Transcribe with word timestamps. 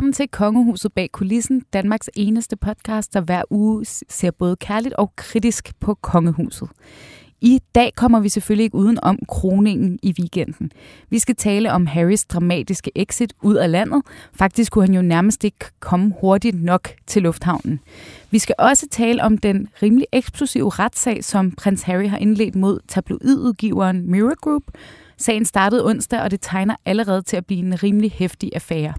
Velkommen 0.00 0.12
til 0.12 0.28
Kongehuset 0.28 0.92
bag 0.92 1.12
kulissen, 1.12 1.62
Danmarks 1.72 2.10
eneste 2.14 2.56
podcast, 2.56 3.14
der 3.14 3.20
hver 3.20 3.42
uge 3.50 3.84
ser 3.84 4.30
både 4.30 4.56
kærligt 4.56 4.94
og 4.94 5.16
kritisk 5.16 5.72
på 5.80 5.94
kongehuset. 5.94 6.68
I 7.40 7.60
dag 7.74 7.92
kommer 7.96 8.20
vi 8.20 8.28
selvfølgelig 8.28 8.64
ikke 8.64 8.76
uden 8.76 8.98
om 9.02 9.18
kroningen 9.28 9.98
i 10.02 10.14
weekenden. 10.20 10.72
Vi 11.10 11.18
skal 11.18 11.36
tale 11.36 11.72
om 11.72 11.86
Harrys 11.86 12.24
dramatiske 12.24 12.90
exit 12.94 13.32
ud 13.42 13.54
af 13.54 13.70
landet. 13.70 14.02
Faktisk 14.32 14.72
kunne 14.72 14.86
han 14.86 14.94
jo 14.94 15.02
nærmest 15.02 15.44
ikke 15.44 15.66
komme 15.80 16.14
hurtigt 16.20 16.62
nok 16.62 16.88
til 17.06 17.22
lufthavnen. 17.22 17.80
Vi 18.30 18.38
skal 18.38 18.54
også 18.58 18.86
tale 18.90 19.22
om 19.22 19.38
den 19.38 19.68
rimelig 19.82 20.06
eksplosive 20.12 20.70
retssag, 20.70 21.24
som 21.24 21.52
prins 21.52 21.82
Harry 21.82 22.08
har 22.08 22.18
indledt 22.18 22.54
mod 22.54 22.80
tabloidudgiveren 22.88 24.10
Mirror 24.10 24.40
Group. 24.40 24.62
Sagen 25.16 25.44
startede 25.44 25.86
onsdag, 25.86 26.20
og 26.22 26.30
det 26.30 26.40
tegner 26.42 26.76
allerede 26.84 27.22
til 27.22 27.36
at 27.36 27.46
blive 27.46 27.60
en 27.60 27.82
rimelig 27.82 28.12
hæftig 28.12 28.50
affære. 28.54 28.94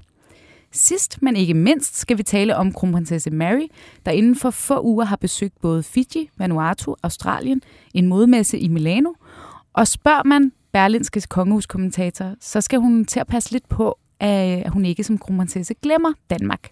Sidst, 0.73 1.21
men 1.21 1.35
ikke 1.35 1.53
mindst, 1.53 1.97
skal 1.97 2.17
vi 2.17 2.23
tale 2.23 2.55
om 2.55 2.73
kronprinsesse 2.73 3.31
Mary, 3.31 3.67
der 4.05 4.11
inden 4.11 4.35
for 4.35 4.49
få 4.49 4.81
uger 4.81 5.05
har 5.05 5.15
besøgt 5.15 5.61
både 5.61 5.83
Fiji, 5.83 6.29
Vanuatu, 6.37 6.95
Australien, 7.03 7.61
en 7.93 8.07
modmesse 8.07 8.59
i 8.59 8.67
Milano. 8.67 9.09
Og 9.73 9.87
spørger 9.87 10.23
man 10.23 10.51
Berlinskes 10.73 11.25
kongehuskommentator, 11.25 12.33
så 12.39 12.61
skal 12.61 12.79
hun 12.79 13.05
til 13.05 13.19
at 13.19 13.27
passe 13.27 13.51
lidt 13.51 13.69
på, 13.69 13.97
at 14.19 14.69
hun 14.69 14.85
ikke 14.85 15.03
som 15.03 15.17
kronprinsesse 15.17 15.73
glemmer 15.73 16.13
Danmark. 16.29 16.71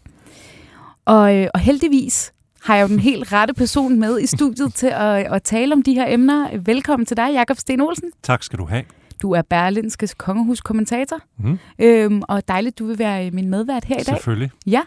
Og, 1.06 1.36
øh, 1.36 1.48
og 1.54 1.60
heldigvis 1.60 2.34
har 2.64 2.76
jeg 2.76 2.84
jo 2.84 2.88
den 2.88 3.00
helt 3.00 3.34
rette 3.34 3.54
person 3.54 4.00
med 4.00 4.20
i 4.20 4.26
studiet 4.26 4.74
til 4.74 4.88
at, 4.88 5.34
at 5.34 5.44
tale 5.44 5.74
om 5.74 5.82
de 5.82 5.94
her 5.94 6.14
emner. 6.14 6.58
Velkommen 6.58 7.06
til 7.06 7.18
dig, 7.18 7.34
Jakob 7.34 7.58
Sten 7.58 7.82
Olsen. 7.82 8.12
Tak 8.24 8.44
skal 8.44 8.60
du 8.60 8.66
have. 8.66 8.84
Du 9.22 9.32
er 9.32 9.42
Berlinskes 9.42 10.14
kongehuskommentator, 10.14 11.20
mm. 11.38 11.60
øhm, 11.80 12.22
og 12.28 12.48
dejligt, 12.48 12.80
du 12.80 12.86
vil 12.86 13.00
være 13.00 13.32
min 13.32 13.50
medvært 13.50 13.86
her 13.86 13.96
i 13.96 14.04
dag. 14.04 14.16
Selvfølgelig. 14.16 14.52
Ja, 14.68 14.82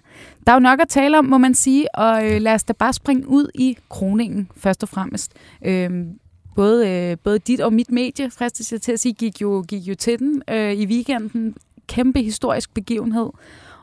der 0.47 0.53
er 0.53 0.57
jo 0.57 0.61
nok 0.61 0.81
at 0.81 0.89
tale 0.89 1.19
om, 1.19 1.25
må 1.25 1.39
man 1.39 1.55
sige, 1.55 1.95
og 1.95 2.31
øh, 2.31 2.41
lad 2.41 2.55
os 2.55 2.65
da 2.65 2.73
bare 2.73 2.93
springe 2.93 3.29
ud 3.29 3.51
i 3.55 3.79
kroningen, 3.89 4.49
først 4.57 4.83
og 4.83 4.89
fremmest. 4.89 5.33
Øhm, 5.65 6.19
både, 6.55 6.91
øh, 6.91 7.17
både 7.25 7.39
dit 7.39 7.61
og 7.61 7.73
mit 7.73 7.91
medie, 7.91 8.31
fristes 8.31 8.73
jeg 8.73 8.83
til 8.83 8.93
at 8.93 9.01
sige, 9.01 9.13
gik 9.13 9.41
jo, 9.41 9.65
gik 9.69 9.83
jo 9.83 9.95
til 9.95 10.19
den 10.19 10.43
øh, 10.51 10.73
i 10.73 10.87
weekenden. 10.87 11.57
Kæmpe 11.87 12.23
historisk 12.23 12.75
begivenhed. 12.75 13.31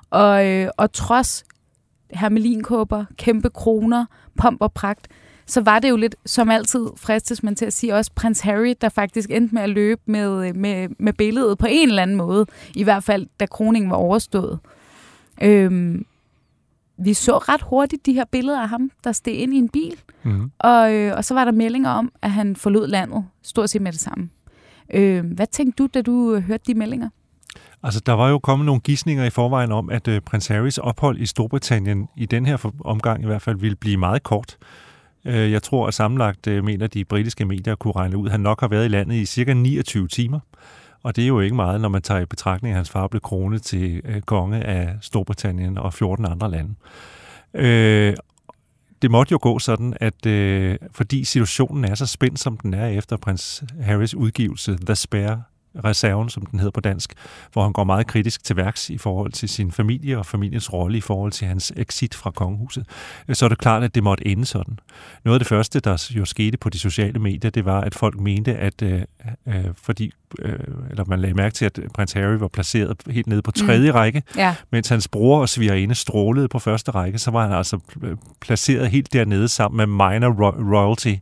Og, 0.10 0.48
øh, 0.48 0.70
og 0.78 0.94
trods 0.94 1.44
hermelinkåber, 2.12 3.06
kæmpe 3.18 3.50
kroner, 3.50 4.06
pomp 4.38 4.62
og 4.62 4.74
pragt, 4.74 5.08
så 5.50 5.62
var 5.62 5.80
det 5.80 5.90
jo 5.90 5.96
lidt, 5.96 6.16
som 6.26 6.50
altid 6.50 6.88
fristes 6.98 7.44
man 7.44 7.56
til 7.56 7.66
at 7.66 7.74
sige, 7.74 7.96
også 7.96 8.12
prins 8.16 8.40
Harry, 8.40 8.74
der 8.82 8.90
faktisk 8.90 9.30
endte 9.32 9.56
med 9.56 9.62
at 9.62 9.70
løbe 9.70 10.02
med, 10.06 10.54
med, 10.54 10.90
med 11.00 11.14
billedet 11.14 11.58
på 11.58 11.68
en 11.70 11.90
eller 11.90 12.02
anden 12.02 12.18
måde. 12.18 12.46
I 12.76 12.84
hvert 12.84 13.04
fald, 13.04 13.28
da 13.40 13.46
kroningen 13.46 13.92
var 13.92 13.98
overstået. 13.98 14.60
Øhm, 15.42 16.06
vi 16.98 17.14
så 17.14 17.38
ret 17.38 17.62
hurtigt 17.62 18.06
de 18.06 18.14
her 18.14 18.26
billeder 18.32 18.62
af 18.62 18.70
ham, 18.70 18.92
der 19.04 19.12
steg 19.12 19.34
ind 19.34 19.54
i 19.54 19.58
en 19.58 19.70
bil. 19.70 19.96
Mm. 20.24 20.52
Og, 20.60 20.94
øh, 20.94 21.14
og 21.18 21.26
så 21.26 21.34
var 21.34 21.46
der 21.46 21.52
meldinger 21.52 21.90
om, 21.90 22.12
at 22.22 22.32
han 22.32 22.56
forlod 22.56 22.88
landet, 22.88 23.26
stort 23.44 23.70
set 23.70 23.82
med 23.82 23.92
det 23.92 24.00
samme. 24.00 24.30
Øh, 24.94 25.26
hvad 25.26 25.48
tænkte 25.48 25.84
du, 25.84 25.90
da 25.94 26.02
du 26.02 26.34
øh, 26.36 26.44
hørte 26.44 26.64
de 26.68 26.74
meldinger? 26.74 27.10
Altså, 27.84 28.00
der 28.06 28.14
var 28.14 28.30
jo 28.30 28.40
kommet 28.40 28.66
nogle 28.66 28.82
gissninger 28.82 29.26
i 29.26 29.30
forvejen 29.30 29.72
om, 29.72 29.90
at 29.90 30.08
øh, 30.08 30.22
prins 30.22 30.48
Harrys 30.48 30.78
ophold 30.78 31.20
i 31.20 31.26
Storbritannien, 31.26 32.08
i 32.18 32.26
den 32.26 32.46
her 32.46 32.72
omgang 32.86 33.24
i 33.24 33.26
hvert 33.26 33.42
fald, 33.42 33.58
ville 33.58 33.76
blive 33.76 33.98
meget 33.98 34.24
kort. 34.24 34.58
Øh, 35.30 35.52
jeg 35.52 35.64
tror, 35.64 35.88
at 35.88 35.94
sammenlagt 35.94 36.48
øh, 36.48 36.64
mener 36.64 36.88
de 36.88 37.06
britiske 37.06 37.46
medier 37.46 37.76
kunne 37.76 37.96
regne 37.96 38.18
ud, 38.18 38.28
at 38.28 38.32
han 38.32 38.40
nok 38.40 38.60
har 38.60 38.68
været 38.68 38.86
i 38.86 38.88
landet 38.88 39.16
i 39.16 39.26
cirka 39.26 39.54
29 39.54 40.08
timer. 40.08 40.40
Og 41.04 41.16
det 41.16 41.24
er 41.24 41.28
jo 41.28 41.40
ikke 41.40 41.56
meget, 41.56 41.82
når 41.82 41.90
man 41.90 42.02
tager 42.02 42.22
i 42.22 42.26
betragtning, 42.26 42.74
at 42.74 42.76
hans 42.76 42.90
far 42.90 43.08
blev 43.08 43.22
kronet 43.22 43.62
til 43.62 44.02
øh, 44.06 44.22
konge 44.22 44.64
af 44.64 44.96
Storbritannien 45.02 45.78
og 45.78 45.94
14 45.94 46.26
andre 46.26 46.52
lande. 46.52 46.74
Øh, 47.54 48.16
det 49.02 49.12
måtte 49.12 49.32
jo 49.32 49.40
gå 49.42 49.60
sådan, 49.60 49.94
at 50.00 50.28
fordi 50.92 51.24
situationen 51.24 51.86
er 51.86 51.96
så 51.96 52.06
spændt, 52.06 52.40
som 52.40 52.58
den 52.58 52.74
er 52.74 52.88
efter 52.88 53.18
prins 53.18 53.64
Harrys 53.82 54.16
udgivelse, 54.16 54.78
The 54.86 54.96
Spare 54.96 55.44
reserven, 55.86 56.30
som 56.30 56.46
den 56.46 56.60
hedder 56.60 56.72
på 56.72 56.82
dansk, 56.82 57.14
hvor 57.54 57.64
han 57.64 57.74
går 57.74 57.84
meget 57.84 58.08
kritisk 58.08 58.44
til 58.44 58.56
værks 58.56 58.90
i 58.90 58.98
forhold 58.98 59.32
til 59.32 59.50
sin 59.50 59.72
familie 59.72 60.18
og 60.18 60.26
familiens 60.26 60.74
rolle 60.74 60.98
i 60.98 61.02
forhold 61.02 61.32
til 61.32 61.48
hans 61.48 61.74
exit 61.78 62.16
fra 62.16 62.32
kongehuset, 62.32 62.86
så 63.34 63.46
er 63.46 63.50
det 63.50 63.58
klart, 63.58 63.84
at 63.84 63.96
det 63.96 64.04
måtte 64.04 64.28
ende 64.28 64.46
sådan. 64.46 64.80
Noget 65.26 65.36
af 65.36 65.40
det 65.40 65.48
første, 65.48 65.80
der 65.80 66.08
jo 66.10 66.26
skete 66.26 66.58
på 66.58 66.70
de 66.70 66.80
sociale 66.80 67.20
medier, 67.20 67.52
det 67.52 67.66
var, 67.66 67.82
at 67.82 67.96
folk 67.96 68.20
mente, 68.20 68.56
at 68.56 68.82
øh, 68.82 69.02
øh, 69.48 69.66
fordi, 69.84 70.12
øh, 70.40 70.54
eller 70.90 71.04
man 71.08 71.20
lagde 71.20 71.36
mærke 71.36 71.54
til, 71.54 71.66
at 71.66 71.80
prins 71.94 72.14
Harry 72.14 72.36
var 72.36 72.48
placeret 72.48 72.98
helt 73.10 73.28
nede 73.28 73.42
på 73.42 73.52
tredje 73.52 73.92
mm. 73.92 73.96
række, 73.96 74.24
ja. 74.38 74.56
mens 74.72 74.90
hans 74.90 75.08
bror 75.08 75.42
og 75.42 75.50
svigerinde 75.50 75.96
strålede 75.96 76.48
på 76.48 76.60
første 76.60 76.92
række, 76.92 77.18
så 77.18 77.32
var 77.32 77.48
han 77.48 77.58
altså 77.58 77.80
øh, 78.04 78.18
placeret 78.42 78.90
helt 78.90 79.14
dernede 79.14 79.48
sammen 79.48 79.78
med 79.78 80.10
minor 80.10 80.30
royalty, 80.76 81.16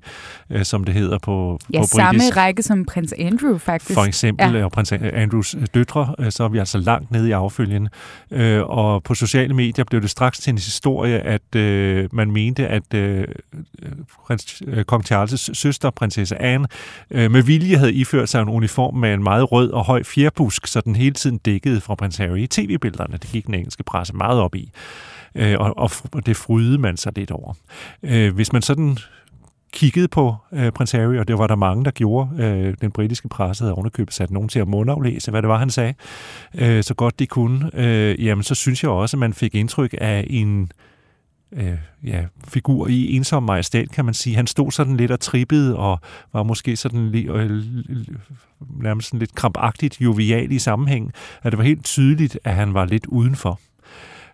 øh, 0.50 0.66
som 0.66 0.84
det 0.84 0.94
hedder 0.94 1.18
på, 1.20 1.60
ja, 1.74 1.82
på 1.82 1.88
samme 1.88 2.22
række 2.30 2.64
som 2.64 2.86
prins 2.86 3.14
Andrew, 3.20 3.58
faktisk. 3.58 3.94
For 3.94 4.06
eksempel 4.06 4.37
ja. 4.40 4.48
og 4.48 4.56
øh, 4.56 4.70
prins 4.70 4.92
Andrews 4.92 5.56
øh, 5.56 5.68
døtre, 5.74 6.16
øh, 6.20 6.32
så 6.32 6.44
er 6.44 6.48
vi 6.48 6.58
altså 6.58 6.78
langt 6.78 7.12
nede 7.12 7.30
i 7.30 7.32
affølgen. 7.32 7.90
Og 8.64 9.04
på 9.04 9.14
sociale 9.14 9.54
medier 9.54 9.86
blev 9.86 10.02
det 10.02 10.10
straks 10.10 10.40
til 10.40 10.52
en 10.52 10.58
historie, 10.58 11.20
at 11.20 11.56
man 12.14 12.32
mente, 12.32 12.68
at 12.68 12.84
prins, 14.26 14.64
kong 14.88 15.06
Charles' 15.12 15.54
søster, 15.54 15.90
prinsesse 15.90 16.42
Anne, 16.42 16.68
med 17.10 17.44
vilje 17.44 17.78
havde 17.78 17.94
iført 17.94 18.30
sig 18.30 18.42
en 18.42 18.50
uniform 18.50 18.94
med 18.94 19.14
en 19.14 19.24
meget 19.24 19.52
rød 19.52 19.72
og 19.72 19.86
høj 19.86 20.04
fjerbusk, 20.04 20.68
så 20.68 20.82
den 20.82 20.96
hele 20.96 21.14
tiden 21.14 21.38
dækkede 21.38 21.82
fra 21.82 21.96
prins 21.96 22.18
Harry 22.18 22.38
i 22.38 22.48
tv-billederne. 22.48 23.18
Det 23.18 23.30
gik 23.32 23.46
den 23.46 23.54
engelske 23.54 23.84
presse 23.84 24.16
meget 24.16 24.40
op 24.40 24.56
i. 24.56 24.72
og, 25.36 25.78
og 26.12 26.26
det 26.26 26.38
frydede 26.38 26.78
man 26.78 26.98
sig 26.98 27.12
lidt 27.16 27.32
over. 27.32 27.54
hvis 28.32 28.54
man 28.54 28.62
sådan 28.62 28.98
kiggede 29.74 30.08
på 30.08 30.36
øh, 30.54 30.72
prins 30.72 30.92
Harry, 30.92 31.18
og 31.18 31.28
det 31.28 31.38
var 31.38 31.48
der 31.48 31.56
mange, 31.56 31.86
der 31.86 31.92
gjorde. 31.92 32.44
Øh, 32.44 32.76
den 32.82 32.92
britiske 32.92 33.30
presse 33.30 33.64
havde 33.64 33.74
ovenikøbet 33.74 34.14
sat 34.14 34.32
nogen 34.32 34.50
til 34.50 34.60
at 34.60 34.68
mundaflæse, 34.68 35.32
hvad 35.32 35.42
det 35.42 35.50
var, 35.50 35.58
han 35.58 35.70
sagde, 35.70 35.94
øh, 36.56 36.84
så 36.84 36.94
godt 36.94 37.20
de 37.20 37.28
kunne. 37.28 37.70
Øh, 37.74 38.26
jamen, 38.26 38.44
så 38.44 38.56
synes 38.56 38.84
jeg 38.84 38.92
også, 38.92 39.18
at 39.18 39.20
man 39.20 39.34
fik 39.34 39.56
indtryk 39.56 39.96
af 39.98 40.28
en 40.30 40.72
øh, 41.52 41.78
ja, 42.04 42.26
figur 42.48 42.88
i 42.88 43.16
ensom 43.16 43.44
majestæt, 43.44 43.92
kan 43.92 44.06
man 44.06 44.14
sige. 44.14 44.36
Han 44.36 44.48
stod 44.48 44.72
sådan 44.72 44.98
lidt 44.98 45.12
og 45.12 45.20
trippede, 45.20 45.78
og 45.78 46.00
var 46.34 46.44
måske 46.44 46.76
sådan 46.76 47.12
li- 47.12 47.32
øh, 47.32 47.64
nærmest 48.82 49.08
sådan 49.08 49.20
lidt 49.20 49.36
krampagtigt 49.36 50.02
jovial 50.02 50.52
i 50.52 50.60
sammenhæng, 50.60 51.12
at 51.44 51.52
det 51.52 51.58
var 51.58 51.64
helt 51.64 51.86
tydeligt, 51.86 52.40
at 52.44 52.56
han 52.56 52.74
var 52.74 52.86
lidt 52.86 53.06
udenfor. 53.06 53.60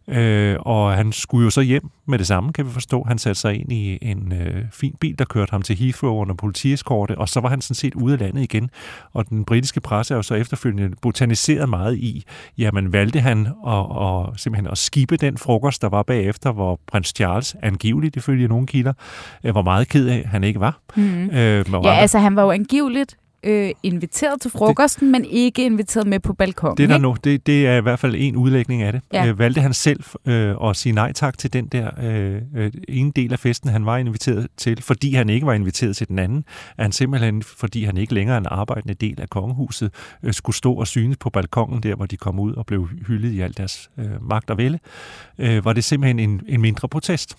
Øh, 0.07 0.55
og 0.59 0.93
han 0.93 1.11
skulle 1.11 1.43
jo 1.43 1.49
så 1.49 1.61
hjem 1.61 1.89
med 2.07 2.17
det 2.19 2.27
samme, 2.27 2.53
kan 2.53 2.65
vi 2.65 2.71
forstå. 2.71 3.03
Han 3.07 3.17
satte 3.17 3.41
sig 3.41 3.59
ind 3.59 3.71
i 3.71 3.97
en 4.01 4.33
øh, 4.33 4.65
fin 4.71 4.95
bil, 4.99 5.19
der 5.19 5.25
kørte 5.25 5.51
ham 5.51 5.61
til 5.61 5.75
Heathrow 5.75 6.13
under 6.13 6.35
politieskorte, 6.35 7.17
og 7.17 7.29
så 7.29 7.39
var 7.39 7.49
han 7.49 7.61
sådan 7.61 7.75
set 7.75 7.95
ude 7.95 8.13
af 8.13 8.19
landet 8.19 8.41
igen. 8.41 8.69
Og 9.13 9.29
den 9.29 9.45
britiske 9.45 9.81
presse 9.81 10.13
er 10.13 10.15
jo 10.15 10.21
så 10.21 10.35
efterfølgende 10.35 10.95
botaniseret 11.01 11.69
meget 11.69 11.97
i, 11.97 12.23
jamen 12.57 12.93
valgte 12.93 13.19
han 13.19 13.47
at, 13.67 13.85
at, 14.01 14.39
simpelthen 14.39 14.67
at 14.71 14.77
skibe 14.77 15.17
den 15.17 15.37
frokost, 15.37 15.81
der 15.81 15.89
var 15.89 16.03
bagefter, 16.03 16.51
hvor 16.51 16.79
prins 16.87 17.13
Charles, 17.15 17.55
angiveligt 17.61 18.15
ifølge 18.15 18.47
nogle 18.47 18.67
kilder, 18.67 18.93
øh, 19.43 19.55
var 19.55 19.61
meget 19.61 19.87
ked 19.87 20.07
af, 20.07 20.25
han 20.25 20.43
ikke 20.43 20.59
var. 20.59 20.79
Mm. 20.95 21.29
Øh, 21.29 21.65
ja, 21.83 21.93
altså 21.93 22.19
han 22.19 22.35
var 22.35 22.43
jo 22.43 22.51
angiveligt 22.51 23.17
øh, 23.43 23.71
inviteret 23.83 24.41
til 24.41 24.51
frokosten, 24.51 25.05
det, 25.05 25.11
men 25.11 25.25
ikke 25.25 25.65
inviteret 25.65 26.07
med 26.07 26.19
på 26.19 26.33
balkonen. 26.33 26.77
Det, 26.77 26.89
der 26.89 26.97
nu, 26.97 27.15
det, 27.23 27.47
det 27.47 27.67
er 27.67 27.77
i 27.77 27.81
hvert 27.81 27.99
fald 27.99 28.15
en 28.17 28.35
udlægning 28.35 28.81
af 28.81 28.91
det. 28.91 29.01
Ja. 29.13 29.27
Øh, 29.27 29.39
valgte 29.39 29.61
han 29.61 29.73
selv 29.73 30.03
øh, 30.25 30.55
at 30.63 30.75
sige 30.75 30.93
nej 30.93 31.13
tak 31.13 31.37
til 31.37 31.53
den 31.53 31.67
der 31.67 31.89
øh, 32.03 32.41
øh, 32.55 32.71
ene 32.87 33.11
del 33.15 33.33
af 33.33 33.39
festen, 33.39 33.69
han 33.69 33.85
var 33.85 33.97
inviteret 33.97 34.47
til, 34.57 34.81
fordi 34.81 35.13
han 35.13 35.29
ikke 35.29 35.45
var 35.45 35.53
inviteret 35.53 35.95
til 35.95 36.07
den 36.07 36.19
anden, 36.19 36.43
at 36.77 36.83
han 36.83 36.91
simpelthen, 36.91 37.43
fordi 37.43 37.83
han 37.83 37.97
ikke 37.97 38.13
længere 38.13 38.35
er 38.35 38.39
en 38.39 38.47
arbejdende 38.49 38.93
del 38.93 39.21
af 39.21 39.29
kongehuset, 39.29 39.91
øh, 40.23 40.33
skulle 40.33 40.55
stå 40.55 40.73
og 40.73 40.87
synes 40.87 41.17
på 41.17 41.29
balkongen 41.29 41.83
der, 41.83 41.95
hvor 41.95 42.05
de 42.05 42.17
kom 42.17 42.39
ud 42.39 42.53
og 42.53 42.65
blev 42.65 42.87
hyldet 43.07 43.31
i 43.31 43.41
al 43.41 43.57
deres 43.57 43.89
øh, 43.97 44.05
magt 44.21 44.49
og 44.49 44.57
vælge, 44.57 44.79
øh, 45.37 45.65
var 45.65 45.73
det 45.73 45.83
simpelthen 45.83 46.19
en, 46.19 46.41
en 46.47 46.61
mindre 46.61 46.87
protest. 46.87 47.37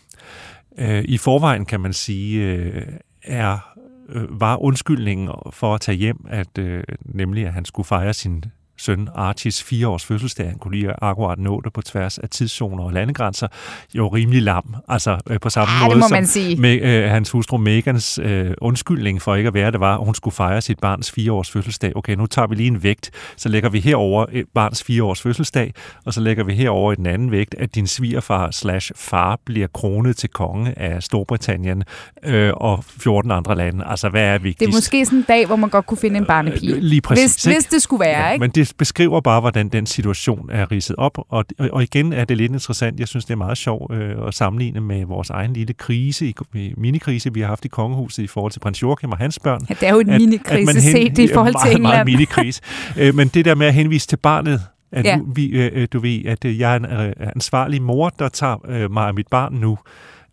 Øh, 0.78 1.04
I 1.04 1.18
forvejen 1.18 1.66
kan 1.66 1.80
man 1.80 1.92
sige, 1.92 2.42
øh, 2.42 2.82
er 3.22 3.74
øh, 4.08 4.40
var 4.40 4.56
undskyldningen 4.56 5.28
for 5.50 5.74
at 5.74 5.80
tage 5.80 5.98
hjem, 5.98 6.26
at 6.28 6.58
øh, 6.58 6.84
nemlig 7.04 7.46
at 7.46 7.52
han 7.52 7.64
skulle 7.64 7.86
fejre 7.86 8.14
sin 8.14 8.44
søn 8.84 9.08
Archies 9.14 9.62
fire 9.62 9.88
års 9.88 10.04
fødselsdag, 10.04 10.46
han 10.46 10.58
kunne 10.58 10.76
lige 10.76 10.92
akkurat 11.02 11.38
nå 11.38 11.60
det 11.64 11.72
på 11.72 11.82
tværs 11.82 12.18
af 12.18 12.28
tidszoner 12.28 12.84
og 12.84 12.92
landegrænser, 12.92 13.48
jo 13.94 14.08
rimelig 14.08 14.42
lam. 14.42 14.74
Altså 14.88 15.18
øh, 15.30 15.40
på 15.40 15.50
samme 15.50 15.72
ja, 15.72 15.86
måde 15.86 16.02
som 16.02 16.10
man 16.10 16.26
sige. 16.26 16.56
med 16.56 16.80
øh, 16.82 17.10
hans 17.10 17.30
hustru 17.30 17.56
Megans 17.56 18.18
øh, 18.22 18.50
undskyldning 18.60 19.22
for 19.22 19.34
ikke 19.34 19.48
at 19.48 19.54
være 19.54 19.70
det 19.70 19.80
var, 19.80 19.98
at 19.98 20.04
hun 20.04 20.14
skulle 20.14 20.34
fejre 20.34 20.62
sit 20.62 20.78
barns 20.78 21.10
fire 21.10 21.32
års 21.32 21.50
fødselsdag. 21.50 21.96
Okay, 21.96 22.14
nu 22.14 22.26
tager 22.26 22.46
vi 22.46 22.54
lige 22.54 22.66
en 22.66 22.82
vægt, 22.82 23.10
så 23.36 23.48
lægger 23.48 23.68
vi 23.68 23.80
herover 23.80 24.26
et 24.32 24.46
barns 24.54 24.82
fire 24.82 25.02
års 25.02 25.22
fødselsdag, 25.22 25.74
og 26.04 26.14
så 26.14 26.20
lægger 26.20 26.44
vi 26.44 26.54
herover 26.54 26.92
i 26.92 26.96
den 26.96 27.06
anden 27.06 27.30
vægt, 27.30 27.54
at 27.58 27.74
din 27.74 27.86
svigerfar 27.86 28.50
slash 28.50 28.92
far 28.96 29.38
bliver 29.44 29.66
kronet 29.66 30.16
til 30.16 30.30
konge 30.30 30.78
af 30.78 31.02
Storbritannien 31.02 31.84
øh, 32.24 32.52
og 32.56 32.84
14 32.84 33.30
andre 33.30 33.56
lande. 33.56 33.84
Altså, 33.86 34.08
hvad 34.08 34.22
er 34.22 34.38
vigtigst? 34.38 34.60
Det 34.60 34.68
er 34.68 34.76
måske 34.76 35.04
sådan 35.04 35.18
en 35.18 35.24
dag, 35.28 35.46
hvor 35.46 35.56
man 35.56 35.70
godt 35.70 35.86
kunne 35.86 35.98
finde 35.98 36.16
en 36.16 36.24
barnepige. 36.24 36.74
Øh, 36.74 36.82
lige 36.82 37.00
præcis. 37.00 37.44
Hvis, 37.44 37.54
hvis 37.54 37.64
det 37.64 37.82
skulle 37.82 38.00
være, 38.00 38.26
ja, 38.26 38.32
ikke? 38.32 38.40
Men 38.40 38.50
det 38.50 38.68
beskriver 38.78 39.20
bare, 39.20 39.40
hvordan 39.40 39.68
den 39.68 39.86
situation 39.86 40.50
er 40.52 40.72
ridset 40.72 40.96
op, 40.96 41.18
og, 41.28 41.44
og 41.58 41.82
igen 41.82 42.12
er 42.12 42.24
det 42.24 42.36
lidt 42.36 42.52
interessant. 42.52 43.00
Jeg 43.00 43.08
synes, 43.08 43.24
det 43.24 43.32
er 43.32 43.36
meget 43.36 43.58
sjovt 43.58 43.94
øh, 43.94 44.26
at 44.26 44.34
sammenligne 44.34 44.80
med 44.80 45.04
vores 45.04 45.30
egen 45.30 45.52
lille 45.52 45.74
krise, 45.74 46.34
minikrise, 46.76 47.34
vi 47.34 47.40
har 47.40 47.46
haft 47.46 47.64
i 47.64 47.68
kongehuset 47.68 48.22
i 48.22 48.26
forhold 48.26 48.52
til 48.52 48.60
prins 48.60 48.82
Joachim 48.82 49.12
og 49.12 49.18
hans 49.18 49.38
børn. 49.38 49.60
Ja, 49.68 49.74
det 49.74 49.88
er 49.88 49.92
jo 49.92 50.00
en 50.00 50.10
at, 50.10 50.20
minikrise 50.20 50.70
at 50.70 50.82
hen, 50.82 50.92
set 50.92 51.18
i 51.18 51.28
forhold 51.34 51.52
meget, 51.52 51.66
til 51.66 51.76
England. 51.76 51.94
Meget 51.94 52.06
minikrise. 52.06 52.60
øh, 52.98 53.14
men 53.14 53.28
det 53.28 53.44
der 53.44 53.54
med 53.54 53.66
at 53.66 53.74
henvise 53.74 54.06
til 54.08 54.16
barnet, 54.16 54.60
at 54.92 55.04
Ja. 55.04 55.16
nu, 55.16 55.24
vi, 55.34 55.46
øh, 55.46 55.88
du 55.92 55.98
ved, 56.00 56.24
at 56.24 56.44
øh, 56.44 56.58
jeg 56.58 56.72
er 56.72 56.76
en 56.76 56.84
øh, 56.84 57.12
ansvarlig 57.36 57.82
mor, 57.82 58.08
der 58.08 58.28
tager 58.28 58.66
øh, 58.68 58.90
mig 58.90 59.06
og 59.06 59.14
mit 59.14 59.28
barn 59.28 59.54
nu, 59.54 59.78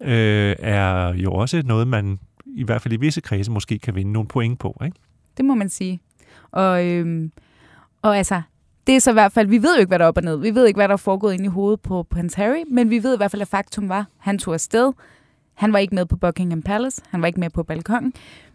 øh, 0.02 0.56
er 0.60 1.14
jo 1.14 1.34
også 1.34 1.62
noget, 1.66 1.88
man 1.88 2.20
i 2.56 2.64
hvert 2.64 2.82
fald 2.82 2.94
i 2.94 2.98
visse 2.98 3.22
kredse 3.22 3.52
måske 3.52 3.80
kan 3.80 3.96
vinde 3.96 4.12
nogle 4.12 4.28
point 4.28 4.60
på. 4.60 4.82
Ikke? 4.86 4.98
Det 5.38 5.46
må 5.46 5.56
man 5.56 5.70
sige. 5.70 6.00
Og, 6.52 6.86
øhm, 6.86 7.32
og 8.02 8.18
altså, 8.18 8.42
det 8.88 8.96
er 8.96 9.00
så 9.00 9.10
i 9.10 9.14
hvert 9.14 9.32
fald, 9.32 9.48
vi 9.48 9.64
ved 9.64 9.76
jo 9.76 9.80
ikke, 9.80 9.88
hvad 9.88 10.00
der 10.00 10.06
er 10.06 10.10
op 10.10 10.18
og 10.18 10.24
ned. 10.24 10.38
Vi 10.38 10.56
ved 10.56 10.68
ikke, 10.68 10.78
hvad 10.78 10.88
der 10.88 10.94
er 10.94 10.98
foregået 10.98 11.34
inde 11.34 11.46
i 11.46 11.48
hovedet 11.48 11.82
på 11.82 12.04
Prince 12.04 12.38
Harry, 12.38 12.64
men 12.72 12.90
vi 12.90 13.04
ved 13.04 13.14
i 13.14 13.18
hvert 13.18 13.32
fald, 13.32 13.42
at 13.42 13.48
faktum 13.48 13.90
var, 13.90 14.08
han 14.18 14.38
tog 14.38 14.54
afsted. 14.54 14.94
Han 15.54 15.74
var 15.74 15.80
ikke 15.80 15.96
med 15.96 16.06
på 16.06 16.18
Buckingham 16.18 16.62
Palace, 16.62 17.02
han 17.10 17.22
var 17.22 17.28
ikke 17.28 17.40
med 17.40 17.50
på 17.50 17.64
balkongen. 17.64 18.14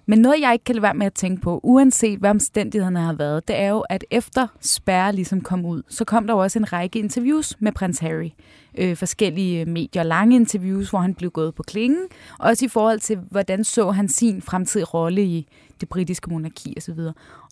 Men 0.08 0.18
noget, 0.18 0.40
jeg 0.40 0.52
ikke 0.52 0.64
kan 0.64 0.74
lade 0.74 0.82
være 0.82 0.94
med 0.94 1.06
at 1.06 1.14
tænke 1.14 1.42
på, 1.42 1.60
uanset 1.62 2.18
hvad 2.18 2.30
omstændighederne 2.30 3.00
har 3.00 3.12
været, 3.12 3.48
det 3.48 3.56
er 3.58 3.68
jo, 3.68 3.80
at 3.80 4.04
efter 4.10 4.46
spærre 4.60 5.12
ligesom 5.12 5.40
kom 5.40 5.64
ud, 5.64 5.82
så 5.88 6.04
kom 6.04 6.26
der 6.26 6.34
jo 6.34 6.40
også 6.40 6.58
en 6.58 6.72
række 6.72 6.98
interviews 6.98 7.54
med 7.60 7.72
prins 7.72 7.98
Harry. 7.98 8.30
Øh, 8.78 8.96
forskellige 8.96 9.60
øh, 9.60 9.68
medier, 9.68 10.02
lange 10.02 10.36
interviews, 10.36 10.90
hvor 10.90 10.98
han 10.98 11.14
blev 11.14 11.30
gået 11.30 11.54
på 11.54 11.62
klingen. 11.62 12.00
Også 12.38 12.64
i 12.64 12.68
forhold 12.68 13.00
til, 13.00 13.18
hvordan 13.30 13.64
så 13.64 13.90
han 13.90 14.08
sin 14.08 14.42
fremtidige 14.42 14.86
rolle 14.86 15.24
i 15.24 15.46
det 15.80 15.88
britiske 15.88 16.30
monarki 16.30 16.74
osv. 16.76 16.98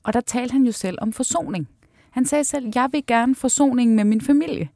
Og 0.04 0.12
der 0.12 0.20
talte 0.20 0.52
han 0.52 0.62
jo 0.62 0.72
selv 0.72 0.98
om 1.00 1.12
forsoning. 1.12 1.68
Han 2.14 2.24
sagde 2.24 2.44
selv, 2.44 2.72
jeg 2.74 2.88
vil 2.92 3.06
gerne 3.06 3.34
forsoning 3.34 3.94
med 3.94 4.04
min 4.04 4.20
familie. 4.20 4.68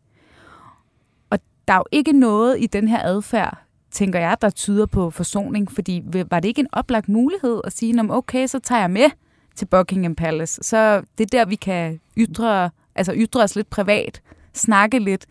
Og 1.31 1.38
der 1.69 1.75
er 1.75 1.79
jo 1.79 1.85
ikke 1.93 2.12
noget 2.12 2.56
i 2.61 2.67
den 2.67 2.88
her 2.88 3.02
adfærd, 3.02 3.58
tænker 3.90 4.19
jeg, 4.19 4.37
der 4.43 4.50
tyder 4.50 4.87
på 4.87 5.11
forsoning, 5.11 5.73
fordi 5.73 6.02
var 6.31 6.40
det 6.40 6.49
ikke 6.49 6.61
en 6.61 6.69
oplagt 6.73 7.08
mulighed 7.08 7.61
at 7.64 7.73
sige, 7.73 8.12
okay, 8.12 8.46
så 8.46 8.58
tager 8.58 8.81
jeg 8.81 8.90
med 8.90 9.11
til 9.56 9.67
Buckingham 9.67 10.14
Palace. 10.14 10.62
Så 10.62 11.02
det 11.19 11.25
er 11.25 11.38
der, 11.38 11.44
vi 11.44 11.55
kan 11.55 12.00
ytre, 12.17 12.70
altså 12.94 13.12
ytre 13.17 13.43
os 13.43 13.56
lidt 13.56 13.70
privat, 13.70 14.23
snakke 14.55 14.99
lidt. 14.99 15.26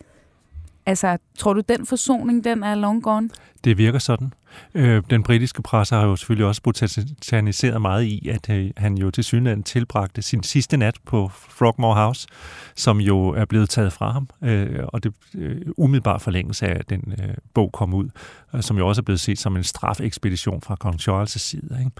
Altså, 0.88 1.18
tror 1.38 1.52
du, 1.52 1.62
den 1.68 1.86
forsoning, 1.86 2.44
den 2.44 2.62
er 2.62 2.74
long 2.74 3.02
gone? 3.02 3.30
Det 3.64 3.78
virker 3.78 3.98
sådan. 3.98 4.32
Øh, 4.74 5.02
den 5.10 5.22
britiske 5.22 5.62
presse 5.62 5.94
har 5.94 6.06
jo 6.06 6.16
selvfølgelig 6.16 6.46
også 6.46 6.62
botaniseret 6.62 7.82
meget 7.82 8.04
i, 8.04 8.28
at 8.28 8.50
øh, 8.50 8.70
han 8.76 8.98
jo 8.98 9.10
til 9.10 9.24
synligheden 9.24 9.62
tilbragte 9.62 10.22
sin 10.22 10.42
sidste 10.42 10.76
nat 10.76 10.94
på 11.06 11.30
Frogmore 11.34 11.94
House, 11.94 12.28
som 12.76 13.00
jo 13.00 13.28
er 13.28 13.44
blevet 13.44 13.70
taget 13.70 13.92
fra 13.92 14.12
ham, 14.12 14.28
øh, 14.42 14.78
og 14.88 15.04
det 15.04 15.12
øh, 15.34 15.60
umiddelbart 15.76 16.22
forlængelse 16.22 16.66
af, 16.66 16.78
at 16.78 16.90
den 16.90 17.14
øh, 17.22 17.34
bog 17.54 17.72
kom 17.72 17.94
ud, 17.94 18.08
øh, 18.54 18.62
som 18.62 18.78
jo 18.78 18.88
også 18.88 19.00
er 19.00 19.04
blevet 19.04 19.20
set 19.20 19.38
som 19.38 19.56
en 19.56 19.64
strafekspedition 19.64 20.62
fra 20.62 20.76
kong 20.76 20.94
Charles' 20.94 21.38
side. 21.38 21.76
Ikke? 21.78 21.90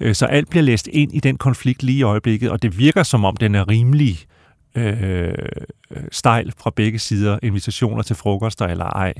Øh, 0.00 0.14
så 0.14 0.26
alt 0.26 0.50
bliver 0.50 0.62
læst 0.62 0.86
ind 0.86 1.14
i 1.14 1.20
den 1.20 1.38
konflikt 1.38 1.82
lige 1.82 1.98
i 1.98 2.02
øjeblikket, 2.02 2.50
og 2.50 2.62
det 2.62 2.78
virker 2.78 3.02
som 3.02 3.24
om, 3.24 3.36
den 3.36 3.54
er 3.54 3.68
rimelig 3.68 4.18
øh, 4.20 4.35
Øh, 4.76 5.34
stejl 6.12 6.52
fra 6.58 6.70
begge 6.76 6.98
sider, 6.98 7.38
invitationer 7.42 8.02
til 8.02 8.16
frokoster 8.16 8.66
eller 8.66 8.84
ej. 8.84 9.14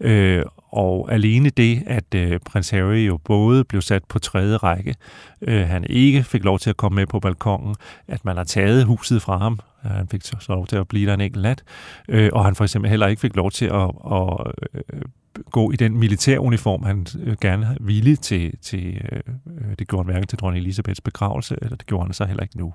Øh, 0.00 0.42
og 0.72 1.12
alene 1.12 1.50
det, 1.50 1.82
at 1.86 2.14
øh, 2.14 2.40
prins 2.46 2.70
Harry 2.70 3.06
jo 3.06 3.16
både 3.16 3.64
blev 3.64 3.82
sat 3.82 4.04
på 4.04 4.18
tredje 4.18 4.56
række, 4.56 4.94
øh, 5.42 5.68
han 5.68 5.84
ikke 5.90 6.24
fik 6.24 6.44
lov 6.44 6.58
til 6.58 6.70
at 6.70 6.76
komme 6.76 6.96
med 6.96 7.06
på 7.06 7.20
balkongen, 7.20 7.74
at 8.08 8.24
man 8.24 8.36
har 8.36 8.44
taget 8.44 8.84
huset 8.84 9.22
fra 9.22 9.38
ham, 9.38 9.60
han 9.82 10.08
fik 10.08 10.22
så 10.22 10.36
lov 10.48 10.66
til 10.66 10.76
at 10.76 10.88
blive 10.88 11.06
der 11.06 11.14
en 11.14 11.20
enkelt 11.20 11.42
nat, 11.42 11.62
øh, 12.08 12.30
og 12.32 12.44
han 12.44 12.54
for 12.54 12.64
eksempel 12.64 12.90
heller 12.90 13.06
ikke 13.06 13.20
fik 13.20 13.36
lov 13.36 13.50
til 13.50 13.66
at, 13.66 13.90
at 14.12 14.52
øh, 14.74 15.02
gå 15.50 15.70
i 15.70 15.76
den 15.76 15.98
militæruniform, 15.98 16.82
han 16.82 17.06
øh, 17.22 17.36
gerne 17.40 17.76
ville 17.80 18.16
til, 18.16 18.58
til 18.62 19.02
øh, 19.12 19.20
øh, 19.46 19.74
det 19.78 19.88
gjorde 19.88 20.04
han 20.04 20.12
hverken 20.12 20.28
til 20.28 20.38
dronning 20.38 20.62
Elisabeths 20.62 21.00
begravelse, 21.00 21.56
eller 21.62 21.76
det 21.76 21.86
gjorde 21.86 22.04
han 22.04 22.14
så 22.14 22.24
heller 22.24 22.42
ikke 22.42 22.58
nu, 22.58 22.74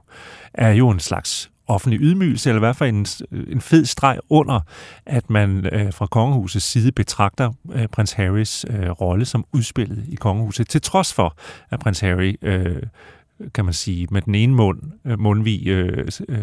er 0.54 0.72
jo 0.72 0.90
en 0.90 1.00
slags 1.00 1.52
offentlig 1.70 2.00
ydmygelse, 2.02 2.50
eller 2.50 2.60
i 2.60 2.66
hvert 2.66 2.76
fald 2.76 2.90
en, 2.90 3.06
øh, 3.32 3.46
en 3.52 3.62
fed 3.62 3.86
streg 3.86 4.20
under, 4.30 4.60
at 5.06 5.30
man 5.30 5.66
øh, 5.72 5.94
fra 5.94 6.06
kongehusets 6.06 6.66
side 6.66 6.92
betragter 6.92 7.52
øh, 7.74 7.88
prins 7.88 8.14
Harrys 8.14 8.66
øh, 8.70 8.90
rolle 8.90 9.26
som 9.26 9.46
udspillet 9.54 10.04
i 10.08 10.16
kongehuset, 10.16 10.70
til 10.70 10.82
trods 10.82 11.14
for, 11.14 11.38
at 11.72 11.80
prins 11.80 12.00
Harry 12.00 12.36
øh, 12.42 12.84
kan 13.54 13.66
man 13.66 13.74
sige, 13.74 14.08
med 14.12 14.22
den 14.22 14.36
ene 14.36 14.54
mund, 14.54 14.82
øh, 15.06 15.20
mundvig 15.20 15.68
øh, 15.68 16.08
øh, 16.30 16.38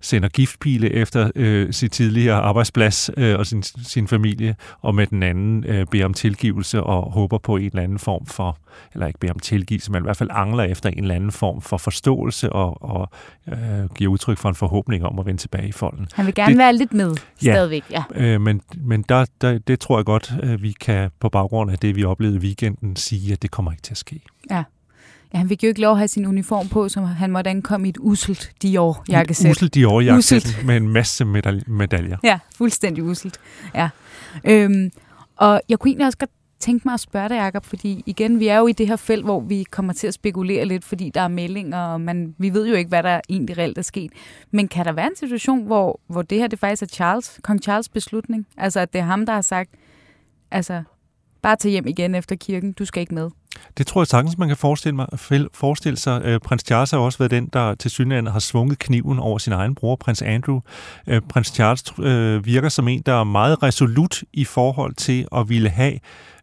sender 0.00 0.28
giftpile 0.28 0.92
efter 0.92 1.30
øh, 1.34 1.72
sit 1.72 1.92
tidligere 1.92 2.40
arbejdsplads 2.40 3.10
øh, 3.16 3.38
og 3.38 3.46
sin, 3.46 3.62
sin 3.62 4.08
familie, 4.08 4.56
og 4.80 4.94
med 4.94 5.06
den 5.06 5.22
anden 5.22 5.64
øh, 5.64 5.86
beder 5.90 6.04
om 6.04 6.14
tilgivelse 6.14 6.82
og 6.82 7.12
håber 7.12 7.38
på 7.38 7.56
en 7.56 7.64
eller 7.64 7.82
anden 7.82 7.98
form 7.98 8.26
for, 8.26 8.58
eller 8.94 9.06
ikke 9.06 9.18
beder 9.18 9.32
om 9.32 9.38
tilgivelse, 9.38 9.92
men 9.92 10.02
i 10.02 10.04
hvert 10.04 10.16
fald 10.16 10.30
angler 10.32 10.64
efter 10.64 10.88
en 10.90 10.98
eller 10.98 11.14
anden 11.14 11.32
form 11.32 11.60
for 11.60 11.76
forståelse 11.76 12.52
og, 12.52 12.82
og 12.82 13.10
øh, 13.48 13.94
giver 13.94 14.12
udtryk 14.12 14.38
for 14.38 14.48
en 14.48 14.54
forhåbning 14.54 15.04
om 15.04 15.18
at 15.18 15.26
vende 15.26 15.40
tilbage 15.40 15.68
i 15.68 15.72
folden. 15.72 16.08
Han 16.14 16.26
vil 16.26 16.34
gerne 16.34 16.50
det, 16.50 16.58
være 16.58 16.76
lidt 16.76 16.92
med 16.92 17.16
ja, 17.44 17.52
stadigvæk, 17.52 17.84
ja. 17.90 18.02
Øh, 18.14 18.40
men 18.40 18.60
men 18.76 19.04
der, 19.08 19.26
der, 19.40 19.58
det 19.58 19.80
tror 19.80 19.98
jeg 19.98 20.04
godt, 20.04 20.32
at 20.42 20.62
vi 20.62 20.72
kan 20.72 21.10
på 21.20 21.28
baggrund 21.28 21.70
af 21.70 21.78
det, 21.78 21.96
vi 21.96 22.04
oplevede 22.04 22.36
i 22.36 22.40
weekenden, 22.40 22.96
sige, 22.96 23.32
at 23.32 23.42
det 23.42 23.50
kommer 23.50 23.70
ikke 23.70 23.82
til 23.82 23.92
at 23.92 23.98
ske. 23.98 24.20
Ja. 24.50 24.62
Ja, 25.34 25.38
han 25.38 25.48
fik 25.48 25.62
jo 25.62 25.68
ikke 25.68 25.80
lov 25.80 25.92
at 25.92 25.98
have 25.98 26.08
sin 26.08 26.26
uniform 26.26 26.68
på, 26.68 26.88
så 26.88 27.00
han 27.00 27.30
måtte 27.30 27.50
ankomme 27.50 27.86
i 27.86 27.90
et 27.90 27.98
uselt 28.00 28.52
Dior-jakkesæt. 28.62 29.50
Uselt 29.50 29.74
Dior-jakkesæt 29.74 30.64
med 30.64 30.76
en 30.76 30.88
masse 30.88 31.24
medaljer. 31.66 32.16
Ja, 32.22 32.38
fuldstændig 32.56 33.04
uselt. 33.04 33.40
Ja. 33.74 33.88
Øhm, 34.44 34.90
og 35.36 35.60
jeg 35.68 35.78
kunne 35.78 35.88
egentlig 35.90 36.06
også 36.06 36.18
godt 36.18 36.30
tænke 36.60 36.88
mig 36.88 36.94
at 36.94 37.00
spørge 37.00 37.28
dig, 37.28 37.34
Jacob, 37.34 37.64
fordi 37.64 38.02
igen, 38.06 38.40
vi 38.40 38.48
er 38.48 38.58
jo 38.58 38.66
i 38.66 38.72
det 38.72 38.88
her 38.88 38.96
felt, 38.96 39.24
hvor 39.24 39.40
vi 39.40 39.64
kommer 39.70 39.92
til 39.92 40.06
at 40.06 40.14
spekulere 40.14 40.64
lidt, 40.64 40.84
fordi 40.84 41.10
der 41.14 41.20
er 41.20 41.28
meldinger, 41.28 41.78
og 41.78 42.00
man, 42.00 42.34
vi 42.38 42.52
ved 42.52 42.68
jo 42.68 42.74
ikke, 42.74 42.88
hvad 42.88 43.02
der 43.02 43.20
egentlig 43.28 43.58
reelt 43.58 43.78
er 43.78 43.82
sket. 43.82 44.12
Men 44.50 44.68
kan 44.68 44.84
der 44.84 44.92
være 44.92 45.06
en 45.06 45.16
situation, 45.16 45.62
hvor, 45.62 46.00
hvor 46.06 46.22
det 46.22 46.38
her 46.38 46.46
det 46.46 46.58
faktisk 46.58 46.82
er 46.82 46.86
Charles, 46.86 47.40
kong 47.42 47.62
Charles 47.62 47.88
beslutning? 47.88 48.46
Altså, 48.56 48.80
at 48.80 48.92
det 48.92 48.98
er 48.98 49.04
ham, 49.04 49.26
der 49.26 49.32
har 49.32 49.40
sagt, 49.40 49.70
altså, 50.50 50.82
bare 51.42 51.56
tage 51.56 51.72
hjem 51.72 51.86
igen 51.86 52.14
efter 52.14 52.36
kirken, 52.36 52.72
du 52.72 52.84
skal 52.84 53.00
ikke 53.00 53.14
med. 53.14 53.30
Det 53.78 53.86
tror 53.86 54.00
jeg 54.00 54.06
sagtens, 54.06 54.38
man 54.38 54.48
kan 54.48 54.56
forestille, 54.56 54.96
mig, 54.96 55.06
forestille 55.52 55.96
sig. 55.96 56.22
Øh, 56.24 56.40
prins 56.40 56.62
Charles 56.66 56.90
har 56.90 56.98
også 56.98 57.18
været 57.18 57.30
den, 57.30 57.46
der 57.52 57.74
til 57.74 57.90
synligheden 57.90 58.26
har 58.26 58.38
svunget 58.38 58.78
kniven 58.78 59.18
over 59.18 59.38
sin 59.38 59.52
egen 59.52 59.74
bror, 59.74 59.96
prins 59.96 60.22
Andrew. 60.22 60.60
Øh, 61.06 61.20
prins 61.28 61.48
Charles 61.48 61.84
øh, 61.98 62.44
virker 62.44 62.68
som 62.68 62.88
en, 62.88 63.02
der 63.06 63.12
er 63.12 63.24
meget 63.24 63.62
resolut 63.62 64.22
i 64.32 64.44
forhold 64.44 64.94
til 64.94 65.26
at 65.36 65.48
ville 65.48 65.68
have 65.68 65.98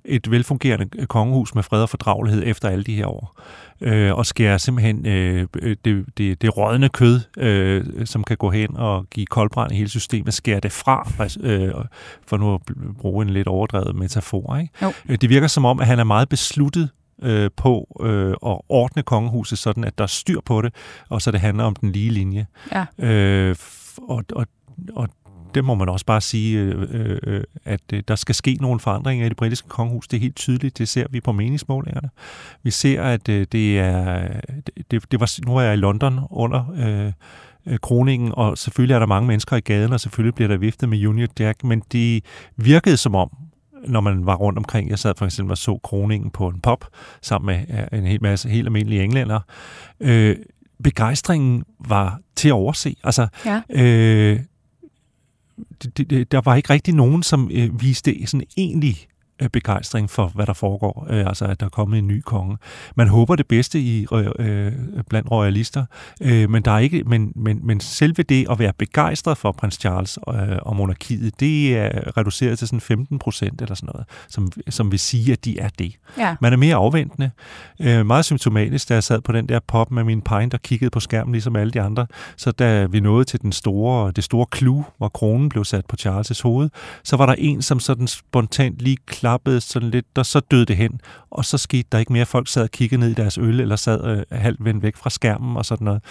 et 0.08 0.32
velfungerende 0.32 1.06
kongehus 1.06 1.56
med 1.56 1.64
fred 1.64 1.82
og 1.82 1.90
fordragelighed 1.90 2.44
efter 2.46 2.70
alle 2.70 2.84
de 2.84 2.96
her 2.96 3.06
år. 3.06 3.42
Øh, 3.82 4.14
og 4.14 4.26
skære 4.26 4.60
simpelthen 4.60 5.06
øh, 5.06 5.48
det, 5.86 6.06
det, 6.18 6.42
det 6.42 6.58
rådne 6.58 6.90
kød, 6.90 7.20
øh, 7.38 8.06
som 8.06 8.24
kan 8.24 8.38
gå 8.38 8.50
hen 8.50 8.78
og 8.78 9.06
give 9.10 9.26
koldbrand 9.26 9.72
i 9.72 9.76
hele 9.76 9.90
systemet, 9.90 10.34
skære 10.34 10.60
det 10.60 10.72
fra, 10.72 11.08
øh, 11.44 11.72
for 12.28 12.38
nu 12.38 12.54
at 12.54 12.62
bruge 13.00 13.26
en 13.26 13.30
lidt 13.30 13.48
overdrevet 13.48 13.96
metafor. 13.96 14.58
Ikke? 14.58 14.74
Jo. 14.82 15.18
Det 15.18 15.30
virker 15.30 15.48
som 15.48 15.66
om, 15.66 15.80
at 15.80 15.88
han 15.88 16.00
er 16.00 16.04
meget 16.04 16.30
besluttet 16.30 16.90
øh, 17.24 17.50
på 17.56 17.98
øh, 18.02 18.30
at 18.30 18.58
ordne 18.70 19.04
kongehuset 19.04 19.58
sådan, 19.58 19.84
at 19.84 19.98
der 19.98 20.04
er 20.04 20.08
styr 20.08 20.40
på 20.46 20.62
det, 20.62 20.74
og 21.10 21.22
så 21.22 21.32
det 21.32 21.40
handler 21.40 21.64
om 21.64 21.76
den 21.76 21.92
lige 21.92 22.10
linje. 22.10 22.46
Ja. 22.72 23.08
Øh, 23.08 23.56
og, 23.98 24.24
og, 24.36 24.48
og 24.96 25.10
det 25.56 25.66
må 25.66 25.76
man 25.76 25.90
også 25.90 26.06
bare 26.06 26.22
sige, 26.22 26.60
øh, 26.60 27.18
øh, 27.24 27.44
at 27.66 27.82
øh, 27.94 28.04
der 28.08 28.16
skal 28.16 28.36
ske 28.36 28.58
nogle 28.62 28.80
forandringer 28.80 29.26
i 29.26 29.30
det 29.30 29.38
britiske 29.38 29.68
kongehus. 29.68 30.08
Det 30.08 30.18
er 30.18 30.22
helt 30.22 30.36
tydeligt, 30.36 30.78
det 30.78 30.88
ser 30.90 31.06
vi 31.10 31.22
på 31.22 31.32
meningsmålingerne. 31.32 32.10
Vi 32.64 32.72
ser, 32.72 33.02
at 33.04 33.30
øh, 33.30 33.48
det 33.52 33.80
er, 33.80 34.28
det, 34.92 35.12
det 35.12 35.20
var, 35.20 35.46
nu 35.46 35.58
er 35.58 35.62
jeg 35.62 35.74
i 35.74 35.78
London 35.78 36.20
under 36.32 36.66
øh, 36.78 37.78
kroningen, 37.82 38.32
og 38.36 38.58
selvfølgelig 38.58 38.94
er 38.96 39.00
der 39.00 39.06
mange 39.06 39.28
mennesker 39.28 39.56
i 39.56 39.60
gaden, 39.60 39.94
og 39.94 40.00
selvfølgelig 40.00 40.36
bliver 40.36 40.48
der 40.48 40.58
viftet 40.58 40.90
med 40.90 41.06
Union 41.08 41.30
Jack, 41.40 41.64
men 41.64 41.84
det 41.92 42.24
virkede 42.56 42.98
som 42.98 43.16
om, 43.16 43.30
når 43.88 44.02
man 44.02 44.26
var 44.26 44.36
rundt 44.36 44.58
omkring. 44.58 44.90
Jeg 44.90 45.00
sad 45.00 45.14
for 45.18 45.26
eksempel 45.26 45.52
og 45.52 45.58
så 45.58 45.80
kroningen 45.84 46.30
på 46.32 46.48
en 46.48 46.60
pop 46.62 46.86
sammen 47.22 47.66
med 47.70 47.78
en 48.00 48.06
hel 48.06 48.22
masse 48.22 48.50
helt 48.50 48.68
almindelige 48.68 49.04
englænder. 49.04 49.40
Øh, 50.00 50.36
begejstringen 50.84 51.64
var 51.80 52.20
til 52.36 52.48
at 52.48 52.54
overse. 52.54 52.96
Altså, 53.04 53.28
Ja. 53.46 53.62
øh, 53.70 54.40
der 56.32 56.42
var 56.42 56.56
ikke 56.56 56.70
rigtig 56.70 56.94
nogen, 56.94 57.24
som 57.24 57.50
øh, 57.54 57.82
viste 57.82 58.28
sådan 58.28 58.48
egentlig 58.58 59.08
begejstring 59.52 60.10
for, 60.10 60.28
hvad 60.28 60.46
der 60.46 60.54
foregår, 60.54 61.08
øh, 61.10 61.28
altså 61.28 61.46
at 61.46 61.60
der 61.60 61.66
er 61.66 61.70
kommet 61.70 62.00
en 62.00 62.08
ny 62.08 62.22
konge. 62.22 62.58
Man 62.96 63.08
håber 63.08 63.36
det 63.36 63.48
bedste 63.48 63.80
i 63.80 64.08
øh, 64.40 64.72
blandt 65.10 65.32
royalister, 65.32 65.86
øh, 66.22 66.50
men 66.50 66.64
der 66.64 66.72
er 66.72 66.80
ikke, 66.80 67.04
men, 67.04 67.32
men, 67.36 67.60
men 67.64 67.80
selve 67.80 68.24
det 68.24 68.48
at 68.52 68.60
være 68.60 68.74
begejstret 68.78 69.38
for 69.38 69.52
prins 69.52 69.76
Charles 69.76 70.20
øh, 70.28 70.58
og 70.62 70.76
monarkiet, 70.76 71.40
det 71.40 71.78
er 71.78 72.18
reduceret 72.18 72.60
til 72.60 72.68
sådan 72.68 72.82
15 72.82 73.20
procent 73.20 73.62
eller 73.62 73.76
sådan 73.76 73.90
noget, 73.94 74.08
som, 74.30 74.52
som 74.70 74.92
vil 74.92 75.00
sige, 75.00 75.32
at 75.32 75.46
de 75.46 75.60
er 75.60 75.70
det. 75.80 75.96
Ja. 76.18 76.36
Man 76.42 76.54
er 76.54 76.58
mere 76.58 76.76
afventende. 76.76 77.32
Øh, 77.82 78.06
meget 78.06 78.26
symptomatisk, 78.26 78.90
da 78.90 78.94
jeg 78.94 79.04
sad 79.04 79.22
på 79.22 79.32
den 79.32 79.50
der 79.50 79.60
pop 79.68 79.92
med 79.92 80.04
min 80.04 80.22
pint 80.22 80.54
og 80.54 80.62
kiggede 80.62 80.90
på 80.90 81.00
skærmen, 81.00 81.32
ligesom 81.32 81.56
alle 81.56 81.72
de 81.72 81.82
andre. 81.82 82.08
Så 82.38 82.52
da 82.52 82.86
vi 82.86 83.00
nåede 83.00 83.26
til 83.26 83.42
den 83.42 83.52
store, 83.52 84.12
det 84.12 84.24
store 84.24 84.46
clue, 84.56 84.86
hvor 84.98 85.10
kronen 85.10 85.50
blev 85.50 85.66
sat 85.66 85.86
på 85.86 85.96
Charles' 86.00 86.42
hoved, 86.44 86.70
så 87.04 87.18
var 87.18 87.26
der 87.26 87.36
en, 87.38 87.62
som 87.62 87.80
sådan 87.80 88.08
spontant 88.08 88.80
lige 88.80 88.98
klappede 89.28 89.62
sådan 89.62 89.90
lidt, 89.90 90.06
og 90.18 90.26
så 90.26 90.40
døde 90.40 90.66
det 90.66 90.76
hen. 90.78 91.02
Og 91.32 91.46
så 91.46 91.58
skete 91.58 91.88
der 91.92 91.98
ikke 91.98 92.14
mere. 92.14 92.26
Folk 92.26 92.48
sad 92.48 92.64
og 92.64 92.72
kiggede 92.72 93.00
ned 93.02 93.10
i 93.10 93.14
deres 93.14 93.38
øl, 93.38 93.60
eller 93.60 93.76
sad 93.76 94.04
øh, 94.32 94.40
halvt 94.40 94.66
vendt 94.66 94.84
væk 94.84 94.96
fra 94.96 95.10
skærmen 95.10 95.58
og 95.58 95.66
sådan 95.66 95.86
noget. 95.86 96.02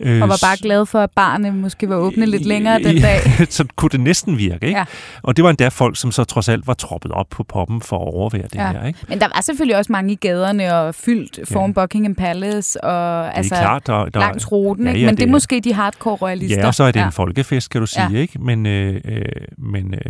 Øh, 0.00 0.22
Og 0.22 0.28
var 0.28 0.38
bare 0.42 0.56
glad 0.62 0.86
for, 0.86 0.98
at 1.00 1.10
barnet 1.10 1.54
måske 1.54 1.88
var 1.88 1.96
åbne 1.96 2.26
lidt 2.26 2.46
længere 2.46 2.82
den 2.82 2.96
dag. 3.02 3.20
så 3.58 3.64
kunne 3.76 3.88
det 3.88 4.00
næsten 4.00 4.38
virke, 4.38 4.66
ikke? 4.66 4.78
Ja. 4.78 4.84
Og 5.22 5.36
det 5.36 5.44
var 5.44 5.50
endda 5.50 5.68
folk, 5.68 5.96
som 6.00 6.12
så 6.12 6.24
trods 6.24 6.48
alt 6.48 6.66
var 6.66 6.74
troppet 6.74 7.12
op 7.12 7.26
på 7.30 7.42
poppen 7.44 7.80
for 7.80 7.96
at 7.96 8.14
overvære 8.14 8.42
det 8.42 8.54
Ja. 8.54 8.72
her, 8.72 8.84
ikke? 8.86 8.98
Men 9.08 9.20
der 9.20 9.28
var 9.34 9.40
selvfølgelig 9.40 9.76
også 9.76 9.92
mange 9.92 10.12
i 10.12 10.16
gaderne 10.16 10.74
og 10.74 10.94
fyldt 10.94 11.48
foran 11.48 11.74
Buckingham 11.74 12.14
Palace 12.14 12.84
og 12.84 13.36
altså 13.36 13.54
er 13.54 13.60
klart, 13.60 13.86
der, 13.86 14.04
der, 14.04 14.20
langs 14.20 14.52
ruten. 14.52 14.84
Ja, 14.84 14.90
ikke? 14.90 15.00
ja, 15.00 15.06
Men 15.06 15.16
det 15.16 15.22
er 15.22 15.26
det- 15.26 15.32
måske 15.32 15.60
de 15.60 15.72
hardcore 15.74 16.14
royalister. 16.16 16.60
Ja, 16.60 16.66
og 16.66 16.74
så 16.74 16.84
er 16.84 16.90
det 16.92 17.00
ja. 17.00 17.06
en 17.06 17.12
folkefest, 17.12 17.70
kan 17.70 17.80
du 17.80 17.86
sige, 17.86 18.08
Ja. 18.12 18.18
ikke? 18.18 18.38
Men, 18.42 18.66
øh, 18.66 19.00
øh, 19.04 19.22
men 19.58 19.94
øh, 19.94 20.00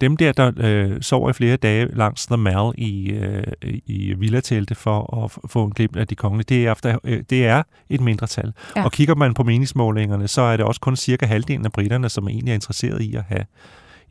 dem 0.00 0.16
der, 0.16 0.32
der 0.32 0.52
øh, 0.56 1.02
sover 1.02 1.30
i 1.30 1.32
flere 1.32 1.56
dage 1.56 1.88
langs 1.94 2.26
The 2.26 2.36
Mall 2.36 2.72
i, 2.78 3.10
øh, 3.10 3.44
i 3.86 4.14
villatelte 4.14 4.74
for 4.74 5.24
at 5.24 5.50
få 5.50 5.64
en 5.64 5.70
glimt 5.70 5.96
af 5.96 6.06
de 6.06 6.14
kongelige, 6.14 6.46
det 6.48 6.66
er, 6.66 6.72
efter, 6.72 6.98
øh, 7.04 7.22
det 7.30 7.46
er 7.46 7.62
et 7.88 8.00
mindretal. 8.00 8.52
Ja. 8.76 8.84
Og 8.84 8.92
kigger 8.92 9.14
man 9.14 9.34
på 9.34 9.42
meningsmålingerne, 9.42 10.28
så 10.28 10.42
er 10.42 10.56
det 10.56 10.66
også 10.66 10.80
kun 10.80 10.96
cirka 10.96 11.26
halvdelen 11.26 11.64
af 11.64 11.72
britterne, 11.72 12.08
som 12.08 12.28
egentlig 12.28 12.50
er 12.50 12.54
interesseret 12.54 13.02
i 13.02 13.14
at 13.14 13.22
have 13.22 13.44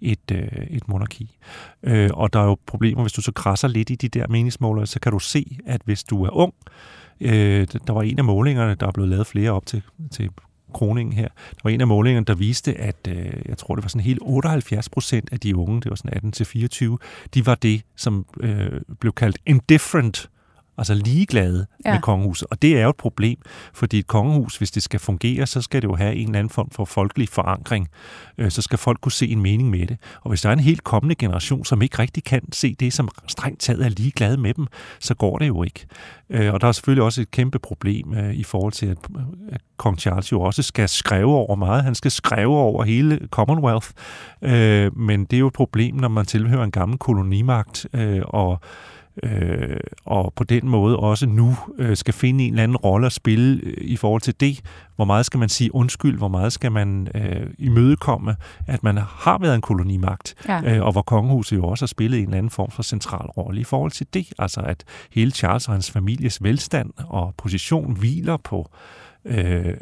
et, 0.02 0.32
øh, 0.32 0.68
et 0.70 0.88
monarki. 0.88 1.38
Øh, 1.84 2.10
og 2.14 2.34
der 2.34 2.40
er 2.40 2.46
jo 2.46 2.58
problemer, 2.66 3.02
hvis 3.02 3.14
du 3.14 3.22
så 3.22 3.32
krasser 3.32 3.68
lidt 3.68 3.90
i 3.90 3.96
de 3.96 4.08
der 4.08 4.28
meningsmålinger, 4.30 4.86
så 4.86 5.00
kan 5.00 5.12
du 5.12 5.20
se, 5.20 5.58
at 5.66 5.82
hvis 5.86 6.04
du 6.04 6.24
er 6.24 6.30
ung, 6.30 6.54
øh, 7.22 7.68
der 7.88 7.94
var 7.94 8.02
en 8.02 8.20
af 8.20 8.24
målingerne, 8.24 8.76
der 8.76 8.88
er 8.88 8.92
blevet 8.92 9.10
lavet 9.10 9.28
flere 9.28 9.52
op 9.52 9.66
til, 9.66 9.82
til 10.12 10.30
kroningen 10.74 11.14
her. 11.14 11.28
Der 11.28 11.62
var 11.64 11.70
en 11.70 11.82
af 11.82 11.88
målingerne, 11.88 12.26
der 12.26 12.36
viste, 12.36 12.74
at 12.76 13.08
øh, 13.08 13.42
jeg 13.46 13.58
tror, 13.58 13.76
det 13.76 13.84
var 13.84 13.90
sådan 13.90 14.06
helt 14.06 14.20
78 14.22 14.90
procent 14.90 15.30
af 15.32 15.40
de 15.40 15.56
unge, 15.56 15.82
det 15.82 15.90
var 15.90 15.96
sådan 15.96 16.34
18-24, 16.94 16.98
de 17.34 17.46
var 17.46 17.56
det, 17.56 17.82
som 17.96 18.26
øh, 18.40 18.82
blev 19.00 19.14
kaldt 19.14 19.38
indifferent, 19.46 20.30
altså 20.80 20.94
ligeglade 20.94 21.66
Ja. 21.86 21.92
med 21.94 22.02
kongehuset. 22.02 22.48
Og 22.52 22.62
det 22.62 22.78
er 22.78 22.84
jo 22.84 22.90
et 22.90 22.96
problem, 22.96 23.38
fordi 23.74 24.00
et 24.00 24.08
kongehus, 24.08 24.58
hvis 24.58 24.72
det 24.72 24.84
skal 24.84 25.00
fungere, 25.00 25.48
så 25.48 25.62
skal 25.62 25.82
det 25.82 25.88
jo 25.88 25.96
have 25.96 26.16
en 26.16 26.28
eller 26.28 26.40
anden 26.40 26.50
form 26.50 26.70
for 26.72 26.86
folkelig 26.86 27.30
forankring. 27.30 27.88
Øh, 28.38 28.52
så 28.52 28.62
skal 28.62 28.78
folk 28.78 29.02
kunne 29.02 29.12
se 29.12 29.28
en 29.28 29.42
mening 29.42 29.70
med 29.70 29.88
det. 29.88 29.98
Og 30.22 30.30
hvis 30.30 30.42
der 30.42 30.50
er 30.50 30.54
en 30.54 30.60
helt 30.60 30.84
kommende 30.84 31.16
generation, 31.16 31.66
som 31.66 31.82
ikke 31.82 32.00
rigtig 32.00 32.24
kan 32.24 32.42
se 32.54 32.76
det, 32.80 32.94
som 32.94 33.10
strengt 33.28 33.60
taget 33.62 33.86
er 33.86 33.90
ligeglade 33.90 34.38
med 34.38 34.54
dem, 34.54 34.68
så 35.00 35.16
går 35.16 35.38
det 35.38 35.48
jo 35.48 35.64
ikke. 35.64 35.86
Øh, 36.30 36.54
og 36.54 36.62
der 36.62 36.68
er 36.68 36.72
selvfølgelig 36.72 37.04
også 37.04 37.22
et 37.22 37.32
kæmpe 37.32 37.60
problem 37.60 38.14
øh, 38.14 38.34
i 38.34 38.44
forhold 38.44 38.74
til, 38.74 38.86
at, 38.86 38.98
at 39.52 39.62
kong 39.78 40.00
Charles 40.00 40.32
jo 40.32 40.42
også 40.42 40.64
skal 40.64 40.90
skrive 40.90 41.26
over 41.36 41.56
meget. 41.56 41.84
Han 41.84 41.96
skal 41.96 42.12
skrive 42.12 42.58
over 42.58 42.84
hele 42.84 43.20
Commonwealth. 43.32 43.88
Øh, 44.42 44.98
men 44.98 45.26
det 45.26 45.34
er 45.34 45.40
jo 45.40 45.48
et 45.48 45.54
problem, 45.54 45.96
når 45.96 46.08
man 46.08 46.26
tilhører 46.26 46.64
en 46.64 46.72
gammel 46.72 46.98
kolonimagt, 46.98 47.88
øh, 47.94 48.22
og 48.26 48.60
øh, 49.24 49.80
og 50.06 50.34
på 50.36 50.44
den 50.44 50.70
måde 50.70 50.98
også 50.98 51.26
nu 51.26 51.58
øh, 51.78 51.98
skal 51.98 52.14
finde 52.14 52.44
en 52.44 52.54
eller 52.54 52.64
anden 52.64 52.78
rolle 52.78 53.06
at 53.06 53.12
spille 53.12 53.60
øh, 53.64 53.74
i 53.82 53.96
forhold 53.96 54.22
til 54.22 54.40
det. 54.40 54.62
Hvor 54.96 55.06
meget 55.06 55.26
skal 55.26 55.40
man 55.40 55.50
sige 55.50 55.76
undskyld? 55.76 56.18
Hvor 56.18 56.28
meget 56.28 56.54
skal 56.54 56.72
man 56.72 57.08
øh, 57.16 57.48
imødekomme, 57.58 58.36
at 58.68 58.84
man 58.84 58.98
har 58.98 59.38
været 59.38 59.56
en 59.56 59.62
kolonimagt? 59.62 60.36
Ja. 60.48 60.76
Øh, 60.76 60.86
og 60.86 60.92
hvor 60.92 61.02
kongehuset 61.02 61.58
jo 61.58 61.64
også 61.64 61.84
har 61.84 61.88
spillet 61.88 62.18
en 62.18 62.26
eller 62.26 62.38
anden 62.38 62.50
form 62.50 62.72
for 62.72 62.84
central 62.84 63.28
rolle 63.28 63.62
i 63.62 63.64
forhold 63.64 63.92
til 63.92 64.08
det. 64.14 64.28
Altså 64.40 64.62
at 64.62 64.84
hele 65.12 65.32
Charles 65.32 65.68
og 65.68 65.74
hans 65.74 65.92
families 65.92 66.44
velstand 66.44 66.92
og 66.98 67.34
position 67.38 67.94
hviler 67.94 68.38
på 68.38 68.70
øh, 68.74 69.09
øh, 69.26 69.74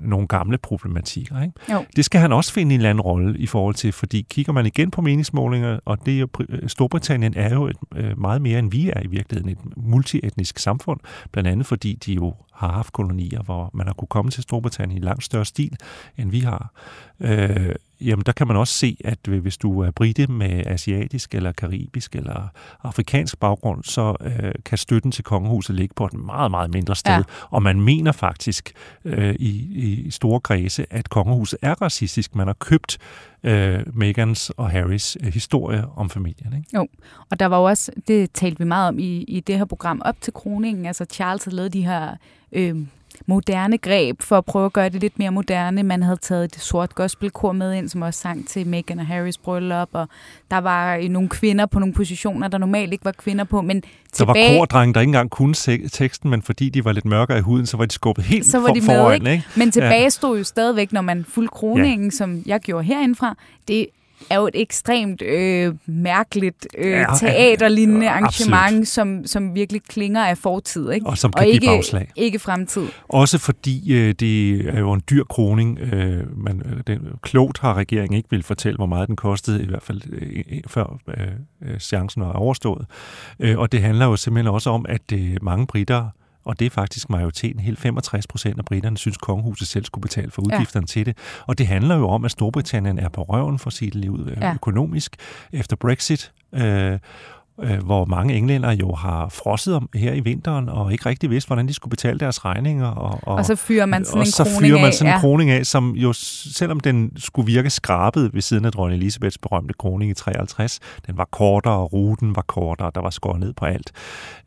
nogle 0.00 0.26
gamle 0.26 0.58
problematikker. 0.58 1.42
Ikke? 1.42 1.54
Jo. 1.72 1.84
Det 1.96 2.04
skal 2.04 2.20
han 2.20 2.32
også 2.32 2.52
finde 2.52 2.74
en 2.74 2.80
eller 2.80 2.90
anden 2.90 3.00
rolle 3.02 3.38
i 3.38 3.46
forhold 3.46 3.74
til, 3.74 3.92
fordi 3.92 4.26
kigger 4.30 4.52
man 4.52 4.66
igen 4.66 4.90
på 4.90 5.00
meningsmålinger, 5.02 5.78
og 5.84 6.06
det 6.06 6.14
er 6.14 6.18
jo, 6.18 6.28
Bri- 6.38 6.68
Storbritannien 6.68 7.34
er 7.36 7.54
jo 7.54 7.66
et, 7.66 7.76
øh, 7.96 8.20
meget 8.20 8.42
mere 8.42 8.58
end 8.58 8.70
vi 8.70 8.90
er 8.90 9.00
i 9.02 9.06
virkeligheden, 9.06 9.50
et 9.52 9.76
multietnisk 9.76 10.58
samfund, 10.58 11.00
blandt 11.32 11.48
andet 11.48 11.66
fordi 11.66 11.94
de 12.06 12.12
jo 12.14 12.34
har 12.56 12.72
haft 12.72 12.92
kolonier, 12.92 13.42
hvor 13.42 13.70
man 13.74 13.86
har 13.86 13.94
kunne 13.94 14.08
komme 14.08 14.30
til 14.30 14.42
Storbritannien 14.42 15.02
i 15.02 15.04
langt 15.04 15.24
større 15.24 15.44
stil, 15.44 15.76
end 16.18 16.30
vi 16.30 16.40
har. 16.40 16.70
Øh, 17.20 17.74
jamen 18.00 18.22
der 18.26 18.32
kan 18.32 18.46
man 18.46 18.56
også 18.56 18.74
se, 18.74 18.96
at 19.04 19.18
hvis 19.26 19.56
du 19.56 19.80
er 19.80 19.90
brite 19.90 20.26
med 20.26 20.66
asiatisk 20.66 21.34
eller 21.34 21.52
karibisk 21.52 22.16
eller 22.16 22.48
afrikansk 22.82 23.38
baggrund, 23.40 23.84
så 23.84 24.16
øh, 24.20 24.52
kan 24.64 24.78
støtten 24.78 25.12
til 25.12 25.24
kongehuset 25.24 25.76
ligge 25.76 25.94
på 25.94 26.06
et 26.06 26.14
meget, 26.14 26.50
meget 26.50 26.70
mindre 26.70 26.96
sted. 26.96 27.12
Ja. 27.12 27.22
Og 27.50 27.62
man 27.62 27.80
mener 27.80 28.12
faktisk 28.12 28.72
øh, 29.04 29.34
i, 29.34 29.50
i 30.06 30.10
store 30.10 30.40
kredse, 30.40 30.86
at 30.90 31.08
kongehuset 31.08 31.58
er 31.62 31.82
racistisk. 31.82 32.34
Man 32.34 32.46
har 32.46 32.54
købt 32.54 32.98
øh, 33.42 33.80
Megans 33.94 34.50
og 34.50 34.70
Harrys 34.70 35.16
øh, 35.20 35.32
historie 35.32 35.84
om 35.96 36.10
familien. 36.10 36.52
Ikke? 36.56 36.78
Og 37.30 37.40
der 37.40 37.46
var 37.46 37.58
jo 37.58 37.64
også, 37.64 37.92
det 38.08 38.32
talte 38.32 38.58
vi 38.58 38.64
meget 38.64 38.88
om 38.88 38.98
i, 38.98 39.22
i 39.22 39.40
det 39.40 39.58
her 39.58 39.64
program 39.64 40.02
op 40.04 40.16
til 40.20 40.32
kroningen, 40.32 40.86
altså 40.86 41.04
Charles 41.04 41.44
havde 41.44 41.56
lavet 41.56 41.72
de 41.72 41.86
her 41.86 42.16
øh, 42.52 42.76
moderne 43.26 43.78
greb 43.78 44.22
for 44.22 44.38
at 44.38 44.44
prøve 44.44 44.66
at 44.66 44.72
gøre 44.72 44.88
det 44.88 45.00
lidt 45.00 45.18
mere 45.18 45.30
moderne. 45.30 45.82
Man 45.82 46.02
havde 46.02 46.16
taget 46.16 46.44
et 46.44 46.56
sort 46.56 46.94
gospelkor 46.94 47.52
med 47.52 47.74
ind, 47.74 47.88
som 47.88 48.02
også 48.02 48.20
sang 48.20 48.48
til 48.48 48.66
Meghan 48.66 48.98
og 48.98 49.06
Harrys 49.06 49.38
bryllup, 49.38 49.88
og 49.92 50.08
der 50.50 50.58
var 50.58 50.96
øh, 50.96 51.08
nogle 51.08 51.28
kvinder 51.28 51.66
på 51.66 51.78
nogle 51.78 51.94
positioner, 51.94 52.48
der 52.48 52.58
normalt 52.58 52.92
ikke 52.92 53.04
var 53.04 53.12
kvinder 53.12 53.44
på, 53.44 53.62
men 53.62 53.80
Der 53.80 53.86
tilbage... 54.12 54.52
var 54.52 54.58
kordrenge, 54.58 54.94
der 54.94 55.00
ikke 55.00 55.08
engang 55.08 55.30
kunne 55.30 55.54
teksten, 55.92 56.30
men 56.30 56.42
fordi 56.42 56.68
de 56.68 56.84
var 56.84 56.92
lidt 56.92 57.04
mørkere 57.04 57.38
i 57.38 57.40
huden, 57.40 57.66
så 57.66 57.76
var 57.76 57.84
de 57.86 57.92
skubbet 57.94 58.24
helt 58.24 58.46
Så 58.46 58.58
var 58.58 58.66
for, 58.66 58.74
de 58.74 58.80
med, 58.80 58.86
foran. 58.86 59.20
ikke? 59.20 59.32
Ikke? 59.32 59.44
Men 59.56 59.70
tilbage 59.70 60.10
stod 60.10 60.38
jo 60.38 60.44
stadigvæk, 60.44 60.92
når 60.92 61.00
man 61.00 61.24
fulgte 61.28 61.52
kroningen, 61.52 62.06
ja. 62.06 62.10
som 62.16 62.42
jeg 62.46 62.60
gjorde 62.60 62.84
herindefra, 62.84 63.36
det 63.68 63.86
er 64.30 64.36
jo 64.36 64.46
et 64.46 64.54
ekstremt 64.54 65.22
øh, 65.22 65.74
mærkeligt 65.86 66.66
øh, 66.78 66.90
Ja, 66.90 67.06
teaterlignende 67.18 68.06
ja, 68.06 68.12
arrangement, 68.12 68.88
som, 68.88 69.26
som 69.26 69.54
virkelig 69.54 69.82
klinger 69.82 70.24
af 70.24 70.38
fortid, 70.38 70.90
ikke? 70.90 71.06
Og 71.06 71.18
som 71.18 71.32
og 71.34 71.38
kan 71.38 71.44
give 71.44 71.54
ikke, 71.54 71.66
bagslag. 71.66 72.10
ikke 72.16 72.38
fremtid. 72.38 72.86
Også 73.08 73.38
fordi 73.38 73.92
øh, 73.94 74.14
det 74.20 74.60
er 74.68 74.78
jo 74.78 74.92
en 74.92 75.02
dyr 75.10 75.24
kroning. 75.24 75.78
Øh, 75.78 76.38
man, 76.44 76.62
øh, 76.66 76.82
den, 76.86 77.08
klogt 77.22 77.58
har 77.58 77.74
regeringen 77.74 78.16
ikke 78.16 78.30
vil 78.30 78.42
fortælle, 78.42 78.76
hvor 78.76 78.86
meget 78.86 79.08
den 79.08 79.16
kostede, 79.16 79.62
i 79.62 79.66
hvert 79.66 79.82
fald 79.82 80.02
øh, 80.12 80.44
før 80.66 80.98
øh, 81.08 81.26
øh, 81.62 81.78
chancen 81.78 82.22
er 82.22 82.32
overstået. 82.32 82.86
Øh, 83.40 83.58
og 83.58 83.72
det 83.72 83.82
handler 83.82 84.06
jo 84.06 84.16
simpelthen 84.16 84.54
også 84.54 84.70
om, 84.70 84.86
at 84.88 85.12
øh, 85.12 85.36
mange 85.42 85.66
britter 85.66 86.10
og 86.46 86.58
det 86.58 86.66
er 86.66 86.70
faktisk 86.70 87.10
majoriteten, 87.10 87.60
helt 87.60 87.78
65 87.78 88.26
procent 88.26 88.58
af 88.58 88.64
britterne 88.64 88.98
synes, 88.98 89.16
kongehuset 89.16 89.68
selv 89.68 89.84
skulle 89.84 90.02
betale 90.02 90.30
for 90.30 90.42
udgifterne 90.42 90.84
ja. 90.84 90.86
til 90.86 91.06
det. 91.06 91.18
Og 91.46 91.58
det 91.58 91.66
handler 91.66 91.96
jo 91.96 92.08
om, 92.08 92.24
at 92.24 92.30
Storbritannien 92.30 92.98
er 92.98 93.08
på 93.08 93.22
røven 93.22 93.58
for 93.58 93.70
sit 93.70 93.94
liv 93.94 94.26
øh, 94.30 94.36
Ja. 94.40 94.54
økonomisk 94.54 95.16
efter 95.52 95.76
Brexit. 95.76 96.32
Øh, 96.54 96.98
øh, 97.62 97.84
hvor 97.84 98.04
mange 98.04 98.34
englænder 98.34 98.72
jo 98.72 98.94
har 98.94 99.28
frosset 99.28 99.74
om 99.74 99.88
her 99.94 100.12
i 100.12 100.20
vinteren, 100.20 100.68
og 100.68 100.92
ikke 100.92 101.08
rigtig 101.08 101.30
vidst, 101.30 101.46
hvordan 101.46 101.68
de 101.68 101.72
skulle 101.72 101.90
betale 101.90 102.18
deres 102.18 102.44
regninger. 102.44 102.86
Og, 102.86 103.20
Og, 103.22 103.34
og 103.34 103.44
så 103.44 103.56
fyrer 103.56 103.86
man 103.86 104.04
sådan 104.04 104.18
og 104.18 104.24
en 104.26 104.30
så 104.30 104.44
kroning 104.44 104.60
fyrer 104.60 104.78
man 104.80 104.86
af. 104.86 104.94
sådan 104.94 105.12
en 105.12 105.14
ja. 105.14 105.20
kroning 105.20 105.50
af, 105.50 105.66
som 105.66 105.90
jo, 105.90 106.12
selvom 106.12 106.80
den 106.80 107.12
skulle 107.16 107.46
virke 107.46 107.70
skrabet 107.70 108.34
ved 108.34 108.42
siden 108.42 108.64
af 108.64 108.72
dronning 108.72 109.02
Elisabeths 109.02 109.38
berømte 109.38 109.74
kroning 109.78 110.10
i 110.10 110.14
53, 110.14 110.78
den 111.06 111.16
var 111.16 111.28
kortere, 111.32 111.74
og 111.74 111.92
ruten 111.92 112.36
var 112.36 112.42
kortere, 112.42 112.90
der 112.94 113.00
var 113.00 113.10
skåret 113.10 113.40
ned 113.40 113.52
på 113.52 113.64
alt, 113.64 113.92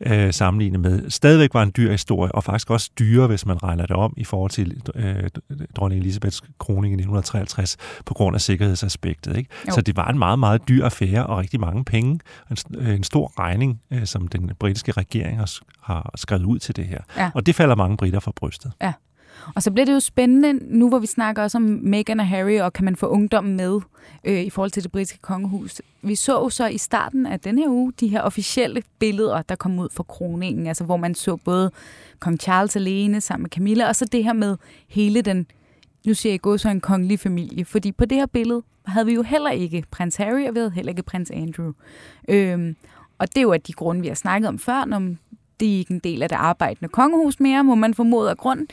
øh, 0.01 0.33
sammenlignet 0.33 0.79
med, 0.79 1.09
stadigvæk 1.09 1.53
var 1.53 1.63
en 1.63 1.71
dyr 1.77 1.91
historie, 1.91 2.31
og 2.31 2.43
faktisk 2.43 2.69
også 2.69 2.89
dyre, 2.99 3.27
hvis 3.27 3.45
man 3.45 3.63
regner 3.63 3.85
det 3.85 3.95
om, 3.95 4.13
i 4.17 4.23
forhold 4.23 4.51
til 4.51 4.81
øh, 4.95 5.29
dronning 5.75 6.01
Elisabeths 6.01 6.41
kroning 6.59 6.91
i 6.91 6.95
1953, 6.95 7.77
på 8.05 8.13
grund 8.13 8.35
af 8.35 8.41
sikkerhedsaspektet. 8.41 9.37
Ikke? 9.37 9.49
Jo. 9.67 9.73
Så 9.73 9.81
det 9.81 9.97
var 9.97 10.07
en 10.07 10.19
meget, 10.19 10.39
meget 10.39 10.61
dyr 10.67 10.85
affære, 10.85 11.25
og 11.25 11.37
rigtig 11.37 11.59
mange 11.59 11.85
penge, 11.85 12.19
en, 12.51 12.57
øh, 12.77 12.98
en 12.99 13.03
stor 13.03 13.39
regning, 13.39 13.81
øh, 13.91 14.05
som 14.05 14.27
den 14.27 14.51
britiske 14.59 14.91
regering 14.91 15.39
har, 15.39 15.51
har 15.81 16.11
skrevet 16.15 16.43
ud 16.43 16.59
til 16.59 16.75
det 16.75 16.85
her. 16.85 16.99
Ja. 17.17 17.31
Og 17.35 17.45
det 17.45 17.55
falder 17.55 17.75
mange 17.75 17.97
britter 17.97 18.19
for 18.19 18.31
brystet. 18.31 18.71
Og 19.55 19.63
så 19.63 19.71
bliver 19.71 19.85
det 19.85 19.93
jo 19.93 19.99
spændende, 19.99 20.53
nu 20.77 20.89
hvor 20.89 20.99
vi 20.99 21.07
snakker 21.07 21.43
også 21.43 21.57
om 21.57 21.79
Meghan 21.83 22.19
og 22.19 22.27
Harry, 22.27 22.59
og 22.59 22.73
kan 22.73 22.85
man 22.85 22.95
få 22.95 23.07
ungdommen 23.07 23.57
med 23.57 23.79
øh, 24.23 24.41
i 24.41 24.49
forhold 24.49 24.71
til 24.71 24.83
det 24.83 24.91
britiske 24.91 25.17
kongehus. 25.21 25.81
Vi 26.01 26.15
så 26.15 26.39
jo 26.39 26.49
så 26.49 26.67
i 26.67 26.77
starten 26.77 27.25
af 27.25 27.39
den 27.39 27.57
her 27.57 27.69
uge 27.69 27.93
de 27.99 28.07
her 28.07 28.21
officielle 28.21 28.83
billeder, 28.99 29.41
der 29.41 29.55
kom 29.55 29.79
ud 29.79 29.89
fra 29.93 30.03
kroningen, 30.03 30.67
altså 30.67 30.83
hvor 30.83 30.97
man 30.97 31.15
så 31.15 31.35
både 31.35 31.71
kong 32.19 32.39
Charles 32.39 32.75
alene 32.75 33.21
sammen 33.21 33.43
med 33.43 33.49
Camilla, 33.49 33.87
og 33.87 33.95
så 33.95 34.05
det 34.05 34.23
her 34.23 34.33
med 34.33 34.57
hele 34.87 35.21
den, 35.21 35.47
nu 36.05 36.13
siger 36.13 36.33
jeg 36.33 36.41
gå 36.41 36.57
så 36.57 36.69
en 36.69 36.81
kongelig 36.81 37.19
familie, 37.19 37.65
fordi 37.65 37.91
på 37.91 38.05
det 38.05 38.17
her 38.17 38.25
billede 38.25 38.63
havde 38.85 39.05
vi 39.05 39.13
jo 39.13 39.21
heller 39.21 39.51
ikke 39.51 39.83
prins 39.91 40.15
Harry, 40.15 40.47
og 40.47 40.53
vi 40.53 40.59
havde 40.59 40.71
heller 40.71 40.89
ikke 40.89 41.03
prins 41.03 41.31
Andrew. 41.31 41.71
Øhm, 42.29 42.75
og 43.17 43.27
det 43.27 43.37
er 43.37 43.41
jo 43.41 43.53
af 43.53 43.61
de 43.61 43.73
grunde, 43.73 44.01
vi 44.01 44.07
har 44.07 44.15
snakket 44.15 44.47
om 44.47 44.59
før, 44.59 44.85
når 44.85 44.99
det 45.59 45.73
er 45.73 45.77
ikke 45.77 45.93
en 45.93 45.99
del 45.99 46.23
af 46.23 46.29
det 46.29 46.35
arbejdende 46.35 46.89
kongehus 46.89 47.39
mere, 47.39 47.63
må 47.63 47.75
man 47.75 47.93
formode 47.93 48.29
af 48.29 48.37
grund. 48.37 48.67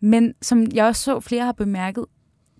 Men 0.00 0.34
som 0.42 0.66
jeg 0.74 0.84
også 0.84 1.02
så, 1.02 1.20
flere 1.20 1.44
har 1.44 1.52
bemærket, 1.52 2.04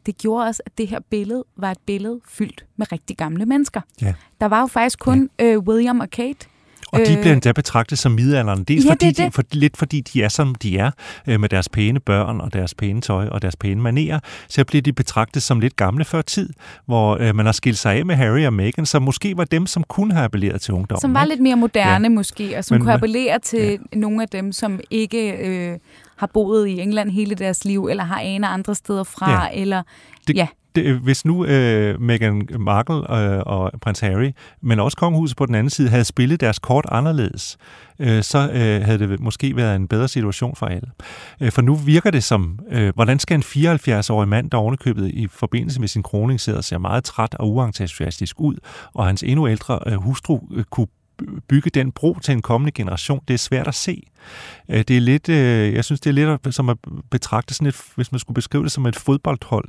det 0.06 0.18
gjorde 0.18 0.46
også, 0.46 0.62
at 0.66 0.78
det 0.78 0.88
her 0.88 1.00
billede 1.10 1.44
var 1.56 1.70
et 1.70 1.78
billede 1.86 2.20
fyldt 2.28 2.66
med 2.76 2.92
rigtig 2.92 3.16
gamle 3.16 3.46
mennesker. 3.46 3.80
Ja. 4.02 4.14
Der 4.40 4.46
var 4.46 4.60
jo 4.60 4.66
faktisk 4.66 4.98
kun 4.98 5.30
ja. 5.38 5.44
øh, 5.44 5.58
William 5.58 6.00
og 6.00 6.10
Kate, 6.10 6.48
og 6.92 7.00
de 7.06 7.16
bliver 7.20 7.32
endda 7.32 7.52
betragtet 7.52 7.98
som 7.98 8.12
midalderne. 8.12 8.64
Dels 8.64 8.84
Ja, 8.84 8.90
fordi 8.90 9.06
det 9.06 9.18
er 9.18 9.22
de, 9.22 9.26
det. 9.26 9.34
for, 9.34 9.42
lidt 9.52 9.76
fordi 9.76 10.00
de 10.00 10.22
er, 10.22 10.28
som 10.28 10.54
de 10.54 10.78
er, 10.78 10.90
øh, 11.26 11.40
med 11.40 11.48
deres 11.48 11.68
pæne 11.68 12.00
børn 12.00 12.40
og 12.40 12.52
deres 12.52 12.74
pæne 12.74 13.00
tøj 13.00 13.26
og 13.28 13.42
deres 13.42 13.56
pæne 13.56 13.80
manerer, 13.80 14.20
så 14.48 14.64
bliver 14.64 14.82
de 14.82 14.92
betragtet 14.92 15.42
som 15.42 15.60
lidt 15.60 15.76
gamle 15.76 16.04
før 16.04 16.22
tid, 16.22 16.50
hvor 16.86 17.16
øh, 17.20 17.34
man 17.36 17.46
har 17.46 17.52
skilt 17.52 17.78
sig 17.78 17.94
af 17.94 18.06
med 18.06 18.14
Harry 18.16 18.46
og 18.46 18.52
Meghan, 18.52 18.86
som 18.86 19.02
måske 19.02 19.36
var 19.36 19.44
dem, 19.44 19.66
som 19.66 19.82
kunne 19.88 20.14
have 20.14 20.24
appelleret 20.24 20.60
til 20.60 20.74
ungdommen. 20.74 21.00
som 21.00 21.14
var 21.14 21.24
lidt 21.24 21.40
mere 21.40 21.56
moderne 21.56 22.04
ja. 22.04 22.08
måske, 22.08 22.58
og 22.58 22.64
som 22.64 22.74
Men- 22.74 22.82
kunne 22.82 22.92
appellere 22.94 23.38
til 23.38 23.78
ja. 23.92 23.98
nogle 23.98 24.22
af 24.22 24.28
dem, 24.28 24.52
som 24.52 24.80
ikke 24.90 25.30
øh, 25.32 25.78
har 26.16 26.26
boet 26.34 26.68
i 26.68 26.80
England 26.80 27.10
hele 27.10 27.34
deres 27.34 27.64
liv, 27.64 27.86
eller 27.90 28.04
har 28.04 28.18
aner 28.20 28.48
andre 28.48 28.74
steder 28.74 29.04
fra, 29.04 29.44
ja. 29.44 29.60
eller 29.62 29.82
Det- 30.28 30.36
ja 30.36 30.46
det, 30.74 30.94
hvis 30.94 31.24
nu 31.24 31.44
øh, 31.44 32.00
Meghan 32.00 32.48
Markle 32.58 33.14
øh, 33.16 33.42
og 33.46 33.72
prins 33.80 34.00
Harry, 34.00 34.32
men 34.62 34.80
også 34.80 34.96
kongehuset 34.96 35.36
på 35.36 35.46
den 35.46 35.54
anden 35.54 35.70
side, 35.70 35.88
havde 35.88 36.04
spillet 36.04 36.40
deres 36.40 36.58
kort 36.58 36.86
anderledes, 36.88 37.58
øh, 37.98 38.22
så 38.22 38.38
øh, 38.38 38.82
havde 38.84 38.98
det 38.98 39.20
måske 39.20 39.56
været 39.56 39.76
en 39.76 39.88
bedre 39.88 40.08
situation 40.08 40.56
for 40.56 40.66
alle. 40.66 40.90
Øh, 41.40 41.52
for 41.52 41.62
nu 41.62 41.74
virker 41.74 42.10
det 42.10 42.24
som, 42.24 42.58
øh, 42.70 42.92
hvordan 42.94 43.18
skal 43.18 43.34
en 43.34 43.42
74-årig 43.42 44.28
mand, 44.28 44.50
der 44.50 44.58
ovenikøbet 44.58 45.08
i 45.08 45.26
forbindelse 45.26 45.80
med 45.80 45.88
sin 45.88 46.02
kroning 46.02 46.40
sidder 46.40 46.58
og 46.58 46.64
ser 46.64 46.78
meget 46.78 47.04
træt 47.04 47.34
og 47.34 47.52
uentusiastisk 47.52 48.40
ud, 48.40 48.56
og 48.94 49.06
hans 49.06 49.22
endnu 49.22 49.48
ældre 49.48 49.78
øh, 49.86 49.94
hustru 49.94 50.40
øh, 50.52 50.64
kunne 50.64 50.86
bygge 51.48 51.70
den 51.70 51.92
bro 51.92 52.18
til 52.22 52.32
en 52.32 52.42
kommende 52.42 52.72
generation, 52.72 53.20
det 53.28 53.34
er 53.34 53.38
svært 53.38 53.68
at 53.68 53.74
se. 53.74 54.02
Øh, 54.68 54.78
Det 54.78 54.96
er 54.96 55.00
lidt, 55.00 55.28
øh, 55.28 55.74
jeg 55.74 55.84
synes, 55.84 56.00
det 56.00 56.10
er 56.10 56.14
lidt 56.14 56.54
som 56.54 56.68
at 56.68 56.76
betragte 57.10 57.54
sådan 57.54 57.68
et, 57.68 57.76
hvis 57.96 58.12
man 58.12 58.18
skulle 58.18 58.34
beskrive 58.34 58.64
det 58.64 58.72
som 58.72 58.86
et 58.86 58.96
fodboldhold, 58.96 59.68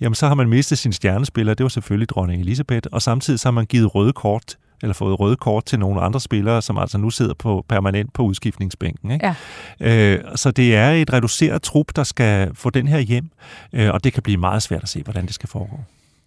jamen 0.00 0.14
så 0.14 0.28
har 0.28 0.34
man 0.34 0.48
mistet 0.48 0.78
sin 0.78 0.92
stjernespiller, 0.92 1.54
det 1.54 1.64
var 1.64 1.68
selvfølgelig 1.68 2.08
dronning 2.08 2.40
Elisabeth, 2.40 2.88
og 2.92 3.02
samtidig 3.02 3.40
så 3.40 3.48
har 3.48 3.52
man 3.52 3.66
givet 3.66 3.94
røde 3.94 4.12
kort 4.12 4.56
eller 4.82 4.94
fået 4.94 5.20
røde 5.20 5.36
kort 5.36 5.64
til 5.64 5.78
nogle 5.78 6.00
andre 6.00 6.20
spillere, 6.20 6.62
som 6.62 6.78
altså 6.78 6.98
nu 6.98 7.10
sidder 7.10 7.34
på 7.34 7.64
permanent 7.68 8.12
på 8.12 8.22
udskiftningsbænken. 8.22 9.10
Ikke? 9.10 9.34
Ja. 9.80 10.14
Øh, 10.14 10.24
så 10.36 10.50
det 10.50 10.76
er 10.76 10.90
et 10.90 11.12
reduceret 11.12 11.62
trup, 11.62 11.86
der 11.96 12.04
skal 12.04 12.50
få 12.54 12.70
den 12.70 12.88
her 12.88 12.98
hjem, 12.98 13.30
øh, 13.72 13.90
og 13.90 14.04
det 14.04 14.12
kan 14.12 14.22
blive 14.22 14.36
meget 14.36 14.62
svært 14.62 14.82
at 14.82 14.88
se, 14.88 15.02
hvordan 15.02 15.26
det 15.26 15.34
skal 15.34 15.48
foregå. 15.48 15.80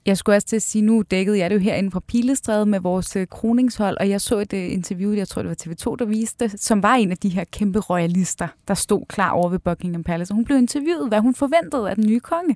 Jeg 0.05 0.17
skulle 0.17 0.35
også 0.35 0.47
til 0.47 0.55
at 0.55 0.61
sige, 0.61 0.81
nu 0.81 1.03
dækkede 1.11 1.37
jeg 1.37 1.49
det 1.49 1.55
jo 1.55 1.59
herinde 1.59 1.91
fra 1.91 1.99
Pilestræde 1.99 2.65
med 2.65 2.79
vores 2.79 3.15
øh, 3.15 3.27
kroningshold, 3.27 3.97
og 3.99 4.09
jeg 4.09 4.21
så 4.21 4.39
et 4.39 4.53
øh, 4.53 4.71
interview, 4.71 5.13
jeg 5.13 5.27
tror 5.27 5.41
det 5.41 5.49
var 5.49 5.55
TV2, 5.91 5.95
der 5.99 6.05
viste, 6.05 6.47
det, 6.47 6.61
som 6.61 6.83
var 6.83 6.93
en 6.93 7.11
af 7.11 7.17
de 7.17 7.29
her 7.29 7.43
kæmpe 7.43 7.79
royalister, 7.79 8.47
der 8.67 8.73
stod 8.73 9.05
klar 9.09 9.31
over 9.31 9.49
ved 9.49 9.59
Buckingham 9.59 10.03
Palace. 10.03 10.31
Og 10.31 10.35
hun 10.35 10.45
blev 10.45 10.57
interviewet, 10.57 11.07
hvad 11.07 11.19
hun 11.19 11.35
forventede 11.35 11.89
af 11.89 11.95
den 11.95 12.07
nye 12.07 12.19
konge. 12.19 12.55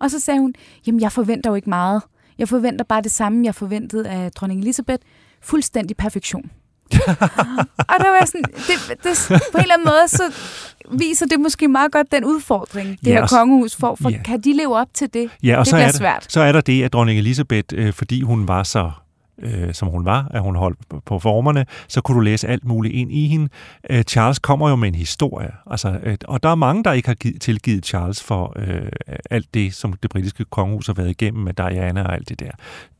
Og 0.00 0.10
så 0.10 0.20
sagde 0.20 0.40
hun, 0.40 0.54
jamen 0.86 1.00
jeg 1.00 1.12
forventer 1.12 1.50
jo 1.50 1.54
ikke 1.54 1.68
meget. 1.68 2.02
Jeg 2.38 2.48
forventer 2.48 2.84
bare 2.84 3.02
det 3.02 3.12
samme, 3.12 3.44
jeg 3.44 3.54
forventede 3.54 4.08
af 4.08 4.32
dronning 4.32 4.60
Elizabeth. 4.60 5.02
Fuldstændig 5.40 5.96
perfektion 5.96 6.50
og 7.78 7.96
der 8.00 8.10
var 8.18 8.24
sådan, 8.26 8.42
det, 8.42 8.96
det, 9.04 9.38
på 9.52 9.58
en 9.58 9.62
eller 9.62 9.74
anden 9.74 9.88
måde, 9.88 10.08
så 10.08 10.22
viser 10.98 11.26
det 11.26 11.40
måske 11.40 11.68
meget 11.68 11.92
godt 11.92 12.12
den 12.12 12.24
udfordring, 12.24 13.00
det 13.00 13.06
Ja, 13.06 13.12
her 13.20 13.26
kongehus 13.26 13.76
får. 13.76 13.98
For 14.02 14.10
ja. 14.10 14.18
kan 14.24 14.40
de 14.40 14.56
leve 14.56 14.76
op 14.76 14.88
til 14.94 15.08
det? 15.14 15.30
Ja, 15.42 15.56
og 15.56 15.64
det 15.64 15.70
så 15.70 15.76
bliver 15.76 15.86
er, 15.86 15.90
der, 15.90 15.98
svært. 15.98 16.26
så 16.32 16.40
er 16.40 16.52
der 16.52 16.60
det, 16.60 16.82
at 16.84 16.92
dronning 16.92 17.18
Elisabeth, 17.18 17.66
øh, 17.74 17.92
fordi 17.92 18.22
hun 18.22 18.48
var 18.48 18.62
så 18.62 18.90
øh, 19.42 19.74
som 19.74 19.88
hun 19.88 20.04
var, 20.04 20.26
at 20.34 20.40
hun 20.42 20.56
holdt 20.56 20.78
på- 20.88 21.00
på 21.06 21.18
formerne, 21.18 21.66
så 21.88 22.00
kunne 22.00 22.14
du 22.16 22.20
læse 22.20 22.48
alt 22.48 22.64
muligt 22.64 22.94
ind 22.94 23.12
i 23.12 23.26
hende. 23.26 23.48
Øh, 23.90 24.02
Charles 24.02 24.38
kommer 24.38 24.68
jo 24.70 24.76
med 24.76 24.88
en 24.88 24.94
historie, 24.94 25.50
altså, 25.70 25.98
øh, 26.02 26.16
og 26.24 26.42
der 26.42 26.48
er 26.48 26.54
mange, 26.54 26.84
der 26.84 26.92
ikke 26.92 27.08
har 27.08 27.14
givet, 27.14 27.40
tilgivet 27.40 27.86
Charles 27.86 28.22
for 28.22 28.52
øh, 28.56 28.82
alt 29.30 29.54
det, 29.54 29.74
som 29.74 29.92
det 29.92 30.10
britiske 30.10 30.44
kongehus 30.44 30.86
har 30.86 30.94
været 30.94 31.10
igennem 31.10 31.42
med 31.44 31.52
Diana 31.54 32.02
og 32.02 32.14
alt 32.14 32.28
det 32.28 32.40
der. 32.40 32.50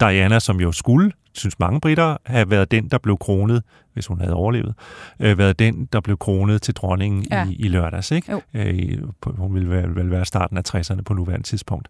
Diana, 0.01 0.41
som 0.41 0.61
jo 0.61 0.73
skulle, 0.73 1.13
synes 1.35 1.59
mange 1.59 1.81
britter, 1.81 2.17
have 2.27 2.51
været 2.51 2.71
den, 2.71 2.89
der 2.89 2.99
blev 2.99 3.19
kronet, 3.19 3.63
hvis 3.93 4.07
hun 4.07 4.21
havde 4.21 4.35
overlevet, 4.35 4.75
øh, 5.21 5.39
været 5.39 5.59
den, 5.59 5.89
der 5.93 6.01
blev 6.01 6.17
kronet 6.17 6.63
til 6.63 6.75
dronningen 6.75 7.27
ja. 7.31 7.47
I, 7.49 7.55
i 7.55 7.69
lørdags. 7.69 8.11
Ikke? 8.11 8.33
Jo. 8.33 8.41
Øh, 8.55 8.99
hun 9.27 9.55
ville 9.55 9.71
vel, 9.71 9.97
vel 9.97 10.11
være 10.11 10.25
starten 10.25 10.57
af 10.57 10.63
60'erne 10.75 11.03
på 11.03 11.15
nuværende 11.15 11.47
tidspunkt. 11.47 11.89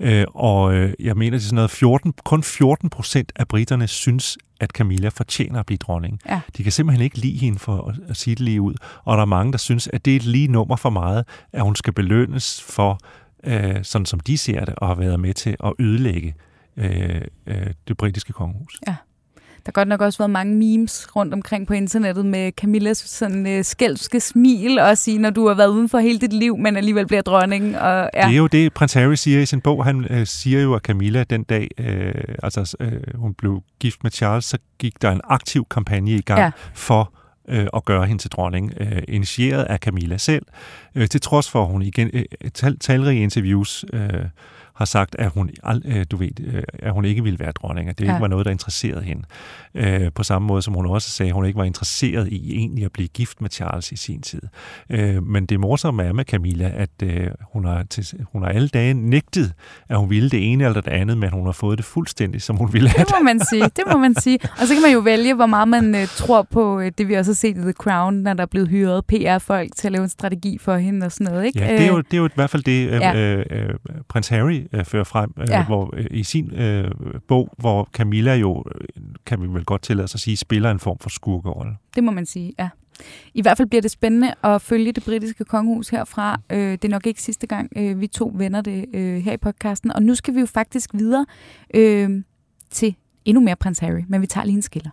Øh, 0.00 0.24
og 0.34 0.74
øh, 0.74 0.92
jeg 1.00 1.16
mener, 1.16 1.30
det 1.30 1.44
er 1.44 1.46
sådan 1.46 1.54
noget 1.54 1.70
14, 1.70 2.14
kun 2.24 2.42
14 2.42 2.90
procent 2.90 3.32
af 3.36 3.48
britterne 3.48 3.86
synes, 3.86 4.38
at 4.60 4.70
Camilla 4.70 5.08
fortjener 5.08 5.60
at 5.60 5.66
blive 5.66 5.78
dronning. 5.78 6.20
Ja. 6.28 6.40
De 6.56 6.62
kan 6.62 6.72
simpelthen 6.72 7.04
ikke 7.04 7.18
lide 7.18 7.38
hende 7.38 7.58
for 7.58 7.88
at, 7.88 7.94
at 8.08 8.16
sige 8.16 8.34
det 8.34 8.44
lige 8.44 8.60
ud. 8.60 8.74
Og 9.04 9.16
der 9.16 9.22
er 9.22 9.26
mange, 9.26 9.52
der 9.52 9.58
synes, 9.58 9.88
at 9.92 10.04
det 10.04 10.12
er 10.12 10.16
et 10.16 10.24
lige 10.24 10.48
nummer 10.48 10.76
for 10.76 10.90
meget, 10.90 11.24
at 11.52 11.62
hun 11.62 11.76
skal 11.76 11.92
belønnes 11.92 12.62
for, 12.62 12.98
øh, 13.44 13.76
sådan 13.82 14.06
som 14.06 14.20
de 14.20 14.38
ser 14.38 14.64
det, 14.64 14.74
og 14.74 14.88
har 14.88 14.94
været 14.94 15.20
med 15.20 15.34
til 15.34 15.56
at 15.64 15.72
ødelægge 15.78 16.34
øh, 16.76 17.20
øh, 17.46 17.66
det 17.88 17.96
britiske 17.96 18.32
kongehus. 18.32 18.80
Der 19.66 19.70
har 19.70 19.72
godt 19.72 19.88
nok 19.88 20.00
også 20.00 20.18
været 20.18 20.30
mange 20.30 20.54
memes 20.54 21.16
rundt 21.16 21.34
omkring 21.34 21.66
på 21.66 21.72
internettet 21.72 22.26
med 22.26 22.52
Camillas 22.52 22.98
sådan 22.98 23.46
øh, 23.46 23.64
skælske 23.64 24.20
smil 24.20 24.78
og 24.78 24.98
sige, 24.98 25.18
når 25.18 25.30
du 25.30 25.48
har 25.48 25.54
været 25.54 25.68
uden 25.68 25.88
for 25.88 25.98
hele 25.98 26.18
dit 26.18 26.32
liv, 26.32 26.56
men 26.56 26.76
alligevel 26.76 27.06
bliver 27.06 27.22
dronning. 27.22 27.78
Og, 27.78 28.10
Ja. 28.14 28.20
ja. 28.22 28.26
Det 28.26 28.32
er 28.32 28.38
jo 28.38 28.46
det, 28.46 28.72
prins 28.72 28.92
Harry 28.92 29.14
siger 29.14 29.40
i 29.40 29.46
sin 29.46 29.60
bog. 29.60 29.84
Han 29.84 30.06
øh, 30.10 30.26
siger 30.26 30.62
jo, 30.62 30.74
at 30.74 30.82
Camilla 30.82 31.24
den 31.24 31.42
dag, 31.42 31.68
øh, 31.78 32.14
altså 32.42 32.76
øh, 32.80 33.00
hun 33.14 33.34
blev 33.34 33.62
gift 33.80 34.02
med 34.02 34.10
Charles, 34.10 34.44
så 34.44 34.58
gik 34.78 35.02
der 35.02 35.10
en 35.10 35.20
aktiv 35.24 35.66
kampagne 35.70 36.10
i 36.10 36.20
gang 36.22 36.38
ja. 36.38 36.44
Ja. 36.44 36.50
for 36.74 37.12
øh, 37.48 37.66
at 37.76 37.84
gøre 37.84 38.06
hende 38.06 38.22
til 38.22 38.30
dronning, 38.30 38.72
øh, 38.80 39.02
initieret 39.08 39.62
af 39.64 39.78
Camilla 39.78 40.16
selv, 40.16 40.46
øh, 40.94 41.08
til 41.08 41.20
trods 41.20 41.50
for, 41.50 41.62
at 41.62 41.68
hun 41.68 41.82
igen 41.82 42.10
øh, 42.12 42.24
tal, 42.54 42.78
talrige 42.78 43.22
interviews 43.22 43.84
øh, 43.92 44.10
har 44.76 44.84
sagt, 44.84 45.16
at 45.18 45.30
hun, 45.30 45.50
øh, 45.84 46.06
du 46.10 46.16
ved, 46.16 46.40
øh, 46.44 46.62
at 46.78 46.92
hun 46.92 47.04
ikke 47.04 47.22
ville 47.22 47.38
være 47.38 47.52
dronning, 47.52 47.88
at 47.88 47.98
det 47.98 48.04
ja. 48.04 48.10
Ikke 48.10 48.20
var 48.22 48.28
noget, 48.28 48.44
der 48.46 48.52
interesserede 48.52 49.02
hende. 49.04 49.22
Øh, 49.74 50.12
på 50.14 50.22
samme 50.22 50.46
måde 50.48 50.62
som 50.62 50.74
hun 50.74 50.86
også 50.86 51.10
sagde, 51.10 51.28
at 51.30 51.34
hun 51.34 51.46
ikke 51.46 51.56
var 51.58 51.64
interesseret 51.64 52.28
i 52.28 52.56
egentlig 52.56 52.84
at 52.84 52.92
blive 52.92 53.08
gift 53.08 53.40
med 53.40 53.50
Charles 53.50 53.92
i 53.92 53.96
sin 53.96 54.22
tid. 54.22 54.42
Øh, 54.90 55.22
men 55.22 55.46
det 55.46 55.60
morsomme 55.60 56.02
er 56.02 56.12
med 56.12 56.24
Camilla, 56.24 56.70
at 56.74 56.90
øh, 57.02 57.26
hun, 57.52 57.64
har 57.64 57.82
til, 57.90 58.06
hun 58.32 58.42
har 58.42 58.48
alle 58.50 58.68
dage 58.68 58.94
nægtet, 58.94 59.52
at 59.88 59.98
hun 59.98 60.10
ville 60.10 60.30
det 60.30 60.52
ene 60.52 60.64
eller 60.64 60.80
det 60.80 60.90
andet, 60.92 61.18
men 61.18 61.30
hun 61.30 61.44
har 61.44 61.52
fået 61.52 61.78
det 61.78 61.84
fuldstændig, 61.84 62.42
som 62.42 62.56
hun 62.56 62.72
ville 62.72 62.88
have 62.88 63.04
Det 63.04 63.14
må 63.20 63.24
man 63.24 63.40
sige, 63.44 63.62
det 63.62 63.84
må 63.92 63.98
man 63.98 64.14
sige. 64.14 64.38
Og 64.60 64.66
så 64.66 64.74
kan 64.74 64.82
man 64.82 64.92
jo 64.92 64.98
vælge, 64.98 65.34
hvor 65.34 65.46
meget 65.46 65.68
man 65.68 65.94
øh, 65.94 66.06
tror 66.06 66.42
på 66.42 66.80
øh, 66.80 66.92
det, 66.98 67.08
vi 67.08 67.14
også 67.14 67.30
har 67.30 67.34
set 67.34 67.56
i 67.56 67.60
The 67.60 67.72
Crown, 67.72 68.14
når 68.14 68.34
der 68.34 68.42
er 68.42 68.46
blevet 68.46 68.68
hyret 68.68 69.04
PR-folk 69.06 69.76
til 69.76 69.88
at 69.88 69.92
lave 69.92 70.02
en 70.04 70.08
strategi 70.10 70.58
for 70.58 70.76
hende 70.76 71.06
og 71.06 71.12
sådan 71.12 71.32
noget. 71.32 71.46
Ikke? 71.46 71.58
Ja, 71.58 71.72
det 71.72 71.80
er, 71.80 71.86
jo, 71.88 71.98
det 72.00 72.14
er 72.14 72.18
jo 72.18 72.26
i 72.26 72.30
hvert 72.34 72.50
fald 72.50 72.62
det, 72.62 72.88
øh, 72.88 73.00
Ja. 73.04 73.34
øh, 73.34 73.74
prins 74.08 74.28
Harry 74.28 74.63
øh, 74.72 74.84
fører 74.84 75.04
frem 75.04 75.34
øh, 75.38 75.46
ja. 75.48 75.64
Hvor, 75.66 75.94
øh, 75.96 76.06
i 76.10 76.22
sin 76.22 76.54
øh, 76.54 76.90
bog, 77.28 77.54
hvor 77.58 77.88
Camilla 77.92 78.34
jo, 78.34 78.64
øh, 78.74 79.02
kan 79.26 79.42
vi 79.42 79.46
vel 79.46 79.64
godt 79.64 79.82
tillade 79.82 80.04
os 80.04 80.14
at 80.14 80.20
sige, 80.20 80.36
spiller 80.36 80.70
en 80.70 80.78
form 80.78 80.98
for 80.98 81.10
skurkerolle. 81.10 81.76
Det 81.94 82.04
må 82.04 82.10
man 82.10 82.26
sige, 82.26 82.52
ja. 82.58 82.68
I 83.34 83.42
hvert 83.42 83.56
fald 83.56 83.68
bliver 83.68 83.82
det 83.82 83.90
spændende 83.90 84.34
at 84.42 84.62
følge 84.62 84.92
det 84.92 85.04
britiske 85.04 85.44
kongehus 85.44 85.88
herfra. 85.88 86.40
Øh, 86.52 86.72
det 86.72 86.84
er 86.84 86.88
nok 86.88 87.06
ikke 87.06 87.22
sidste 87.22 87.46
gang, 87.46 87.72
øh, 87.76 88.00
vi 88.00 88.06
to 88.06 88.32
vender 88.34 88.60
det 88.60 88.86
øh, 88.94 89.16
her 89.16 89.32
i 89.32 89.36
podcasten. 89.36 89.92
Og 89.92 90.02
nu 90.02 90.14
skal 90.14 90.34
vi 90.34 90.40
jo 90.40 90.46
faktisk 90.46 90.90
videre 90.94 91.26
øh, 91.74 92.22
til 92.70 92.96
endnu 93.24 93.40
mere 93.40 93.56
prins 93.56 93.78
Harry, 93.78 94.02
men 94.08 94.20
vi 94.20 94.26
tager 94.26 94.44
lige 94.44 94.56
en 94.56 94.62
skiller. 94.62 94.90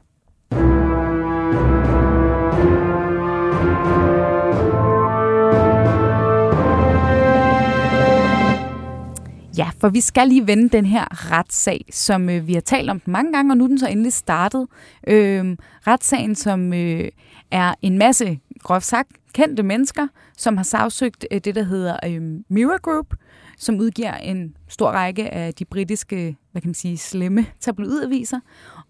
Ja, 9.57 9.69
for 9.79 9.89
vi 9.89 10.01
skal 10.01 10.27
lige 10.27 10.47
vende 10.47 10.69
den 10.69 10.85
her 10.85 11.31
retssag, 11.31 11.85
som 11.91 12.29
øh, 12.29 12.47
vi 12.47 12.53
har 12.53 12.61
talt 12.61 12.89
om 12.89 13.01
mange 13.05 13.33
gange, 13.33 13.53
og 13.53 13.57
nu 13.57 13.63
er 13.63 13.67
den 13.67 13.79
så 13.79 13.87
endelig 13.87 14.13
startet. 14.13 14.67
Øh, 15.07 15.57
retssagen, 15.87 16.35
som 16.35 16.73
øh, 16.73 17.09
er 17.51 17.73
en 17.81 17.97
masse, 17.97 18.39
groft 18.59 18.85
sagt, 18.85 19.09
kendte 19.33 19.63
mennesker, 19.63 20.07
som 20.37 20.57
har 20.57 20.63
sagsøgt 20.63 21.25
øh, 21.31 21.41
det, 21.41 21.55
der 21.55 21.63
hedder 21.63 21.97
øh, 22.05 22.21
Mirror 22.49 22.81
Group, 22.81 23.15
som 23.57 23.79
udgiver 23.79 24.13
en 24.13 24.55
stor 24.67 24.91
række 24.91 25.33
af 25.33 25.53
de 25.53 25.65
britiske, 25.65 26.37
hvad 26.51 26.61
kan 26.61 26.69
man 26.69 26.75
sige, 26.75 26.97
slemme 26.97 27.45
tabloidaviser. 27.59 28.39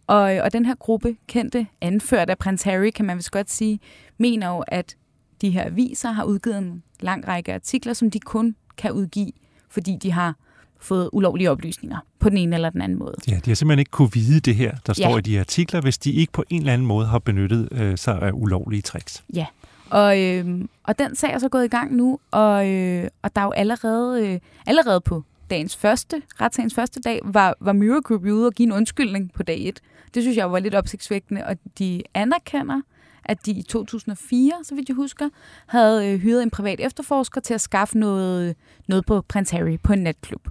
Og, 0.08 0.36
øh, 0.36 0.44
og 0.44 0.54
den 0.54 0.66
her 0.66 0.76
gruppe, 0.76 1.16
kendte, 1.28 1.68
anført 1.82 2.30
af 2.30 2.38
prins 2.38 2.64
Harry, 2.64 2.90
kan 2.96 3.06
man 3.06 3.18
vist 3.18 3.32
godt 3.32 3.52
sige, 3.52 3.80
mener 4.18 4.48
jo, 4.48 4.64
at 4.68 4.96
de 5.42 5.50
her 5.50 5.66
aviser 5.66 6.12
har 6.12 6.24
udgivet 6.24 6.58
en 6.58 6.84
lang 7.00 7.28
række 7.28 7.54
artikler, 7.54 7.94
som 7.94 8.12
de 8.12 8.20
kun 8.20 8.56
kan 8.78 8.92
udgive, 8.92 9.32
fordi 9.70 9.98
de 10.02 10.12
har 10.12 10.36
fået 10.82 11.10
ulovlige 11.14 11.52
oplysninger 11.52 11.98
på 12.20 12.30
den 12.30 12.38
ene 12.38 12.56
eller 12.56 12.70
den 12.70 12.82
anden 12.82 13.00
måde. 13.00 13.14
Ja, 13.28 13.40
de 13.46 13.50
har 13.50 13.56
simpelthen 13.56 13.80
ikke 13.80 13.92
kunne 13.92 14.12
vide 14.14 14.40
det 14.40 14.56
her, 14.56 14.76
der 14.86 14.94
står 14.94 15.10
ja. 15.10 15.18
i 15.18 15.22
de 15.22 15.40
artikler, 15.40 15.82
hvis 15.82 15.98
de 15.98 16.12
ikke 16.12 16.34
på 16.34 16.44
en 16.50 16.60
eller 16.60 16.74
anden 16.74 16.88
måde 16.88 17.06
har 17.08 17.20
benyttet 17.20 17.70
øh, 17.72 17.98
sig 17.98 18.22
af 18.22 18.32
ulovlige 18.34 18.82
tricks. 18.82 19.24
Ja, 19.34 19.46
og, 19.90 20.22
øh, 20.22 20.46
og 20.84 21.00
den 21.00 21.16
sag 21.16 21.34
er 21.34 21.40
så 21.40 21.50
gået 21.50 21.66
i 21.66 21.68
gang 21.68 21.96
nu, 21.96 22.20
og, 22.32 22.70
øh, 22.70 23.08
og 23.22 23.36
der 23.36 23.42
er 23.42 23.46
jo 23.46 23.52
allerede, 23.52 24.28
øh, 24.28 24.40
allerede 24.68 25.02
på 25.02 25.24
dagens 25.50 25.76
første, 25.76 26.22
retssagens 26.42 26.74
første 26.74 27.00
dag, 27.02 27.20
var, 27.24 27.56
var 27.60 27.74
Mirror 27.74 28.02
Group 28.02 28.24
ude 28.26 28.46
og 28.46 28.54
give 28.54 28.66
en 28.66 28.72
undskyldning 28.72 29.34
på 29.34 29.44
dag 29.44 29.68
1. 29.68 29.80
Det 30.14 30.24
synes 30.24 30.38
jeg 30.38 30.52
var 30.52 30.60
lidt 30.60 30.76
opsigtsvækkende, 30.76 31.46
og 31.46 31.58
de 31.80 32.02
anerkender, 32.14 32.82
at 33.24 33.46
de 33.46 33.52
i 33.52 33.62
2004, 33.62 34.52
så 34.64 34.76
vidt 34.76 34.90
jeg 34.90 34.96
husker, 34.96 35.30
havde 35.68 36.08
øh, 36.08 36.20
hyret 36.20 36.44
en 36.44 36.50
privat 36.50 36.80
efterforsker 36.80 37.42
til 37.42 37.54
at 37.54 37.62
skaffe 37.62 37.98
noget, 37.98 38.56
noget 38.88 39.06
på 39.06 39.22
Prince 39.22 39.56
Harry 39.56 39.78
på 39.84 39.94
en 39.94 40.00
natklub. 40.00 40.48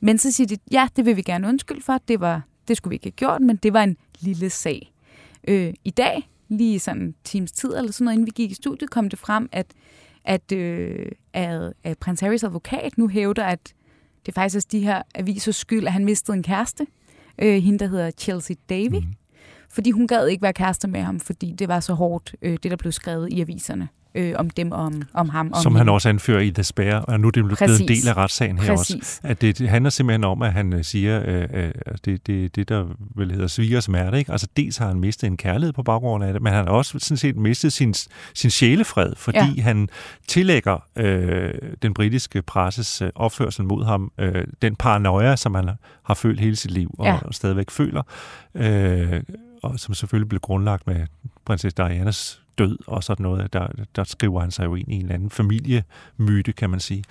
Men 0.00 0.18
så 0.18 0.32
siger 0.32 0.46
de, 0.46 0.56
ja, 0.70 0.88
det 0.96 1.04
vil 1.04 1.16
vi 1.16 1.22
gerne 1.22 1.48
undskylde 1.48 1.82
for, 1.82 1.98
det, 2.08 2.20
var, 2.20 2.42
det 2.68 2.76
skulle 2.76 2.90
vi 2.90 2.94
ikke 2.94 3.06
have 3.06 3.10
gjort, 3.10 3.42
men 3.42 3.56
det 3.56 3.72
var 3.72 3.82
en 3.82 3.96
lille 4.20 4.50
sag. 4.50 4.92
Øh, 5.48 5.74
I 5.84 5.90
dag, 5.90 6.30
lige 6.48 6.78
sådan 6.78 7.14
times 7.24 7.52
tid 7.52 7.74
eller 7.76 7.92
sådan 7.92 8.04
noget, 8.04 8.14
inden 8.14 8.26
vi 8.26 8.32
gik 8.34 8.50
i 8.50 8.54
studiet, 8.54 8.90
kom 8.90 9.08
det 9.08 9.18
frem, 9.18 9.48
at, 9.52 9.66
at, 10.24 10.52
øh, 10.52 11.06
at, 11.32 11.72
at 11.84 11.98
Prince 11.98 12.24
Harrys 12.24 12.44
advokat 12.44 12.98
nu 12.98 13.08
hævder, 13.08 13.44
at 13.44 13.74
det 14.26 14.32
er 14.32 14.34
faktisk 14.34 14.56
også 14.56 14.68
de 14.72 14.80
her 14.80 15.02
avisers 15.14 15.56
skyld, 15.56 15.86
at 15.86 15.92
han 15.92 16.04
mistede 16.04 16.36
en 16.36 16.42
kæreste, 16.42 16.86
øh, 17.38 17.62
hende 17.62 17.78
der 17.78 17.86
hedder 17.86 18.10
Chelsea 18.10 18.56
Davy, 18.68 18.96
mm. 18.96 19.14
fordi 19.68 19.90
hun 19.90 20.06
gad 20.06 20.26
ikke 20.26 20.42
være 20.42 20.52
kærester 20.52 20.88
med 20.88 21.00
ham, 21.00 21.20
fordi 21.20 21.52
det 21.52 21.68
var 21.68 21.80
så 21.80 21.94
hårdt, 21.94 22.34
øh, 22.42 22.52
det 22.62 22.70
der 22.70 22.76
blev 22.76 22.92
skrevet 22.92 23.32
i 23.32 23.40
aviserne 23.40 23.88
øh, 24.16 24.34
om 24.36 24.50
dem 24.50 24.72
og 24.72 24.78
om, 24.78 25.02
om 25.14 25.28
ham. 25.28 25.50
Om 25.54 25.62
Som 25.62 25.74
han 25.74 25.88
også 25.88 26.08
anfører 26.08 26.40
i 26.40 26.50
Despair, 26.50 26.94
og 26.94 27.20
nu 27.20 27.26
er 27.26 27.30
det 27.30 27.44
blevet 27.44 27.58
Præcis. 27.58 27.80
en 27.80 27.88
del 27.88 28.08
af 28.08 28.16
retssagen 28.16 28.58
her 28.58 28.76
Præcis. 28.76 28.96
også. 28.96 29.20
At 29.22 29.40
det, 29.40 29.58
det 29.58 29.68
handler 29.68 29.90
simpelthen 29.90 30.24
om, 30.24 30.42
at 30.42 30.52
han 30.52 30.72
øh, 30.72 30.84
siger, 30.84 31.22
øh, 31.26 31.48
øh, 31.52 31.72
det, 32.04 32.26
det, 32.26 32.56
det 32.56 32.68
der 32.68 32.84
vel 33.16 33.32
hedder 33.32 33.46
sviger 33.46 33.80
smerte. 33.80 34.18
Ikke? 34.18 34.32
Altså 34.32 34.46
dels 34.56 34.76
har 34.76 34.86
han 34.88 35.00
mistet 35.00 35.26
en 35.26 35.36
kærlighed 35.36 35.72
på 35.72 35.82
baggrund 35.82 36.24
af 36.24 36.32
det, 36.32 36.42
men 36.42 36.52
han 36.52 36.64
har 36.66 36.72
også 36.72 36.98
sådan 36.98 37.16
set 37.16 37.36
mistet 37.36 37.72
sin, 37.72 37.94
sin 38.34 38.50
sjælefred, 38.50 39.14
fordi 39.16 39.54
ja. 39.56 39.62
han 39.62 39.88
tillægger 40.28 40.78
øh, 40.96 41.54
den 41.82 41.94
britiske 41.94 42.42
presses 42.42 43.02
øh, 43.02 43.10
opførsel 43.14 43.64
mod 43.64 43.84
ham 43.84 44.12
øh, 44.18 44.44
den 44.62 44.76
paranoia, 44.76 45.36
som 45.36 45.54
han 45.54 45.70
har 46.02 46.14
følt 46.14 46.40
hele 46.40 46.56
sit 46.56 46.70
liv 46.70 46.94
og, 46.98 47.06
ja. 47.06 47.18
stadigvæk 47.30 47.70
føler. 47.70 48.02
Øh, 48.54 49.22
og 49.62 49.78
som 49.78 49.94
selvfølgelig 49.94 50.28
blev 50.28 50.40
grundlagt 50.40 50.86
med 50.86 51.06
prinsesse 51.44 51.76
Dianas 51.76 52.42
død 52.58 52.78
og 52.86 53.04
sådan 53.04 53.22
noget. 53.22 53.52
Der, 53.52 53.66
der 53.96 54.04
skriver 54.04 54.40
han 54.40 54.50
sig 54.50 54.64
jo 54.64 54.74
ind 54.74 54.92
i 54.92 54.94
en 54.94 55.00
eller 55.00 55.14
anden 55.14 55.30
familiemyte, 55.30 56.52
kan 56.52 56.70
man 56.70 56.80
sige. 56.80 57.04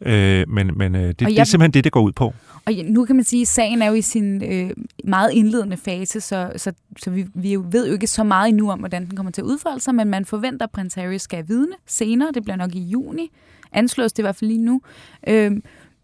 Øh, 0.00 0.48
men 0.48 0.70
men 0.78 0.94
øh, 0.94 1.00
det, 1.02 1.20
jeg, 1.20 1.30
det 1.30 1.38
er 1.38 1.44
simpelthen 1.44 1.74
det, 1.74 1.84
det 1.84 1.92
går 1.92 2.00
ud 2.00 2.12
på. 2.12 2.34
Og 2.64 2.72
nu 2.84 3.04
kan 3.04 3.16
man 3.16 3.24
sige, 3.24 3.42
at 3.42 3.48
sagen 3.48 3.82
er 3.82 3.86
jo 3.86 3.94
i 3.94 4.02
sin 4.02 4.44
øh, 4.44 4.70
meget 5.04 5.32
indledende 5.32 5.76
fase, 5.76 6.20
så, 6.20 6.52
så, 6.56 6.72
så 6.98 7.10
vi, 7.10 7.26
vi 7.34 7.56
ved 7.56 7.86
jo 7.86 7.92
ikke 7.92 8.06
så 8.06 8.24
meget 8.24 8.48
endnu 8.48 8.70
om, 8.70 8.78
hvordan 8.78 9.06
den 9.06 9.16
kommer 9.16 9.32
til 9.32 9.40
at 9.40 9.46
udfolde 9.46 9.80
sig, 9.80 9.94
men 9.94 10.08
man 10.08 10.24
forventer, 10.24 10.66
at 10.66 10.70
prins 10.70 10.94
Harry 10.94 11.16
skal 11.16 11.48
vidne 11.48 11.74
senere. 11.86 12.32
Det 12.34 12.42
bliver 12.42 12.56
nok 12.56 12.74
i 12.74 12.82
juni. 12.82 13.30
Anslås 13.72 14.12
det 14.12 14.18
i 14.18 14.22
hvert 14.22 14.36
fald 14.36 14.50
lige 14.50 14.64
nu. 14.64 14.82
Øh, 15.28 15.52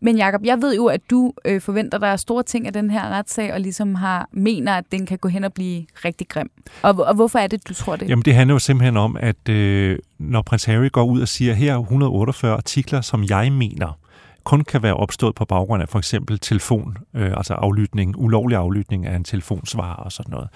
men 0.00 0.16
Jakob, 0.16 0.44
jeg 0.44 0.62
ved 0.62 0.76
jo, 0.76 0.86
at 0.86 1.00
du 1.10 1.32
øh, 1.44 1.60
forventer 1.60 1.98
dig 1.98 2.18
store 2.18 2.42
ting 2.42 2.66
af 2.66 2.72
den 2.72 2.90
her 2.90 3.08
retssag, 3.08 3.52
og 3.52 3.60
ligesom 3.60 3.94
har 3.94 4.28
mener, 4.32 4.74
at 4.74 4.84
den 4.92 5.06
kan 5.06 5.18
gå 5.18 5.28
hen 5.28 5.44
og 5.44 5.52
blive 5.52 5.86
rigtig 6.04 6.28
grim. 6.28 6.50
Og, 6.82 6.94
og 6.98 7.14
hvorfor 7.14 7.38
er 7.38 7.46
det, 7.46 7.68
du 7.68 7.74
tror 7.74 7.96
det? 7.96 8.08
Jamen, 8.08 8.24
det 8.24 8.34
handler 8.34 8.54
jo 8.54 8.58
simpelthen 8.58 8.96
om, 8.96 9.16
at 9.20 9.48
øh, 9.48 9.98
når 10.18 10.42
prins 10.42 10.64
Harry 10.64 10.90
går 10.92 11.04
ud 11.04 11.20
og 11.20 11.28
siger, 11.28 11.54
her 11.54 11.74
er 11.74 11.78
148 11.78 12.52
artikler, 12.52 13.00
som 13.00 13.24
jeg 13.24 13.52
mener 13.52 13.98
kun 14.44 14.64
kan 14.64 14.82
være 14.82 14.94
opstået 14.94 15.34
på 15.34 15.44
baggrund 15.44 15.82
af 15.82 15.88
for 15.88 15.98
eksempel 15.98 16.38
telefon, 16.38 16.96
øh, 17.14 17.32
altså 17.36 17.54
aflytning, 17.54 18.14
ulovlig 18.18 18.56
aflytning 18.56 19.06
af 19.06 19.16
en 19.16 19.24
telefonsvar 19.24 19.94
og 19.94 20.12
sådan 20.12 20.30
noget, 20.30 20.48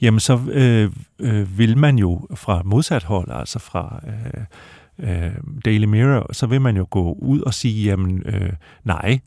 jamen 0.00 0.20
så 0.20 0.40
øh, 0.50 0.90
øh, 1.18 1.58
vil 1.58 1.78
man 1.78 1.98
jo 1.98 2.28
fra 2.34 2.62
modsat 2.64 3.02
hold, 3.04 3.28
altså 3.30 3.58
fra... 3.58 4.00
Øh, 4.06 4.44
øh, 4.98 5.32
Daily 5.64 5.84
Mirror, 5.84 6.32
så 6.32 6.46
vil 6.46 6.60
man 6.60 6.76
jo 6.76 6.86
gå 6.90 7.12
ud 7.12 7.40
og 7.40 7.54
sige, 7.54 7.84
jamen 7.84 8.22
øh, 8.26 8.52
nej, 8.84 9.18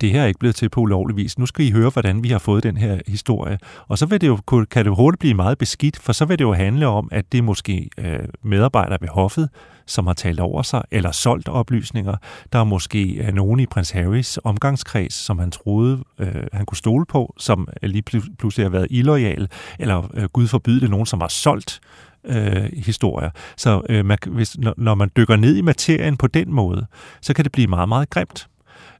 det 0.00 0.10
her 0.10 0.22
er 0.22 0.26
ikke 0.26 0.38
blevet 0.38 0.56
til 0.56 0.68
på 0.68 0.80
ulovlig 0.80 1.16
vis. 1.16 1.38
Nu 1.38 1.46
skal 1.46 1.64
I 1.64 1.70
høre, 1.70 1.90
hvordan 1.90 2.22
vi 2.22 2.28
har 2.28 2.38
fået 2.38 2.62
den 2.62 2.76
her 2.76 2.98
historie. 3.06 3.58
Og 3.88 3.98
så 3.98 4.06
vil 4.06 4.20
det 4.20 4.26
jo, 4.26 4.64
kan 4.70 4.84
det 4.84 4.96
hurtigt 4.96 5.20
blive 5.20 5.34
meget 5.34 5.58
beskidt, 5.58 5.98
for 5.98 6.12
så 6.12 6.24
vil 6.24 6.38
det 6.38 6.44
jo 6.44 6.52
handle 6.52 6.86
om, 6.86 7.08
at 7.12 7.32
det 7.32 7.38
er 7.38 7.42
måske 7.42 7.90
øh, 7.98 8.18
medarbejdere 8.42 8.98
ved 9.00 9.08
hoffet, 9.08 9.48
som 9.86 10.06
har 10.06 10.14
talt 10.14 10.40
over 10.40 10.62
sig, 10.62 10.82
eller 10.90 11.10
solgt 11.10 11.48
oplysninger. 11.48 12.16
Der 12.52 12.58
er 12.58 12.64
måske 12.64 13.12
øh, 13.12 13.34
nogen 13.34 13.60
i 13.60 13.66
prins 13.66 13.90
Harrys 13.90 14.38
omgangskreds, 14.44 15.14
som 15.14 15.38
han 15.38 15.50
troede, 15.50 16.04
øh, 16.18 16.46
han 16.52 16.66
kunne 16.66 16.76
stole 16.76 17.06
på, 17.06 17.34
som 17.38 17.68
lige 17.82 18.02
pludselig 18.38 18.64
har 18.64 18.70
været 18.70 18.86
illoyal, 18.90 19.48
eller 19.78 20.10
øh, 20.14 20.24
Gud 20.24 20.46
forbyde 20.46 20.80
det, 20.80 20.90
nogen, 20.90 21.06
som 21.06 21.20
har 21.20 21.28
solgt 21.28 21.80
øh, 22.26 22.70
historier. 22.72 23.30
Så 23.56 23.82
øh, 23.88 24.04
man, 24.04 24.18
hvis, 24.26 24.58
når, 24.58 24.74
når 24.76 24.94
man 24.94 25.10
dykker 25.16 25.36
ned 25.36 25.56
i 25.56 25.60
materien 25.60 26.16
på 26.16 26.26
den 26.26 26.52
måde, 26.52 26.86
så 27.20 27.34
kan 27.34 27.44
det 27.44 27.52
blive 27.52 27.66
meget, 27.66 27.88
meget 27.88 28.10
grimt 28.10 28.48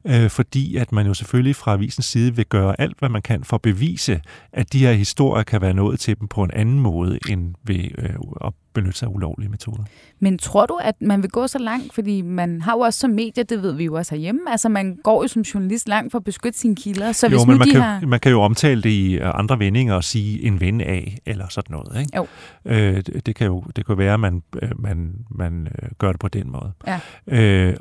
øh, 0.07 0.29
fordi 0.29 0.75
at 0.75 0.91
man 0.91 1.07
jo 1.07 1.13
selvfølgelig 1.13 1.55
fra 1.55 1.73
avisens 1.73 2.05
side 2.05 2.35
vil 2.35 2.45
gøre 2.45 2.81
alt, 2.81 2.99
hvad 2.99 3.09
man 3.09 3.21
kan 3.21 3.43
for 3.43 3.55
at 3.55 3.61
bevise, 3.61 4.21
at 4.53 4.73
de 4.73 4.79
her 4.79 4.93
historier 4.93 5.43
kan 5.43 5.61
være 5.61 5.73
nået 5.73 5.99
til 5.99 6.19
dem 6.19 6.27
på 6.27 6.43
en 6.43 6.51
anden 6.51 6.79
måde, 6.79 7.19
end 7.29 7.53
ved 7.63 7.89
øh, 7.97 8.15
at 8.45 8.53
benytte 8.75 8.99
sig 8.99 9.07
af 9.07 9.11
ulovlige 9.11 9.49
metoder. 9.49 9.83
Men 10.19 10.37
tror 10.37 10.65
du, 10.65 10.79
at 10.81 10.95
man 11.01 11.21
vil 11.21 11.29
gå 11.29 11.47
så 11.47 11.59
langt? 11.59 11.93
Fordi 11.93 12.21
man 12.21 12.61
har 12.61 12.73
jo 12.73 12.79
også 12.79 12.99
som 12.99 13.09
medie, 13.09 13.43
det 13.43 13.61
ved 13.61 13.73
vi 13.73 13.85
jo 13.85 13.93
også 13.93 14.15
herhjemme, 14.15 14.41
altså 14.51 14.69
man 14.69 14.95
går 15.03 15.23
jo 15.23 15.27
som 15.27 15.41
journalist 15.41 15.87
langt 15.87 16.11
for 16.11 16.17
at 16.17 16.23
beskytte 16.23 16.59
sine 16.59 16.75
kilder. 16.75 17.11
Så 17.11 17.27
jo, 17.27 17.29
hvis 17.29 17.45
men 17.45 17.53
nu 17.53 17.57
man, 17.57 17.67
de 17.67 17.71
kan, 17.71 17.81
har... 17.81 18.05
man 18.05 18.19
kan 18.19 18.31
jo 18.31 18.41
omtale 18.41 18.81
det 18.81 18.89
i 18.89 19.17
øh, 19.17 19.39
andre 19.39 19.59
vendinger 19.59 19.93
og 19.93 20.03
sige 20.03 20.43
en 20.43 20.61
ven 20.61 20.81
af, 20.81 21.17
eller 21.25 21.45
sådan 21.49 21.73
noget. 21.73 21.99
Ikke? 21.99 22.17
Jo. 22.17 22.27
Øh, 22.65 23.01
det, 23.25 23.35
kan 23.35 23.47
jo 23.47 23.63
det 23.75 23.85
kan 23.85 23.97
være, 23.97 24.13
at 24.13 24.19
man, 24.19 24.43
øh, 24.61 24.69
man, 24.81 25.15
man 25.29 25.67
øh, 25.67 25.89
gør 25.97 26.11
det 26.11 26.19
på 26.19 26.27
den 26.27 26.51
måde. 26.51 26.71
Ja. 26.87 26.99
Øh, 27.27 27.75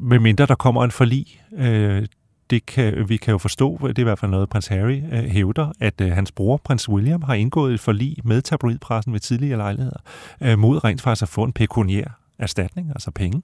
med 0.00 0.18
mindre 0.18 0.46
der 0.46 0.54
kommer 0.54 0.84
en 0.84 0.90
forlig, 0.90 1.40
øh, 1.56 2.06
det 2.50 2.66
kan, 2.66 3.08
vi 3.08 3.16
kan 3.16 3.32
jo 3.32 3.38
forstå, 3.38 3.78
det 3.82 3.98
er 3.98 4.02
i 4.02 4.02
hvert 4.02 4.18
fald 4.18 4.30
noget, 4.30 4.48
prins 4.48 4.66
Harry 4.66 5.02
øh, 5.12 5.24
hævder, 5.24 5.72
at 5.80 6.00
øh, 6.00 6.10
hans 6.10 6.32
bror, 6.32 6.56
prins 6.56 6.88
William, 6.88 7.22
har 7.22 7.34
indgået 7.34 7.74
et 7.74 7.80
forlig 7.80 8.16
med 8.24 8.42
tabloidpressen 8.42 9.12
ved 9.12 9.20
tidligere 9.20 9.56
lejligheder, 9.56 9.98
øh, 10.40 10.58
mod 10.58 10.84
rent 10.84 11.02
faktisk 11.02 11.22
at 11.22 11.28
få 11.28 11.42
en 11.42 11.52
pekuniær 11.52 12.23
erstatning, 12.38 12.88
altså 12.88 13.10
penge, 13.10 13.42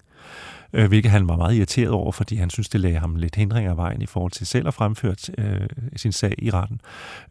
øh, 0.72 0.88
hvilket 0.88 1.10
han 1.10 1.28
var 1.28 1.36
meget 1.36 1.56
irriteret 1.56 1.90
over, 1.90 2.12
fordi 2.12 2.36
han 2.36 2.50
synes, 2.50 2.68
det 2.68 2.80
lagde 2.80 2.98
ham 2.98 3.16
lidt 3.16 3.36
hindringer 3.36 3.70
af 3.70 3.76
vejen 3.76 4.02
i 4.02 4.06
forhold 4.06 4.32
til 4.32 4.46
selv 4.46 4.68
at 4.68 4.74
fremføre 4.74 5.14
øh, 5.38 5.68
sin 5.96 6.12
sag 6.12 6.34
i 6.38 6.50
retten. 6.50 6.80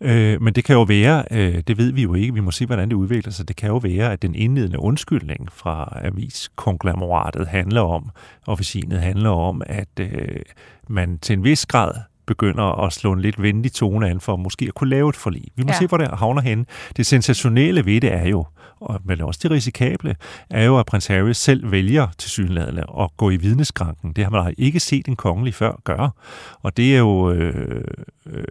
Øh, 0.02 0.41
men 0.41 0.54
det 0.54 0.63
kan 0.63 0.76
jo 0.76 0.82
være, 0.82 1.24
øh, 1.32 1.63
det 1.67 1.78
ved 1.78 1.91
vi 1.91 2.02
jo 2.02 2.13
ikke, 2.13 2.34
vi 2.34 2.39
må 2.39 2.52
se, 2.52 2.65
hvordan 2.65 2.89
det 2.89 2.95
udvikler 2.95 3.32
sig, 3.32 3.48
det 3.48 3.56
kan 3.56 3.69
jo 3.69 3.78
være, 3.78 4.12
at 4.12 4.22
den 4.22 4.36
indledende 4.36 4.80
undskyldning 4.80 5.52
fra 5.52 6.00
aviskonglomeratet 6.04 7.48
handler 7.48 7.82
om, 7.82 8.10
officinet 8.48 9.00
handler 9.00 9.30
om, 9.30 9.62
at 9.65 10.00
øh, 10.00 10.41
man 10.88 11.19
til 11.19 11.34
en 11.34 11.43
vis 11.43 11.65
grad 11.65 11.91
begynder 12.30 12.86
at 12.86 12.94
slå 12.94 13.12
en 13.12 13.22
lidt 13.22 13.42
venlig 13.42 13.74
tone 13.74 14.10
an 14.10 14.20
for 14.20 14.36
måske 14.36 14.65
at 14.65 14.74
kunne 14.74 14.89
lave 14.89 15.10
et 15.10 15.15
forlig. 15.15 15.44
Vi 15.56 15.63
må 15.63 15.70
ja. 15.70 15.78
se, 15.78 15.88
hvor 15.88 15.98
det 15.98 16.08
havner 16.08 16.42
hen. 16.42 16.65
Det 16.98 17.06
sensationelle 17.06 17.86
ved 17.86 18.02
det 18.02 18.13
er 18.13 18.28
jo, 18.28 18.46
og 18.80 19.02
men 19.04 19.22
også 19.22 19.39
det 19.44 19.52
risikable, 19.52 20.15
er 20.50 20.65
jo, 20.65 20.80
at 20.80 20.86
prins 20.86 21.08
Harry 21.08 21.32
selv 21.32 21.72
vælger 21.72 22.08
til 22.18 22.30
synlædende 22.30 22.84
at 23.00 23.10
gå 23.18 23.30
i 23.30 23.38
vidneskranken. 23.38 24.13
Det 24.13 24.24
har 24.24 24.32
man 24.32 24.54
ikke 24.58 24.80
set 24.80 25.08
en 25.08 25.15
kongelig 25.15 25.54
før 25.54 25.72
gøre. 25.84 26.12
Og 26.62 26.78
det 26.78 26.96
er 26.96 27.00
jo 27.00 27.32
øh, 27.32 27.84
øh, 28.26 28.44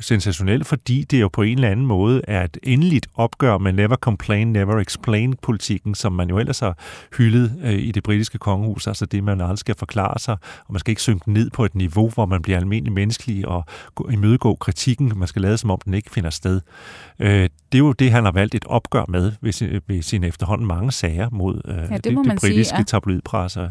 sensationelt, 0.00 0.66
fordi 0.66 1.04
det 1.04 1.20
jo 1.20 1.28
på 1.28 1.42
en 1.42 1.58
eller 1.58 1.70
anden 1.70 1.86
måde 1.86 2.22
er 2.28 2.44
et 2.44 2.56
endeligt 2.62 3.06
opgør 3.14 3.58
med 3.58 3.72
never 3.72 3.96
complain, 3.96 4.52
never 4.52 4.80
explain 4.80 5.34
politikken, 5.42 5.94
som 5.94 6.12
man 6.12 6.28
jo 6.28 6.38
ellers 6.38 6.58
har 6.58 6.78
hyldet 7.18 7.60
øh, 7.64 7.72
i 7.72 7.92
det 7.92 8.02
britiske 8.02 8.38
kongehus, 8.38 8.86
altså 8.86 9.06
det, 9.06 9.24
man 9.24 9.40
aldrig 9.40 9.58
skal 9.58 9.74
forklare 9.78 10.18
sig, 10.18 10.36
og 10.66 10.72
man 10.72 10.80
skal 10.80 10.90
ikke 10.90 11.02
synke 11.02 11.32
ned 11.32 11.50
på 11.50 11.64
et 11.64 11.74
niveau, 11.74 12.08
hvor 12.08 12.26
man 12.26 12.42
bliver 12.42 12.58
almindelig 12.58 12.92
menneskelig 12.92 13.48
og 13.48 13.64
imødegå 14.10 14.54
kritikken, 14.54 15.12
man 15.16 15.28
skal 15.28 15.42
lade 15.42 15.58
som 15.58 15.70
om 15.70 15.78
den 15.84 15.94
ikke 15.94 16.10
finder 16.10 16.30
sted. 16.30 16.60
Øh, 17.18 17.48
det 17.72 17.74
er 17.74 17.78
jo 17.78 17.92
det, 17.92 18.10
han 18.10 18.24
har 18.24 18.32
valgt 18.32 18.54
et 18.54 18.64
opgør 18.66 19.04
med 19.08 19.32
ved, 19.40 19.52
sin, 19.52 19.80
ved 19.86 20.02
sine 20.02 20.26
efterhånden 20.26 20.66
mange 20.66 20.92
sager 20.92 21.30
mod 21.30 21.60
øh, 21.64 21.76
ja, 21.76 21.96
det, 21.96 22.04
det, 22.04 22.04
det 22.04 22.40
britiske 22.40 22.68
sige, 22.68 22.78
ja. 22.78 22.84
tabloidpresser. 22.84 23.70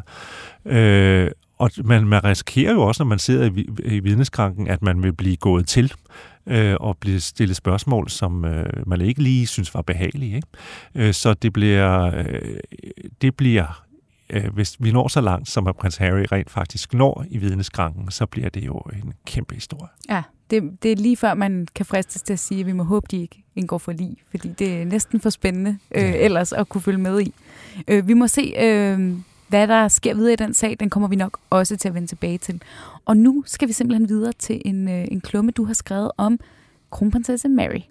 Øh, 0.65 1.31
og 1.57 1.71
man, 1.83 2.07
man 2.07 2.23
risikerer 2.23 2.73
jo 2.73 2.81
også, 2.81 3.03
når 3.03 3.09
man 3.09 3.19
sidder 3.19 3.51
i, 3.55 3.67
i 3.85 3.99
vidneskranken, 3.99 4.67
at 4.67 4.81
man 4.81 5.03
vil 5.03 5.13
blive 5.13 5.37
gået 5.37 5.67
til 5.67 5.93
øh, 6.47 6.75
og 6.79 6.97
blive 6.97 7.19
stillet 7.19 7.55
spørgsmål, 7.55 8.09
som 8.09 8.45
øh, 8.45 8.87
man 8.87 9.01
ikke 9.01 9.23
lige 9.23 9.47
synes 9.47 9.73
var 9.73 9.81
behagelige. 9.81 10.35
Ikke? 10.35 10.47
Øh, 10.95 11.13
så 11.13 11.33
det 11.33 11.53
bliver, 11.53 12.15
øh, 12.17 12.59
det 13.21 13.35
bliver 13.35 13.83
øh, 14.29 14.53
hvis 14.53 14.75
vi 14.79 14.91
når 14.91 15.07
så 15.07 15.21
langt, 15.21 15.49
som 15.49 15.67
at 15.67 15.75
prins 15.75 15.97
Harry 15.97 16.25
rent 16.31 16.49
faktisk 16.49 16.93
når 16.93 17.25
i 17.29 17.37
vidneskranken, 17.37 18.11
så 18.11 18.25
bliver 18.25 18.49
det 18.49 18.65
jo 18.65 18.77
en 18.77 19.13
kæmpe 19.25 19.55
historie. 19.55 19.89
Ja, 20.09 20.23
det, 20.49 20.83
det 20.83 20.91
er 20.91 20.95
lige 20.95 21.17
før, 21.17 21.33
man 21.33 21.67
kan 21.75 21.85
fristes 21.85 22.21
til 22.21 22.33
at 22.33 22.39
sige, 22.39 22.59
at 22.59 22.65
vi 22.65 22.71
må 22.71 22.83
håbe, 22.83 23.07
de 23.11 23.21
ikke 23.21 23.43
indgår 23.55 23.77
for 23.77 23.91
lige, 23.91 24.15
fordi 24.31 24.49
det 24.59 24.81
er 24.81 24.85
næsten 24.85 25.21
for 25.21 25.29
spændende 25.29 25.77
øh, 25.91 26.13
ellers 26.15 26.53
at 26.53 26.69
kunne 26.69 26.81
følge 26.81 26.97
med 26.97 27.21
i. 27.21 27.33
Øh, 27.87 28.07
vi 28.07 28.13
må 28.13 28.27
se... 28.27 28.53
Øh, 28.59 29.13
hvad 29.47 29.67
der 29.67 29.87
sker 29.87 30.13
videre 30.13 30.33
i 30.33 30.35
den 30.35 30.53
sag, 30.53 30.77
den 30.79 30.89
kommer 30.89 31.07
vi 31.09 31.15
nok 31.15 31.37
også 31.49 31.77
til 31.77 31.87
at 31.87 31.93
vende 31.93 32.07
tilbage 32.07 32.37
til. 32.37 32.61
Og 33.05 33.17
nu 33.17 33.43
skal 33.45 33.67
vi 33.67 33.73
simpelthen 33.73 34.09
videre 34.09 34.33
til 34.39 34.61
en, 34.65 34.89
øh, 34.89 35.07
en 35.11 35.21
klumme, 35.21 35.51
du 35.51 35.63
har 35.63 35.73
skrevet 35.73 36.11
om 36.17 36.39
kronprinsesse 36.91 37.49
Mary. 37.49 37.81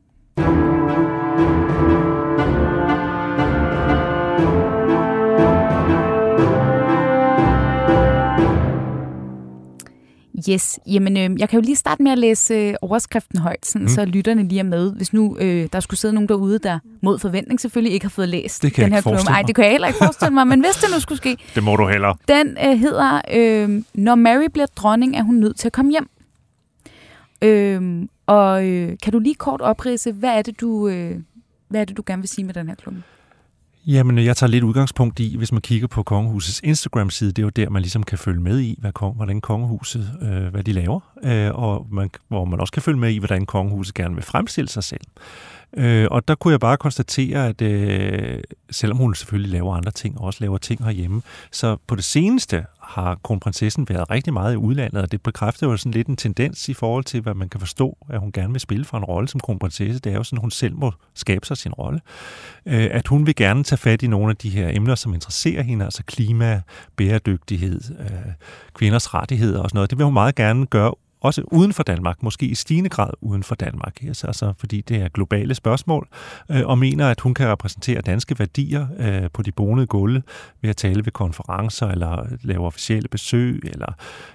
Yes, 10.51 10.79
jamen 10.87 11.17
øh, 11.17 11.41
jeg 11.41 11.49
kan 11.49 11.61
jo 11.61 11.65
lige 11.65 11.77
starte 11.77 12.03
med 12.03 12.13
at 12.13 12.19
læse 12.19 12.55
øh, 12.55 12.75
overskriften 12.83 13.39
højt, 13.39 13.67
sådan, 13.67 13.83
mm. 13.83 13.89
så 13.89 14.05
lytterne 14.05 14.49
lige 14.49 14.59
er 14.59 14.63
med. 14.63 14.93
Hvis 14.93 15.13
nu 15.13 15.37
øh, 15.41 15.69
der 15.73 15.81
skulle 15.81 16.01
sidde 16.01 16.15
nogen 16.15 16.29
derude, 16.29 16.59
der 16.59 16.79
mod 17.03 17.19
forventning 17.19 17.61
selvfølgelig 17.61 17.93
ikke 17.93 18.05
har 18.07 18.11
fået 18.11 18.29
læst 18.29 18.63
det 18.63 18.73
kan 18.73 18.85
den 18.85 18.93
her 18.93 19.01
klumme. 19.01 19.17
forestille 19.17 19.35
Ej, 19.37 19.41
mig. 19.43 19.47
det 19.47 19.55
kan 19.55 19.65
jeg 19.65 19.71
heller 19.73 19.87
ikke 19.89 19.99
forestille 19.99 20.35
mig, 20.35 20.47
men 20.47 20.61
hvis 20.61 20.75
det 20.77 20.89
nu 20.95 21.01
skulle 21.01 21.19
ske, 21.19 21.37
Det 21.55 21.63
må 21.63 21.77
du 21.77 21.89
heller. 21.89 22.15
den 22.29 22.57
øh, 22.65 22.79
hedder, 22.79 23.21
øh, 23.35 23.83
når 23.95 24.15
Mary 24.15 24.47
bliver 24.53 24.67
dronning, 24.67 25.17
er 25.17 25.23
hun 25.23 25.35
nødt 25.35 25.59
til 25.59 25.69
at 25.69 25.73
komme 25.73 25.91
hjem. 25.91 26.09
Øh, 27.43 28.03
og 28.27 28.67
øh, 28.69 28.97
kan 29.03 29.13
du 29.13 29.19
lige 29.19 29.35
kort 29.35 29.61
oprise, 29.61 30.13
hvad 30.13 30.31
er 30.31 30.43
det, 30.43 30.61
du, 30.61 30.89
øh, 30.89 31.17
hvad 31.69 31.81
er 31.81 31.85
det, 31.85 31.97
du 31.97 32.03
gerne 32.07 32.23
vil 32.23 32.29
sige 32.29 32.45
med 32.45 32.55
den 32.55 32.69
her 32.69 32.75
klumme? 32.75 33.03
Jamen, 33.87 34.19
jeg 34.19 34.37
tager 34.37 34.51
lidt 34.51 34.65
udgangspunkt 34.65 35.21
i, 35.21 35.37
hvis 35.37 35.53
man 35.53 35.61
kigger 35.61 35.89
på 35.89 36.03
kongehusets 36.03 36.61
Instagram-side, 36.65 37.33
det 37.33 37.39
er 37.39 37.43
jo 37.43 37.49
der, 37.49 37.71
man 37.71 37.83
ligesom 37.83 38.03
kan 38.03 38.19
følge 38.19 38.41
med 38.41 38.61
i, 38.61 38.79
hvad, 38.81 38.93
kong, 38.93 39.17
hvordan 39.17 39.41
kongehuset, 39.41 40.19
øh, 40.23 40.47
hvad 40.47 40.63
de 40.63 40.73
laver, 40.73 41.01
øh, 41.25 41.51
og 41.55 41.87
man, 41.91 42.11
hvor 42.29 42.45
man 42.45 42.61
også 42.61 42.73
kan 42.73 42.83
følge 42.83 42.99
med 42.99 43.11
i, 43.11 43.19
hvordan 43.19 43.47
kongehuset 43.47 43.95
gerne 43.95 44.15
vil 44.15 44.25
fremstille 44.25 44.69
sig 44.69 44.85
selv. 44.85 45.01
Øh, 45.77 46.09
og 46.11 46.29
der 46.29 46.35
kunne 46.35 46.53
jeg 46.53 46.61
bare 46.61 46.77
konstatere, 46.77 47.47
at 47.47 47.63
øh, 47.63 48.41
selvom 48.71 48.99
hun 48.99 49.15
selvfølgelig 49.15 49.53
laver 49.53 49.77
andre 49.77 49.91
ting, 49.91 50.19
og 50.19 50.25
også 50.25 50.39
laver 50.41 50.59
ting 50.59 50.85
herhjemme, 50.85 51.23
så 51.53 51.77
på 51.87 51.97
det 51.97 52.05
seneste 52.05 52.65
har 52.87 53.19
kronprinsessen 53.25 53.89
været 53.89 54.11
rigtig 54.11 54.33
meget 54.33 54.55
i 54.55 54.57
udlandet, 54.57 55.03
og 55.03 55.13
det 55.13 55.23
bekræfter 55.23 55.67
jo 55.67 55.77
sådan 55.77 55.93
lidt 55.93 56.09
en 56.09 56.17
tendens 56.17 56.69
i 56.69 56.75
forhold 56.75 57.05
til, 57.05 57.21
hvad 57.21 57.35
man 57.35 57.49
kan 57.49 57.61
forstå, 57.61 57.97
at 58.11 58.21
hun 58.21 58.33
gerne 58.33 58.53
vil 58.53 58.61
spille 58.61 58.85
for 58.85 58.99
en 58.99 59.05
rolle 59.05 59.29
som 59.29 59.41
kronprinsesse. 59.41 60.01
Det 60.01 60.13
er 60.13 60.17
jo 60.17 60.23
sådan, 60.23 60.39
at 60.39 60.41
hun 60.41 60.51
selv 60.51 60.77
må 60.77 60.93
skabe 61.15 61.47
sig 61.47 61.57
sin 61.57 61.73
rolle. 61.73 62.01
Øh, 62.67 62.89
at 62.91 63.07
hun 63.07 63.27
vil 63.27 63.35
gerne 63.35 63.65
tage 63.65 63.79
fat 63.79 64.03
i 64.03 64.07
nogle 64.07 64.31
af 64.31 64.37
de 64.37 64.51
her 64.51 64.71
emner, 64.73 64.95
som 64.95 65.15
interesserer 65.15 65.63
hende, 65.63 65.85
altså 65.85 66.03
klima, 66.07 66.63
bæredygtighed, 66.97 67.81
øh, 68.01 68.33
kvinders 68.75 69.15
rettigheder 69.15 69.63
og 69.63 69.71
sådan 69.71 69.77
noget. 69.77 69.91
Det 69.91 69.99
vil 69.99 70.05
hun 70.05 70.15
meget 70.15 70.35
gerne 70.35 70.67
gøre 70.67 70.95
også 71.21 71.43
uden 71.53 71.73
for 71.73 71.83
Danmark, 71.83 72.23
måske 72.23 72.47
i 72.47 72.55
stigende 72.55 72.91
grad 72.91 73.11
uden 73.21 73.43
for 73.43 73.55
Danmark, 73.55 74.03
altså, 74.03 74.27
altså 74.27 74.53
fordi 74.59 74.81
det 74.81 74.97
er 74.97 75.09
globale 75.09 75.55
spørgsmål, 75.55 76.09
øh, 76.51 76.67
og 76.67 76.79
mener, 76.79 77.11
at 77.11 77.21
hun 77.21 77.35
kan 77.35 77.49
repræsentere 77.49 78.01
danske 78.01 78.39
værdier 78.39 78.87
øh, 78.99 79.31
på 79.33 79.43
de 79.43 79.53
bonede 79.53 79.87
gulve 79.87 80.23
ved 80.63 80.71
at 80.71 80.77
tale 80.77 81.05
ved 81.05 81.13
konferencer, 81.13 81.87
eller 81.87 82.27
lave 82.43 82.67
officielle 82.67 83.09
besøg, 83.09 83.61
eller 83.65 83.93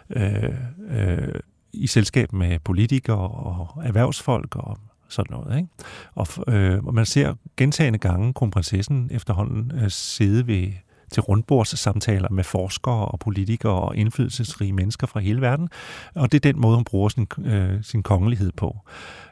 øh, 0.09 0.53
øh, 0.89 1.35
i 1.73 1.87
selskab 1.87 2.33
med 2.33 2.59
politikere 2.59 3.29
og 3.29 3.83
erhvervsfolk 3.83 4.55
og 4.55 4.77
sådan 5.09 5.37
noget. 5.37 5.57
Ikke? 5.57 5.69
Og 6.15 6.27
øh, 6.47 6.93
man 6.93 7.05
ser 7.05 7.33
gentagende 7.57 7.99
gange 7.99 8.33
kronprinsessen 8.33 9.09
efterhånden 9.11 9.71
øh, 9.75 9.89
sidde 9.89 10.47
ved 10.47 10.71
til 11.11 11.21
rundbordssamtaler 11.21 12.29
med 12.31 12.43
forskere 12.43 13.05
og 13.05 13.19
politikere 13.19 13.73
og 13.73 13.95
indflydelsesrige 13.95 14.73
mennesker 14.73 15.07
fra 15.07 15.19
hele 15.19 15.41
verden. 15.41 15.69
Og 16.15 16.31
det 16.31 16.45
er 16.45 16.51
den 16.51 16.61
måde, 16.61 16.75
hun 16.75 16.83
bruger 16.83 17.09
sin, 17.09 17.27
øh, 17.45 17.83
sin 17.83 18.03
kongelighed 18.03 18.51
på. 18.57 18.77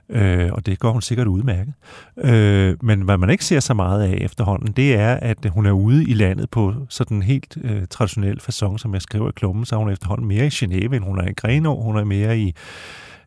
Øh, 0.10 0.54
og 0.54 0.66
det 0.66 0.80
gør 0.80 0.90
hun 0.90 1.02
sikkert 1.02 1.28
udmærket. 1.28 1.74
Øh, 2.18 2.76
men 2.82 3.02
hvad 3.02 3.18
man 3.18 3.30
ikke 3.30 3.46
ser 3.46 3.60
så 3.60 3.74
meget 3.74 4.04
af 4.04 4.18
efterhånden, 4.22 4.72
det 4.72 4.96
er, 4.96 5.14
at 5.14 5.38
hun 5.50 5.66
er 5.66 5.72
ude 5.72 6.04
i 6.04 6.14
landet 6.14 6.50
på 6.50 6.74
sådan 6.90 7.22
helt 7.22 7.58
øh, 7.62 7.88
traditionel 7.90 8.40
façon, 8.42 8.78
som 8.78 8.94
jeg 8.94 9.02
skriver 9.02 9.30
i 9.30 9.34
klummen, 9.36 9.66
så 9.66 9.76
er 9.76 9.80
hun 9.80 9.90
efterhånden 9.90 10.28
mere 10.28 10.46
i 10.46 10.50
Genève, 10.50 10.96
end 10.96 11.04
hun 11.04 11.20
er 11.20 11.28
i 11.28 11.34
Grenå, 11.34 11.82
hun 11.82 11.98
er 11.98 12.04
mere 12.04 12.40
i 12.40 12.56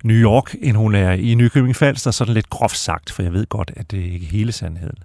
New 0.03 0.17
York, 0.17 0.55
end 0.62 0.77
hun 0.77 0.95
er 0.95 1.12
i 1.12 1.35
Nykøbing 1.35 1.77
Falster, 1.77 2.11
sådan 2.11 2.35
lidt 2.35 2.51
groft 2.51 2.77
sagt, 2.77 3.11
for 3.11 3.23
jeg 3.23 3.33
ved 3.33 3.47
godt, 3.47 3.71
at 3.77 3.91
det 3.91 3.99
ikke 3.99 4.27
er 4.27 4.31
hele 4.31 4.53
sandheden. 4.53 4.99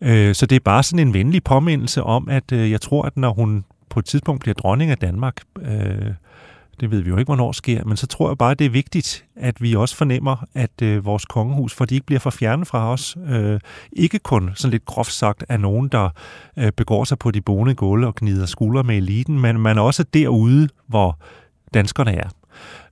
Øh, 0.00 0.34
så 0.34 0.46
det 0.46 0.56
er 0.56 0.60
bare 0.60 0.82
sådan 0.82 1.06
en 1.08 1.14
venlig 1.14 1.44
påmindelse 1.44 2.02
om, 2.02 2.28
at 2.28 2.52
øh, 2.52 2.70
jeg 2.70 2.80
tror, 2.80 3.02
at 3.02 3.16
når 3.16 3.32
hun 3.32 3.64
på 3.90 3.98
et 3.98 4.04
tidspunkt 4.04 4.40
bliver 4.40 4.54
dronning 4.54 4.90
af 4.90 4.98
Danmark, 4.98 5.36
øh, 5.62 6.12
det 6.80 6.90
ved 6.90 7.00
vi 7.00 7.08
jo 7.08 7.16
ikke, 7.16 7.28
hvornår 7.28 7.52
sker, 7.52 7.84
men 7.84 7.96
så 7.96 8.06
tror 8.06 8.30
jeg 8.30 8.38
bare, 8.38 8.50
at 8.50 8.58
det 8.58 8.64
er 8.64 8.70
vigtigt, 8.70 9.24
at 9.36 9.62
vi 9.62 9.74
også 9.74 9.96
fornemmer, 9.96 10.46
at 10.54 10.82
øh, 10.82 11.04
vores 11.04 11.24
kongehus, 11.24 11.74
for 11.74 11.84
de 11.84 11.94
ikke 11.94 12.06
bliver 12.06 12.20
for 12.20 12.30
fjerne 12.30 12.66
fra 12.66 12.92
os, 12.92 13.16
øh, 13.28 13.60
ikke 13.92 14.18
kun 14.18 14.50
sådan 14.54 14.70
lidt 14.70 14.84
groft 14.84 15.12
sagt 15.12 15.44
af 15.48 15.60
nogen, 15.60 15.88
der 15.88 16.08
øh, 16.56 16.72
begår 16.72 17.04
sig 17.04 17.18
på 17.18 17.30
de 17.30 17.40
bonede 17.40 17.74
gulve 17.74 18.06
og 18.06 18.14
gnider 18.14 18.46
skuldre 18.46 18.82
med 18.82 18.96
eliten, 18.96 19.40
men 19.40 19.60
man 19.60 19.78
er 19.78 19.82
også 19.82 20.02
derude, 20.02 20.68
hvor 20.86 21.18
danskerne 21.74 22.12
er. 22.12 22.28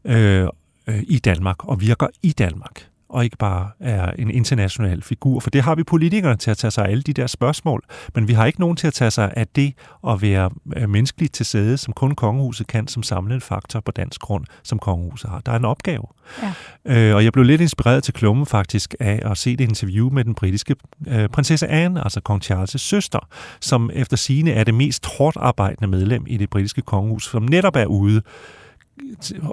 Øh, 0.04 0.48
øh, 0.86 1.02
i 1.08 1.18
Danmark 1.18 1.64
og 1.64 1.80
virker 1.80 2.06
i 2.22 2.32
Danmark 2.32 2.86
og 3.08 3.24
ikke 3.24 3.36
bare 3.36 3.70
er 3.80 4.10
en 4.10 4.30
international 4.30 5.02
figur. 5.02 5.40
For 5.40 5.50
det 5.50 5.62
har 5.62 5.74
vi 5.74 5.84
politikerne 5.84 6.36
til 6.36 6.50
at 6.50 6.56
tage 6.56 6.70
sig 6.70 6.84
af 6.84 6.90
alle 6.90 7.02
de 7.02 7.12
der 7.12 7.26
spørgsmål, 7.26 7.82
men 8.14 8.28
vi 8.28 8.32
har 8.32 8.46
ikke 8.46 8.60
nogen 8.60 8.76
til 8.76 8.86
at 8.86 8.94
tage 8.94 9.10
sig 9.10 9.32
af 9.36 9.46
det 9.46 9.74
at 10.08 10.22
være 10.22 10.50
menneskeligt 10.88 11.34
til 11.34 11.46
sæde, 11.46 11.78
som 11.78 11.92
kun 11.92 12.14
kongehuset 12.14 12.66
kan 12.66 12.88
som 12.88 13.02
samlende 13.02 13.40
faktor 13.40 13.80
på 13.80 13.90
dansk 13.90 14.20
grund, 14.20 14.44
som 14.62 14.78
kongehuset 14.78 15.30
har. 15.30 15.40
Der 15.40 15.52
er 15.52 15.56
en 15.56 15.64
opgave. 15.64 16.04
Ja. 16.42 16.52
Øh, 16.84 17.14
og 17.14 17.24
jeg 17.24 17.32
blev 17.32 17.44
lidt 17.44 17.60
inspireret 17.60 18.04
til 18.04 18.14
klummen 18.14 18.46
faktisk 18.46 18.94
af 19.00 19.30
at 19.30 19.38
se 19.38 19.56
det 19.56 19.64
interview 19.64 20.10
med 20.10 20.24
den 20.24 20.34
britiske 20.34 20.76
øh, 21.08 21.28
prinsesse 21.28 21.66
Anne, 21.68 22.04
altså 22.04 22.20
kong 22.20 22.42
Charles' 22.44 22.78
søster, 22.78 23.28
som 23.60 23.90
efter 23.92 24.16
sigende 24.16 24.52
er 24.52 24.64
det 24.64 24.74
mest 24.74 25.06
hårdt 25.06 25.36
arbejdende 25.40 25.88
medlem 25.88 26.24
i 26.26 26.36
det 26.36 26.50
britiske 26.50 26.82
kongehus, 26.82 27.30
som 27.30 27.42
netop 27.42 27.76
er 27.76 27.86
ude 27.86 28.22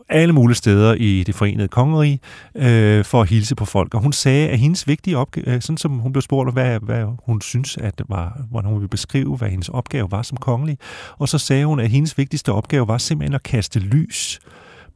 alle 0.09 0.33
mulige 0.33 0.55
steder 0.55 0.93
i 0.93 1.23
det 1.23 1.35
forenede 1.35 1.67
kongerige 1.67 2.19
øh, 2.55 3.05
for 3.05 3.21
at 3.21 3.29
hilse 3.29 3.55
på 3.55 3.65
folk. 3.65 3.93
Og 3.93 4.01
hun 4.01 4.13
sagde, 4.13 4.49
at 4.49 4.59
hendes 4.59 4.87
vigtige 4.87 5.17
opgave, 5.17 5.47
øh, 5.47 5.61
sådan 5.61 5.77
som 5.77 5.91
hun 5.91 6.13
blev 6.13 6.21
spurgt 6.21 6.47
om, 6.47 6.53
hvad, 6.53 6.79
hvad 6.79 7.05
hun 7.25 7.41
synes, 7.41 7.77
at 7.77 8.01
var, 8.09 8.41
hvordan 8.49 8.69
hun 8.69 8.79
ville 8.79 8.89
beskrive, 8.89 9.37
hvad 9.37 9.49
hendes 9.49 9.69
opgave 9.69 10.11
var 10.11 10.21
som 10.21 10.37
kongelig. 10.37 10.77
Og 11.17 11.29
så 11.29 11.37
sagde 11.37 11.65
hun, 11.65 11.79
at 11.79 11.89
hendes 11.89 12.17
vigtigste 12.17 12.51
opgave 12.51 12.87
var 12.87 12.97
simpelthen 12.97 13.35
at 13.35 13.43
kaste 13.43 13.79
lys 13.79 14.39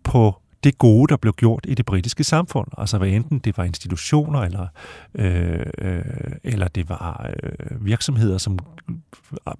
på 0.03 0.35
det 0.63 0.77
gode, 0.77 1.07
der 1.09 1.17
blev 1.17 1.33
gjort 1.33 1.65
i 1.67 1.73
det 1.73 1.85
britiske 1.85 2.23
samfund. 2.23 2.67
Altså 2.77 2.97
hvad 2.97 3.09
enten 3.09 3.39
det 3.39 3.57
var 3.57 3.63
institutioner, 3.63 4.41
eller, 4.41 4.67
øh, 5.15 5.65
øh, 5.77 6.01
eller 6.43 6.67
det 6.67 6.89
var 6.89 7.29
øh, 7.43 7.85
virksomheder, 7.85 8.37
som 8.37 8.59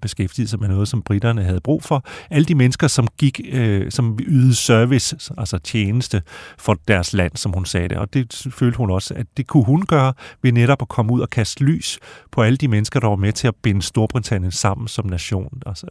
beskæftigede 0.00 0.50
sig 0.50 0.60
med 0.60 0.68
noget, 0.68 0.88
som 0.88 1.02
britterne 1.02 1.44
havde 1.44 1.60
brug 1.60 1.82
for. 1.82 2.04
Alle 2.30 2.44
de 2.44 2.54
mennesker, 2.54 2.86
som 2.86 3.08
gik, 3.18 3.40
øh, 3.52 3.90
som 3.90 4.18
ydede 4.22 4.54
service, 4.54 5.32
altså 5.38 5.58
tjeneste 5.58 6.22
for 6.58 6.76
deres 6.88 7.12
land, 7.12 7.36
som 7.36 7.52
hun 7.52 7.64
sagde 7.64 7.88
det. 7.88 7.96
Og 7.96 8.14
det 8.14 8.46
følte 8.50 8.76
hun 8.76 8.90
også, 8.90 9.14
at 9.14 9.26
det 9.36 9.46
kunne 9.46 9.64
hun 9.64 9.82
gøre 9.82 10.12
ved 10.42 10.52
netop 10.52 10.82
at 10.82 10.88
komme 10.88 11.12
ud 11.12 11.20
og 11.20 11.30
kaste 11.30 11.64
lys 11.64 11.98
på 12.32 12.42
alle 12.42 12.56
de 12.56 12.68
mennesker, 12.68 13.00
der 13.00 13.08
var 13.08 13.16
med 13.16 13.32
til 13.32 13.48
at 13.48 13.54
binde 13.62 13.82
Storbritannien 13.82 14.52
sammen 14.52 14.88
som 14.88 15.06
nation. 15.06 15.62
Altså, 15.66 15.86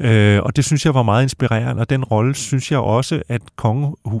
øh, 0.00 0.42
og 0.42 0.56
det 0.56 0.64
synes 0.64 0.86
jeg 0.86 0.94
var 0.94 1.02
meget 1.02 1.22
inspirerende, 1.22 1.80
og 1.80 1.90
den 1.90 2.04
rolle 2.04 2.34
synes 2.34 2.72
jeg 2.72 2.78
også, 2.78 3.22
at 3.28 3.42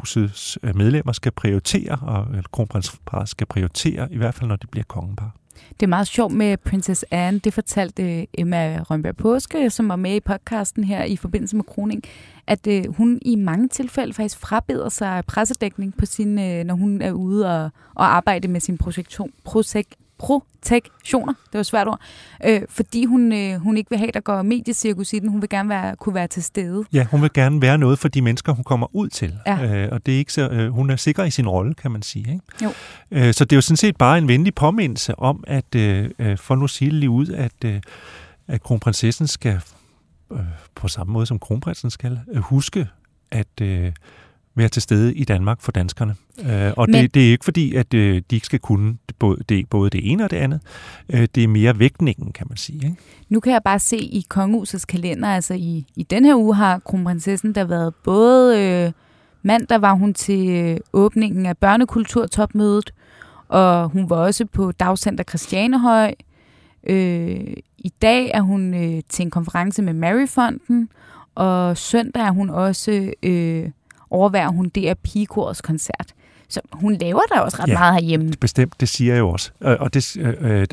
kongehusets 0.06 0.58
øh, 0.62 0.76
medlemmer 0.76 1.12
skal 1.12 1.32
prioritere, 1.32 1.98
og 2.02 2.26
kronprinsparet 2.52 3.28
skal 3.28 3.46
prioritere, 3.46 4.12
i 4.12 4.16
hvert 4.16 4.34
fald 4.34 4.48
når 4.48 4.56
det 4.56 4.70
bliver 4.70 4.84
kongepar. 4.84 5.36
Det 5.80 5.82
er 5.82 5.86
meget 5.86 6.06
sjovt 6.06 6.32
med 6.32 6.56
Princess 6.56 7.04
Anne. 7.10 7.38
Det 7.38 7.54
fortalte 7.54 8.02
øh, 8.02 8.26
Emma 8.38 8.82
Rønberg 8.90 9.16
Påske, 9.16 9.70
som 9.70 9.88
var 9.88 9.96
med 9.96 10.16
i 10.16 10.20
podcasten 10.20 10.84
her 10.84 11.04
i 11.04 11.16
forbindelse 11.16 11.56
med 11.56 11.64
kroning, 11.64 12.02
at 12.46 12.66
øh, 12.66 12.84
hun 12.96 13.18
i 13.22 13.36
mange 13.36 13.68
tilfælde 13.68 14.12
faktisk 14.12 14.38
frabeder 14.38 14.88
sig 14.88 15.24
pressedækning 15.26 15.96
på 15.96 16.06
sin, 16.06 16.34
når 16.66 16.74
hun 16.74 17.02
er 17.02 17.12
ude 17.12 17.46
og, 17.46 17.70
og 17.94 18.16
arbejde 18.16 18.48
med 18.48 18.60
sin 18.60 18.78
projektion, 18.78 19.30
projekt, 19.44 19.94
protektioner, 20.18 21.32
det 21.32 21.54
var 21.54 21.60
et 21.60 21.66
svært 21.66 21.88
ord, 21.88 22.00
øh, 22.46 22.62
fordi 22.68 23.04
hun, 23.04 23.32
øh, 23.32 23.54
hun 23.54 23.76
ikke 23.76 23.90
vil 23.90 23.98
have, 23.98 24.10
der 24.14 24.20
går 24.20 24.42
mediecirkus 24.42 25.12
i 25.12 25.18
den. 25.18 25.28
Hun 25.28 25.40
vil 25.40 25.48
gerne 25.48 25.68
være, 25.68 25.96
kunne 25.96 26.14
være 26.14 26.26
til 26.28 26.42
stede. 26.42 26.84
Ja, 26.92 27.06
hun 27.10 27.22
vil 27.22 27.32
gerne 27.32 27.62
være 27.62 27.78
noget 27.78 27.98
for 27.98 28.08
de 28.08 28.22
mennesker, 28.22 28.52
hun 28.52 28.64
kommer 28.64 28.96
ud 28.96 29.08
til. 29.08 29.38
Ja. 29.46 29.84
Øh, 29.84 29.88
og 29.92 30.06
det 30.06 30.14
er 30.14 30.18
ikke 30.18 30.32
så, 30.32 30.48
øh, 30.48 30.70
hun 30.70 30.90
er 30.90 30.96
sikker 30.96 31.24
i 31.24 31.30
sin 31.30 31.48
rolle, 31.48 31.74
kan 31.74 31.90
man 31.90 32.02
sige. 32.02 32.32
Ikke? 32.32 32.64
Jo. 32.64 32.72
Øh, 33.10 33.34
så 33.34 33.44
det 33.44 33.52
er 33.52 33.56
jo 33.56 33.60
sådan 33.60 33.76
set 33.76 33.96
bare 33.96 34.18
en 34.18 34.28
venlig 34.28 34.54
påmindelse 34.54 35.18
om, 35.18 35.44
at 35.46 35.74
øh, 35.74 36.10
for 36.38 36.54
nu 36.54 36.68
sige 36.68 36.90
lige 36.90 37.10
ud, 37.10 37.28
at, 37.28 37.64
øh, 37.64 37.80
at 38.48 38.62
kronprinsessen 38.62 39.26
skal, 39.26 39.60
øh, 40.32 40.38
på 40.74 40.88
samme 40.88 41.12
måde 41.12 41.26
som 41.26 41.38
kronprinsen 41.38 41.90
skal, 41.90 42.20
øh, 42.32 42.40
huske 42.40 42.88
at 43.30 43.60
øh, 43.62 43.92
være 44.56 44.68
til 44.68 44.82
stede 44.82 45.14
i 45.14 45.24
Danmark 45.24 45.60
for 45.60 45.72
danskerne. 45.72 46.14
Øh, 46.46 46.72
og 46.76 46.86
Men- 46.90 47.02
det, 47.02 47.14
det 47.14 47.26
er 47.26 47.30
ikke 47.30 47.44
fordi, 47.44 47.74
at 47.74 47.94
øh, 47.94 48.22
de 48.30 48.36
ikke 48.36 48.46
skal 48.46 48.58
kunne 48.58 48.96
både 49.18 49.42
det, 49.48 49.68
både 49.68 49.90
det 49.90 50.10
ene 50.12 50.24
og 50.24 50.30
det 50.30 50.36
andet. 50.36 50.60
Øh, 51.08 51.28
det 51.34 51.44
er 51.44 51.48
mere 51.48 51.78
vægtningen, 51.78 52.32
kan 52.32 52.46
man 52.48 52.56
sige. 52.56 52.76
Ikke? 52.84 52.96
Nu 53.28 53.40
kan 53.40 53.52
jeg 53.52 53.62
bare 53.62 53.78
se 53.78 53.96
i 53.96 54.24
kongehusets 54.28 54.84
kalender, 54.84 55.28
altså 55.28 55.54
i, 55.54 55.86
i 55.96 56.02
den 56.02 56.24
her 56.24 56.34
uge 56.36 56.54
har 56.54 56.78
kronprinsessen 56.78 57.54
der 57.54 57.64
været 57.64 57.94
både 57.94 58.60
øh, 58.62 58.92
mandag 59.42 59.80
var 59.82 59.92
hun 59.92 60.14
til 60.14 60.48
øh, 60.48 60.76
åbningen 60.92 61.46
af 61.46 61.58
børnekulturtopmødet, 61.58 62.90
og 63.48 63.88
hun 63.88 64.10
var 64.10 64.16
også 64.16 64.46
på 64.46 64.72
Dagcenter 64.72 65.24
Christianehøj. 65.24 66.14
Øh, 66.88 67.40
I 67.78 67.92
dag 68.02 68.30
er 68.34 68.40
hun 68.40 68.74
øh, 68.74 69.02
til 69.08 69.22
en 69.22 69.30
konference 69.30 69.82
med 69.82 69.92
Maryfonden, 69.92 70.88
og 71.34 71.76
søndag 71.76 72.22
er 72.22 72.30
hun 72.30 72.50
også, 72.50 73.12
øh, 73.22 73.70
overværer 74.10 74.48
hun 74.48 74.68
DR 74.68 74.94
Pigekorets 74.94 75.60
koncert. 75.60 76.14
Så 76.48 76.60
hun 76.72 76.96
laver 76.96 77.20
der 77.32 77.40
også 77.40 77.56
ret 77.62 77.68
ja, 77.68 77.78
meget 77.78 77.94
herhjemme. 77.94 78.32
Bestemt, 78.40 78.80
det 78.80 78.88
siger 78.88 79.14
jeg 79.14 79.20
jo 79.20 79.28
også. 79.28 79.50
Og 79.60 79.94
det, 79.94 80.16
øh, 80.16 80.66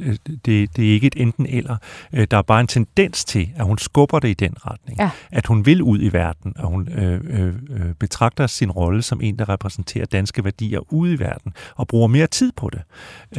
det, 0.46 0.46
det 0.46 0.90
er 0.90 0.94
ikke 0.94 1.08
et 1.08 1.16
enten 1.18 1.46
eller. 1.46 1.78
Øh, 2.14 2.28
der 2.32 2.38
er 2.38 2.42
bare 2.42 2.62
en 2.62 2.68
tendens 2.68 3.26
til, 3.26 3.50
at 3.56 3.66
hun 3.66 3.78
skubber 3.78 4.20
det 4.20 4.28
i 4.28 4.34
den 4.34 4.56
retning. 4.68 5.00
Ja. 5.00 5.10
At 5.32 5.46
hun 5.46 5.66
vil 5.66 5.82
ud 5.82 6.00
i 6.02 6.14
verden, 6.14 6.54
og 6.60 6.68
hun 6.68 6.90
øh, 6.90 7.22
øh, 7.30 7.54
betragter 8.00 8.48
sin 8.48 8.72
rolle 8.72 9.02
som 9.02 9.22
en, 9.22 9.40
der 9.40 9.50
repræsenterer 9.50 10.06
danske 10.06 10.44
værdier 10.44 10.94
ude 10.94 11.14
i 11.14 11.20
verden, 11.20 11.54
og 11.76 11.88
bruger 11.88 12.08
mere 12.08 12.28
tid 12.28 12.52
på 12.56 12.70
det. 12.70 12.82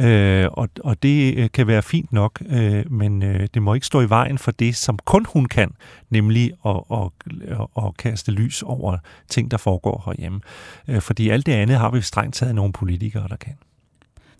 Øh, 0.05 0.47
og, 0.51 0.69
og 0.83 1.03
det 1.03 1.51
kan 1.51 1.67
være 1.67 1.81
fint 1.81 2.13
nok, 2.13 2.41
øh, 2.49 2.91
men 2.91 3.23
øh, 3.23 3.47
det 3.53 3.61
må 3.61 3.73
ikke 3.73 3.85
stå 3.85 4.01
i 4.01 4.09
vejen 4.09 4.37
for 4.37 4.51
det, 4.51 4.75
som 4.75 4.99
kun 5.05 5.25
hun 5.33 5.45
kan, 5.45 5.71
nemlig 6.09 6.51
at, 6.65 6.75
at, 6.91 7.09
at, 7.47 7.67
at 7.85 7.97
kaste 7.97 8.31
lys 8.31 8.63
over 8.63 8.97
ting, 9.29 9.51
der 9.51 9.57
foregår 9.57 10.03
herhjemme. 10.05 10.39
Øh, 10.87 11.01
fordi 11.01 11.29
alt 11.29 11.45
det 11.45 11.51
andet 11.51 11.77
har 11.77 11.89
vi 11.91 12.01
strengt 12.01 12.24
taget 12.31 12.55
nogle 12.55 12.73
politikere, 12.73 13.27
der 13.27 13.35
kan. 13.35 13.53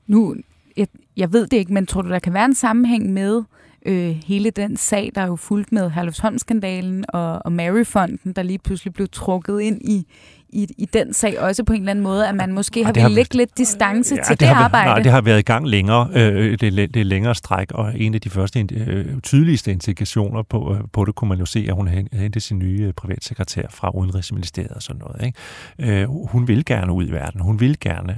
Nu, 0.07 0.35
jeg, 0.77 0.87
jeg 1.17 1.33
ved 1.33 1.47
det 1.47 1.57
ikke, 1.57 1.73
men 1.73 1.85
tror 1.85 2.01
du, 2.01 2.09
der 2.09 2.19
kan 2.19 2.33
være 2.33 2.45
en 2.45 2.55
sammenhæng 2.55 3.13
med 3.13 3.43
øh, 3.85 4.09
hele 4.25 4.49
den 4.49 4.77
sag, 4.77 5.11
der 5.15 5.21
er 5.21 5.27
jo 5.27 5.35
fulgt 5.35 5.71
med 5.71 5.89
Herlufsholm-skandalen 5.89 7.05
og, 7.07 7.45
og 7.45 7.51
Maryfonden, 7.51 8.33
der 8.33 8.43
lige 8.43 8.59
pludselig 8.59 8.93
blev 8.93 9.07
trukket 9.11 9.61
ind 9.61 9.81
i, 9.81 10.07
i, 10.55 10.67
i 10.77 10.85
den 10.85 11.13
sag 11.13 11.39
også 11.39 11.63
på 11.63 11.73
en 11.73 11.79
eller 11.79 11.91
anden 11.91 12.03
måde, 12.03 12.27
at 12.27 12.35
man 12.35 12.53
måske 12.53 12.85
har 12.85 12.93
vil 12.93 13.11
lægge 13.11 13.37
lidt 13.37 13.57
distance 13.57 14.15
ja, 14.15 14.23
til 14.23 14.29
det, 14.31 14.39
det 14.39 14.45
arbejde? 14.45 14.89
Nej, 14.89 14.99
det 14.99 15.11
har 15.11 15.21
været 15.21 15.39
i 15.39 15.41
gang 15.41 15.67
længere. 15.67 16.09
Øh, 16.13 16.51
det, 16.51 16.93
det 16.93 16.97
er 16.97 17.03
længere 17.03 17.35
stræk, 17.35 17.71
og 17.71 17.99
en 17.99 18.13
af 18.13 18.21
de 18.21 18.29
første 18.29 18.67
øh, 18.71 19.05
tydeligste 19.23 19.71
indikationer 19.71 20.43
på, 20.43 20.73
øh, 20.73 20.81
på 20.93 21.05
det 21.05 21.15
kunne 21.15 21.29
man 21.29 21.39
jo 21.39 21.45
se, 21.45 21.65
at 21.67 21.75
hun 21.75 21.87
havde 21.87 22.07
hentet 22.13 22.43
sin 22.43 22.59
nye 22.59 22.93
privatsekretær 22.97 23.63
fra 23.69 23.89
Udenrigsministeriet 23.97 24.71
og 24.71 24.81
sådan 24.81 25.01
noget. 25.01 25.25
Ikke? 25.25 26.07
Hun 26.07 26.47
vil 26.47 26.65
gerne 26.65 26.93
ud 26.93 27.07
i 27.07 27.11
verden. 27.11 27.41
Hun 27.41 27.59
vil 27.59 27.79
gerne 27.79 28.17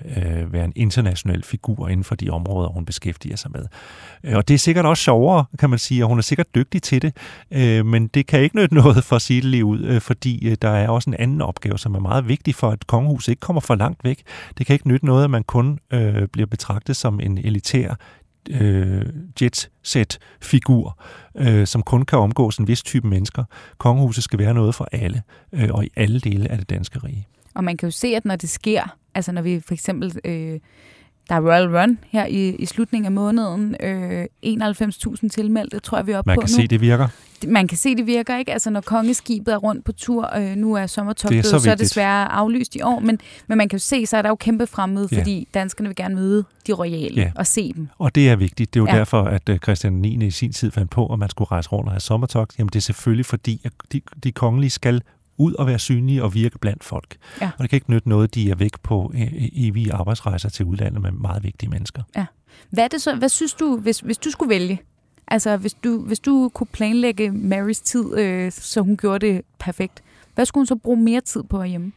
være 0.51 0.65
en 0.65 0.73
international 0.75 1.43
figur 1.43 1.87
inden 1.87 2.03
for 2.03 2.15
de 2.15 2.29
områder, 2.29 2.69
hun 2.69 2.85
beskæftiger 2.85 3.35
sig 3.35 3.51
med. 3.51 3.65
Og 4.35 4.47
det 4.47 4.53
er 4.53 4.57
sikkert 4.57 4.85
også 4.85 5.03
sjovere, 5.03 5.45
kan 5.59 5.69
man 5.69 5.79
sige, 5.79 6.03
og 6.03 6.09
hun 6.09 6.17
er 6.17 6.21
sikkert 6.21 6.55
dygtig 6.55 6.81
til 6.81 7.01
det, 7.01 7.15
men 7.85 8.07
det 8.07 8.27
kan 8.27 8.41
ikke 8.41 8.55
nytte 8.55 8.75
noget 8.75 9.03
for 9.03 9.15
at 9.15 9.21
sige 9.21 9.41
det 9.41 9.49
lige 9.49 9.65
ud, 9.65 9.99
fordi 9.99 10.55
der 10.61 10.69
er 10.69 10.89
også 10.89 11.09
en 11.09 11.15
anden 11.19 11.41
opgave, 11.41 11.79
som 11.79 11.95
er 11.95 11.99
meget 11.99 12.26
vigtig 12.27 12.55
for, 12.55 12.69
at 12.69 12.87
kongehuset 12.87 13.31
ikke 13.31 13.39
kommer 13.39 13.59
for 13.59 13.75
langt 13.75 14.03
væk. 14.03 14.23
Det 14.57 14.65
kan 14.65 14.73
ikke 14.73 14.87
nytte 14.87 15.05
noget, 15.05 15.23
at 15.23 15.29
man 15.29 15.43
kun 15.43 15.79
øh, 15.93 16.27
bliver 16.27 16.45
betragtet 16.45 16.95
som 16.95 17.19
en 17.19 17.37
elitær 17.37 17.95
øh, 18.49 19.05
jet-set-figur, 19.41 21.03
øh, 21.37 21.67
som 21.67 21.83
kun 21.83 22.05
kan 22.05 22.19
omgås 22.19 22.57
en 22.57 22.67
vis 22.67 22.83
type 22.83 23.07
mennesker. 23.07 23.43
Kongehuset 23.77 24.23
skal 24.23 24.39
være 24.39 24.53
noget 24.53 24.75
for 24.75 24.87
alle, 24.91 25.21
øh, 25.53 25.69
og 25.71 25.85
i 25.85 25.89
alle 25.95 26.19
dele 26.19 26.51
af 26.51 26.57
det 26.57 26.69
danske 26.69 26.99
rige. 26.99 27.27
Og 27.55 27.63
man 27.63 27.77
kan 27.77 27.87
jo 27.87 27.91
se, 27.91 28.07
at 28.07 28.25
når 28.25 28.35
det 28.35 28.49
sker, 28.49 28.95
altså 29.15 29.31
når 29.31 29.41
vi 29.41 29.59
for 29.59 29.73
eksempel... 29.73 30.19
Øh 30.25 30.59
der 31.29 31.35
er 31.35 31.41
Royal 31.41 31.77
Run 31.77 31.97
her 32.09 32.25
i, 32.25 32.55
i 32.55 32.65
slutningen 32.65 33.05
af 33.05 33.11
måneden. 33.11 33.75
Øh, 33.83 34.25
91.000 34.45 35.29
tilmeldte, 35.29 35.79
tror 35.79 35.97
jeg, 35.97 36.07
vi 36.07 36.11
er 36.11 36.17
oppe 36.17 36.29
Man 36.29 36.35
på 36.35 36.41
kan 36.41 36.49
nu. 36.51 36.55
se, 36.55 36.67
det 36.67 36.81
virker. 36.81 37.07
Man 37.47 37.67
kan 37.67 37.77
se, 37.77 37.95
det 37.95 38.07
virker, 38.07 38.37
ikke? 38.37 38.53
Altså, 38.53 38.69
når 38.69 38.81
kongeskibet 38.81 39.53
er 39.53 39.57
rundt 39.57 39.85
på 39.85 39.91
tur, 39.91 40.37
øh, 40.37 40.55
nu 40.55 40.73
er 40.73 40.87
sommertogtet, 40.87 41.45
så, 41.45 41.59
så 41.59 41.69
er 41.71 41.75
det 41.75 41.79
desværre 41.79 42.31
aflyst 42.31 42.75
i 42.75 42.81
år, 42.81 42.99
men, 42.99 43.19
men 43.47 43.57
man 43.57 43.69
kan 43.69 43.77
jo 43.77 43.83
se, 43.83 44.05
så 44.05 44.17
er 44.17 44.21
der 44.21 44.29
jo 44.29 44.35
kæmpe 44.35 44.67
fremmede, 44.67 45.07
ja. 45.11 45.17
fordi 45.17 45.47
danskerne 45.53 45.89
vil 45.89 45.95
gerne 45.95 46.15
møde 46.15 46.43
de 46.67 46.73
royale 46.73 47.21
ja. 47.21 47.31
og 47.35 47.47
se 47.47 47.73
dem. 47.73 47.87
Og 47.97 48.15
det 48.15 48.29
er 48.29 48.35
vigtigt. 48.35 48.73
Det 48.73 48.79
er 48.79 48.83
jo 48.83 48.87
ja. 48.87 48.97
derfor, 48.97 49.23
at 49.23 49.49
øh, 49.49 49.57
Christian 49.57 49.93
9. 49.93 50.25
i 50.25 50.31
sin 50.31 50.53
tid 50.53 50.71
fandt 50.71 50.91
på, 50.91 51.13
at 51.13 51.19
man 51.19 51.29
skulle 51.29 51.51
rejse 51.51 51.69
rundt 51.69 51.87
og 51.87 51.93
have 51.93 51.99
sommertogt. 51.99 52.55
Jamen, 52.59 52.69
det 52.69 52.75
er 52.75 52.81
selvfølgelig 52.81 53.25
fordi, 53.25 53.61
at 53.63 53.71
de, 53.93 54.01
de 54.23 54.31
kongelige 54.31 54.71
skal 54.71 55.01
ud 55.37 55.53
og 55.53 55.67
være 55.67 55.79
synlige 55.79 56.23
og 56.23 56.33
virke 56.33 56.59
blandt 56.59 56.83
folk. 56.83 57.17
Ja. 57.41 57.49
Og 57.57 57.63
det 57.63 57.69
kan 57.69 57.77
ikke 57.77 57.91
nytte 57.91 58.09
noget, 58.09 58.35
de 58.35 58.49
er 58.49 58.55
væk 58.55 58.79
på 58.83 59.11
e, 59.15 59.21
e, 59.21 59.67
evige 59.67 59.93
arbejdsrejser 59.93 60.49
til 60.49 60.65
udlandet 60.65 61.01
med 61.01 61.11
meget 61.11 61.43
vigtige 61.43 61.69
mennesker. 61.69 62.03
Ja. 62.15 62.25
Hvad, 62.69 62.83
er 62.83 62.87
det 62.87 63.01
så, 63.01 63.15
hvad 63.15 63.29
synes 63.29 63.53
du, 63.53 63.77
hvis, 63.77 63.99
hvis 63.99 64.17
du 64.17 64.31
skulle 64.31 64.49
vælge? 64.49 64.81
Altså, 65.27 65.57
hvis 65.57 65.73
du, 65.73 66.01
hvis 66.01 66.19
du 66.19 66.51
kunne 66.53 66.67
planlægge 66.71 67.31
Marys 67.31 67.79
tid, 67.79 68.17
øh, 68.17 68.51
så 68.51 68.81
hun 68.81 68.97
gjorde 68.97 69.27
det 69.27 69.41
perfekt, 69.59 70.03
hvad 70.35 70.45
skulle 70.45 70.61
hun 70.61 70.67
så 70.67 70.75
bruge 70.75 70.97
mere 70.97 71.21
tid 71.21 71.43
på 71.43 71.63
hjemme? 71.63 71.91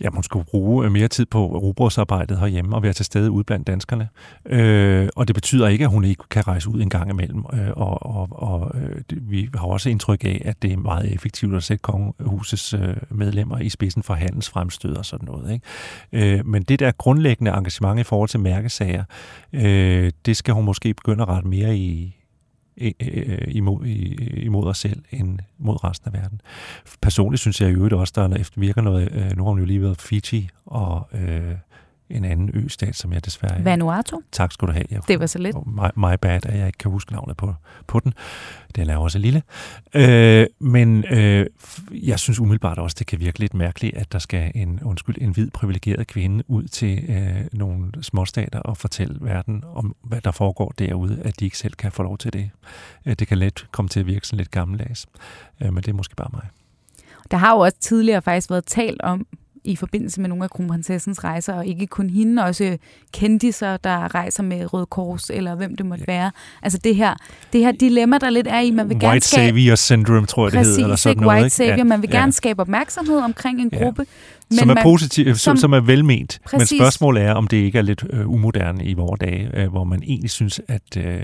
Ja, 0.00 0.08
hun 0.12 0.22
skulle 0.22 0.44
bruge 0.44 0.84
øh, 0.84 0.92
mere 0.92 1.08
tid 1.08 1.26
på 1.26 1.46
rubrosarbejdet 1.46 2.38
herhjemme 2.38 2.76
og 2.76 2.82
være 2.82 2.92
til 2.92 3.04
stede 3.04 3.30
ude 3.30 3.44
blandt 3.44 3.66
danskerne. 3.66 4.08
Øh, 4.46 5.08
og 5.16 5.28
det 5.28 5.34
betyder 5.34 5.68
ikke, 5.68 5.84
at 5.84 5.90
hun 5.90 6.04
ikke 6.04 6.22
kan 6.30 6.48
rejse 6.48 6.70
ud 6.70 6.80
en 6.82 6.90
gang 6.90 7.10
imellem. 7.10 7.44
Øh, 7.52 7.70
og 7.76 8.06
og, 8.06 8.28
og 8.30 8.72
øh, 8.74 9.02
vi 9.30 9.48
har 9.54 9.66
også 9.66 9.90
indtryk 9.90 10.24
af, 10.24 10.42
at 10.44 10.62
det 10.62 10.72
er 10.72 10.76
meget 10.76 11.14
effektivt 11.14 11.54
at 11.54 11.62
sætte 11.62 11.82
kongehusets 11.82 12.74
øh, 12.74 12.96
medlemmer 13.10 13.58
i 13.58 13.68
spidsen 13.68 14.02
for 14.02 14.14
handelsfremstød 14.14 14.96
og 14.96 15.06
sådan 15.06 15.26
noget. 15.26 15.52
Ikke? 15.52 16.36
Øh, 16.36 16.46
men 16.46 16.62
det 16.62 16.78
der 16.78 16.90
grundlæggende 16.90 17.50
engagement 17.50 18.00
i 18.00 18.02
forhold 18.02 18.28
til 18.28 18.40
mærkesager, 18.40 19.04
øh, 19.52 20.12
det 20.26 20.36
skal 20.36 20.54
hun 20.54 20.64
måske 20.64 20.94
begynde 20.94 21.22
at 21.22 21.28
rette 21.28 21.48
mere 21.48 21.76
i, 21.76 22.17
imod, 23.48 23.86
imod 24.36 24.66
os 24.66 24.78
selv 24.78 25.02
end 25.10 25.38
mod 25.58 25.84
resten 25.84 26.14
af 26.14 26.20
verden. 26.22 26.40
Personligt 27.02 27.40
synes 27.40 27.60
jeg 27.60 27.74
jo 27.74 28.00
også, 28.00 28.12
der 28.16 28.50
virker 28.56 28.82
noget, 28.82 29.12
øh, 29.12 29.36
nu 29.36 29.42
har 29.44 29.50
hun 29.50 29.58
jo 29.58 29.64
lige 29.64 29.82
været 29.82 30.00
Fiji 30.00 30.48
og 30.66 31.08
øh, 31.12 31.54
en 32.10 32.24
anden 32.24 32.50
østat, 32.54 32.96
som 32.96 33.12
jeg 33.12 33.24
desværre... 33.24 33.64
Vanuatu? 33.64 34.20
Tak 34.32 34.52
skal 34.52 34.68
du 34.68 34.72
have. 34.72 34.84
Jeg, 34.90 35.00
det 35.08 35.20
var 35.20 35.26
så 35.26 35.38
lidt. 35.38 35.56
My, 35.66 35.88
my 35.96 36.14
bad, 36.22 36.46
at 36.46 36.58
jeg 36.58 36.66
ikke 36.66 36.78
kan 36.78 36.90
huske 36.90 37.12
navnet 37.12 37.36
på, 37.36 37.54
på 37.86 38.00
den. 38.00 38.14
Den 38.76 38.90
er 38.90 38.96
også 38.96 39.18
lille. 39.18 39.42
Øh, 39.94 40.46
men 40.60 41.04
øh, 41.04 41.46
jeg 41.92 42.18
synes 42.18 42.40
umiddelbart 42.40 42.78
også, 42.78 42.96
det 42.98 43.06
kan 43.06 43.20
virke 43.20 43.38
lidt 43.38 43.54
mærkeligt, 43.54 43.96
at 43.96 44.12
der 44.12 44.18
skal 44.18 44.52
en, 44.54 44.80
undskyld, 44.82 45.16
en 45.20 45.30
hvid 45.30 45.50
privilegeret 45.50 46.06
kvinde 46.06 46.44
ud 46.46 46.64
til 46.64 47.04
øh, 47.08 47.44
nogle 47.52 47.92
småstater 48.02 48.60
og 48.60 48.76
fortælle 48.76 49.18
verden 49.20 49.64
om, 49.74 49.96
hvad 50.02 50.20
der 50.20 50.30
foregår 50.30 50.74
derude, 50.78 51.22
at 51.24 51.40
de 51.40 51.44
ikke 51.44 51.58
selv 51.58 51.74
kan 51.74 51.92
få 51.92 52.02
lov 52.02 52.18
til 52.18 52.32
det. 52.32 52.50
Øh, 53.06 53.14
det 53.14 53.28
kan 53.28 53.38
let 53.38 53.66
komme 53.72 53.88
til 53.88 54.00
at 54.00 54.06
virke 54.06 54.26
sådan 54.26 54.38
lidt 54.38 54.50
gammeldags, 54.50 55.06
øh, 55.62 55.72
men 55.72 55.82
det 55.82 55.88
er 55.88 55.96
måske 55.96 56.16
bare 56.16 56.30
mig. 56.32 56.46
Der 57.30 57.36
har 57.36 57.54
jo 57.54 57.58
også 57.58 57.76
tidligere 57.80 58.22
faktisk 58.22 58.50
været 58.50 58.64
talt 58.64 59.02
om, 59.02 59.26
i 59.68 59.76
forbindelse 59.76 60.20
med 60.20 60.28
nogle 60.28 60.44
af 60.44 60.50
kronprinsessens 60.50 61.24
rejser, 61.24 61.52
og 61.52 61.66
ikke 61.66 61.86
kun 61.86 62.10
hende, 62.10 62.44
også 62.44 62.76
kendiser, 63.12 63.76
der 63.76 64.14
rejser 64.14 64.42
med 64.42 64.72
Røde 64.72 64.86
Kors, 64.86 65.30
eller 65.30 65.54
hvem 65.54 65.76
det 65.76 65.86
måtte 65.86 66.04
ja. 66.08 66.12
være. 66.12 66.30
Altså 66.62 66.78
det 66.84 66.96
her, 66.96 67.14
det 67.52 67.60
her 67.60 67.72
dilemma, 67.72 68.18
der 68.18 68.30
lidt 68.30 68.46
er 68.46 68.60
i, 68.60 68.70
man 68.70 68.88
vil 68.88 68.94
White 68.94 69.06
gerne 69.06 69.20
skabe... 69.20 69.58
Savior 69.58 69.74
Syndrome, 69.74 70.26
tror 70.26 70.46
jeg, 70.46 70.52
det 70.52 70.66
hedder. 70.66 70.82
Eller 70.82 70.96
sådan 70.96 71.12
ikke? 71.12 71.22
Noget, 71.22 71.34
White 71.34 71.46
ikke? 71.46 71.56
Savior, 71.56 71.76
ja. 71.76 71.84
man 71.84 72.02
vil 72.02 72.10
gerne 72.10 72.24
ja. 72.24 72.30
skabe 72.30 72.60
opmærksomhed 72.60 73.16
omkring 73.16 73.60
en 73.60 73.70
gruppe. 73.70 74.06
Men 74.50 74.58
som 74.58 74.70
er 74.70 74.74
man, 74.74 74.82
positiv, 74.82 75.34
som, 75.34 75.56
som 75.56 75.72
er 75.72 75.80
velment. 75.80 76.40
Præcis. 76.44 76.72
Men 76.72 76.78
spørgsmålet 76.80 77.22
er, 77.22 77.32
om 77.32 77.46
det 77.46 77.56
ikke 77.56 77.78
er 77.78 77.82
lidt 77.82 78.04
øh, 78.10 78.30
umoderne 78.30 78.84
i 78.84 78.94
vores 78.94 79.20
dage, 79.20 79.50
øh, 79.54 79.68
hvor 79.70 79.84
man 79.84 80.02
egentlig 80.02 80.30
synes, 80.30 80.60
at... 80.68 80.96
Øh, 80.96 81.20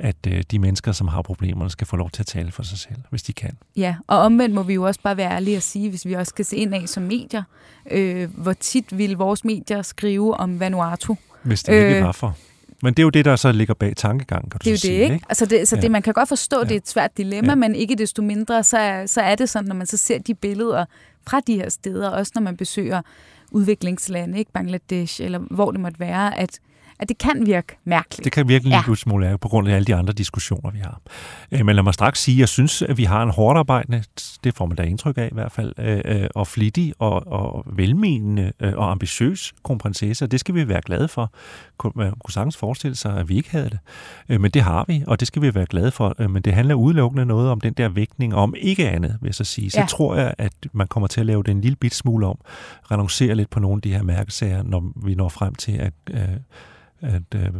at 0.00 0.16
øh, 0.28 0.42
de 0.50 0.58
mennesker, 0.58 0.92
som 0.92 1.08
har 1.08 1.22
problemerne, 1.22 1.70
skal 1.70 1.86
få 1.86 1.96
lov 1.96 2.10
til 2.10 2.22
at 2.22 2.26
tale 2.26 2.52
for 2.52 2.62
sig 2.62 2.78
selv, 2.78 2.96
hvis 3.10 3.22
de 3.22 3.32
kan. 3.32 3.58
Ja, 3.76 3.96
og 4.06 4.18
omvendt 4.18 4.54
må 4.54 4.62
vi 4.62 4.74
jo 4.74 4.82
også 4.82 5.00
bare 5.02 5.16
være 5.16 5.32
ærlige 5.32 5.56
og 5.56 5.62
sige, 5.62 5.90
hvis 5.90 6.06
vi 6.06 6.12
også 6.12 6.30
skal 6.30 6.44
se 6.44 6.56
ind 6.56 6.74
af 6.74 6.88
som 6.88 7.02
medier, 7.02 7.42
øh, 7.90 8.28
hvor 8.36 8.52
tit 8.52 8.98
vil 8.98 9.16
vores 9.16 9.44
medier 9.44 9.82
skrive 9.82 10.34
om 10.34 10.60
Vanuatu. 10.60 11.16
Hvis 11.42 11.62
det 11.62 11.72
ikke 11.72 11.96
øh, 11.96 12.04
var 12.04 12.12
for. 12.12 12.36
Men 12.82 12.94
det 12.94 13.02
er 13.02 13.04
jo 13.04 13.10
det, 13.10 13.24
der 13.24 13.36
så 13.36 13.52
ligger 13.52 13.74
bag 13.74 13.96
tankegangen, 13.96 14.50
kan 14.50 14.60
du 14.60 14.64
det 14.64 14.70
er 14.70 14.72
jo 14.72 14.78
sige, 14.78 14.96
det, 14.96 15.02
ikke? 15.02 15.14
ikke? 15.14 15.26
Altså 15.28 15.46
det, 15.46 15.68
så 15.68 15.76
ja. 15.76 15.82
det, 15.82 15.90
man 15.90 16.02
kan 16.02 16.14
godt 16.14 16.28
forstå, 16.28 16.56
ja. 16.58 16.64
det 16.64 16.70
er 16.70 16.76
et 16.76 16.88
svært 16.88 17.16
dilemma, 17.16 17.50
ja. 17.50 17.54
men 17.54 17.74
ikke 17.74 17.94
desto 17.94 18.22
mindre, 18.22 18.64
så 18.64 18.78
er, 18.78 19.06
så 19.06 19.20
er 19.20 19.34
det 19.34 19.48
sådan, 19.48 19.68
når 19.68 19.74
man 19.74 19.86
så 19.86 19.96
ser 19.96 20.18
de 20.18 20.34
billeder 20.34 20.84
fra 21.28 21.40
de 21.40 21.54
her 21.54 21.68
steder, 21.68 22.08
også 22.08 22.32
når 22.34 22.42
man 22.42 22.56
besøger 22.56 23.02
udviklingslande, 23.50 24.38
ikke 24.38 24.52
Bangladesh, 24.52 25.22
eller 25.22 25.38
hvor 25.38 25.70
det 25.70 25.80
måtte 25.80 26.00
være, 26.00 26.38
at 26.38 26.60
at 27.00 27.08
det 27.08 27.18
kan 27.18 27.46
virke 27.46 27.76
mærkeligt. 27.84 28.24
Det 28.24 28.32
kan 28.32 28.48
virke 28.48 28.66
en 28.66 28.72
ja. 28.72 28.82
lille 28.86 28.96
smule 28.96 29.38
på 29.38 29.48
grund 29.48 29.68
af 29.68 29.74
alle 29.74 29.84
de 29.84 29.94
andre 29.94 30.12
diskussioner, 30.12 30.70
vi 30.70 30.78
har. 30.78 31.00
Øh, 31.52 31.66
men 31.66 31.76
lad 31.76 31.82
mig 31.82 31.94
straks 31.94 32.22
sige, 32.22 32.34
at 32.34 32.40
jeg 32.40 32.48
synes, 32.48 32.82
at 32.82 32.96
vi 32.96 33.04
har 33.04 33.22
en 33.22 33.30
hårdt 33.30 33.58
arbejdende, 33.58 34.02
det 34.44 34.54
får 34.54 34.66
man 34.66 34.76
da 34.76 34.82
indtryk 34.82 35.18
af 35.18 35.28
i 35.32 35.34
hvert 35.34 35.52
fald, 35.52 35.72
øh, 35.78 36.00
øh, 36.04 36.28
og 36.34 36.46
flittig 36.46 36.94
og, 36.98 37.26
og 37.26 37.64
velmenende 37.66 38.52
og 38.60 38.90
ambitiøs 38.90 39.52
kronprinsesse, 39.64 40.24
og 40.24 40.30
det 40.30 40.40
skal 40.40 40.54
vi 40.54 40.68
være 40.68 40.80
glade 40.84 41.08
for. 41.08 41.32
Man 41.94 42.12
kunne 42.24 42.32
sagtens 42.32 42.56
forestille 42.56 42.96
sig, 42.96 43.16
at 43.16 43.28
vi 43.28 43.36
ikke 43.36 43.50
havde 43.50 43.70
det. 43.70 44.40
Men 44.40 44.50
det 44.50 44.62
har 44.62 44.84
vi, 44.88 45.04
og 45.06 45.20
det 45.20 45.28
skal 45.28 45.42
vi 45.42 45.54
være 45.54 45.66
glade 45.66 45.90
for. 45.90 46.28
Men 46.28 46.42
det 46.42 46.52
handler 46.52 46.74
udelukkende 46.74 47.26
noget 47.26 47.50
om 47.50 47.60
den 47.60 47.72
der 47.72 47.88
vægtning, 47.88 48.34
om 48.34 48.54
ikke 48.58 48.88
andet, 48.88 49.18
vil 49.20 49.28
jeg 49.28 49.34
så 49.34 49.44
sige. 49.44 49.70
Så 49.70 49.80
ja. 49.80 49.86
tror 49.86 50.16
jeg, 50.16 50.34
at 50.38 50.52
man 50.72 50.86
kommer 50.86 51.06
til 51.06 51.20
at 51.20 51.26
lave 51.26 51.42
det 51.42 51.50
en 51.50 51.60
lille 51.60 51.76
bit 51.76 51.94
smule 51.94 52.26
om, 52.26 52.38
renoncere 52.90 53.34
lidt 53.34 53.50
på 53.50 53.60
nogle 53.60 53.78
af 53.78 53.82
de 53.82 53.92
her 53.92 54.02
mærkesager, 54.02 54.62
når 54.62 54.92
vi 55.04 55.14
når 55.14 55.28
frem 55.28 55.54
til, 55.54 55.72
at 55.72 55.92
at 57.00 57.34
øh, 57.34 57.50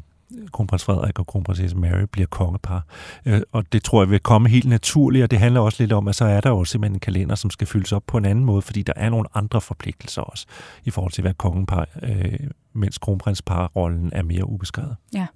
kronprins 0.53 0.85
Frederik 0.85 1.19
og 1.19 1.27
kronprinsesse 1.27 1.77
Mary 1.77 2.03
bliver 2.13 2.27
kongepar. 2.27 2.85
Øh, 3.27 3.41
og 3.53 3.73
det 3.73 3.83
tror 3.83 4.03
jeg 4.03 4.11
vil 4.11 4.21
komme 4.21 4.49
helt 4.49 4.69
naturligt, 4.69 5.23
og 5.23 5.31
det 5.31 5.39
handler 5.39 5.61
også 5.61 5.83
lidt 5.83 5.93
om, 5.93 6.09
at 6.09 6.15
så 6.15 6.25
er 6.25 6.41
der 6.41 6.51
jo 6.51 6.65
simpelthen 6.65 6.97
en 6.97 7.01
kalender, 7.01 7.35
som 7.35 7.51
skal 7.51 7.67
fyldes 7.67 7.93
op 7.93 8.03
på 8.07 8.19
en 8.19 8.25
anden 8.25 8.45
måde, 8.45 8.63
fordi 8.63 8.83
der 8.83 8.93
er 8.97 9.11
nogle 9.11 9.27
andre 9.35 9.61
forpligtelser 9.61 10.23
også, 10.23 10.47
i 10.85 10.91
forhold 10.91 11.13
til 11.13 11.21
at 11.21 11.25
være 11.25 11.35
kongepar, 11.35 11.87
øh, 12.03 12.39
mens 12.73 12.99
kronprinsparrollen 12.99 14.11
er 14.13 14.23
mere 14.23 14.49
ubeskrevet. 14.49 14.97
Ja. 15.15 15.27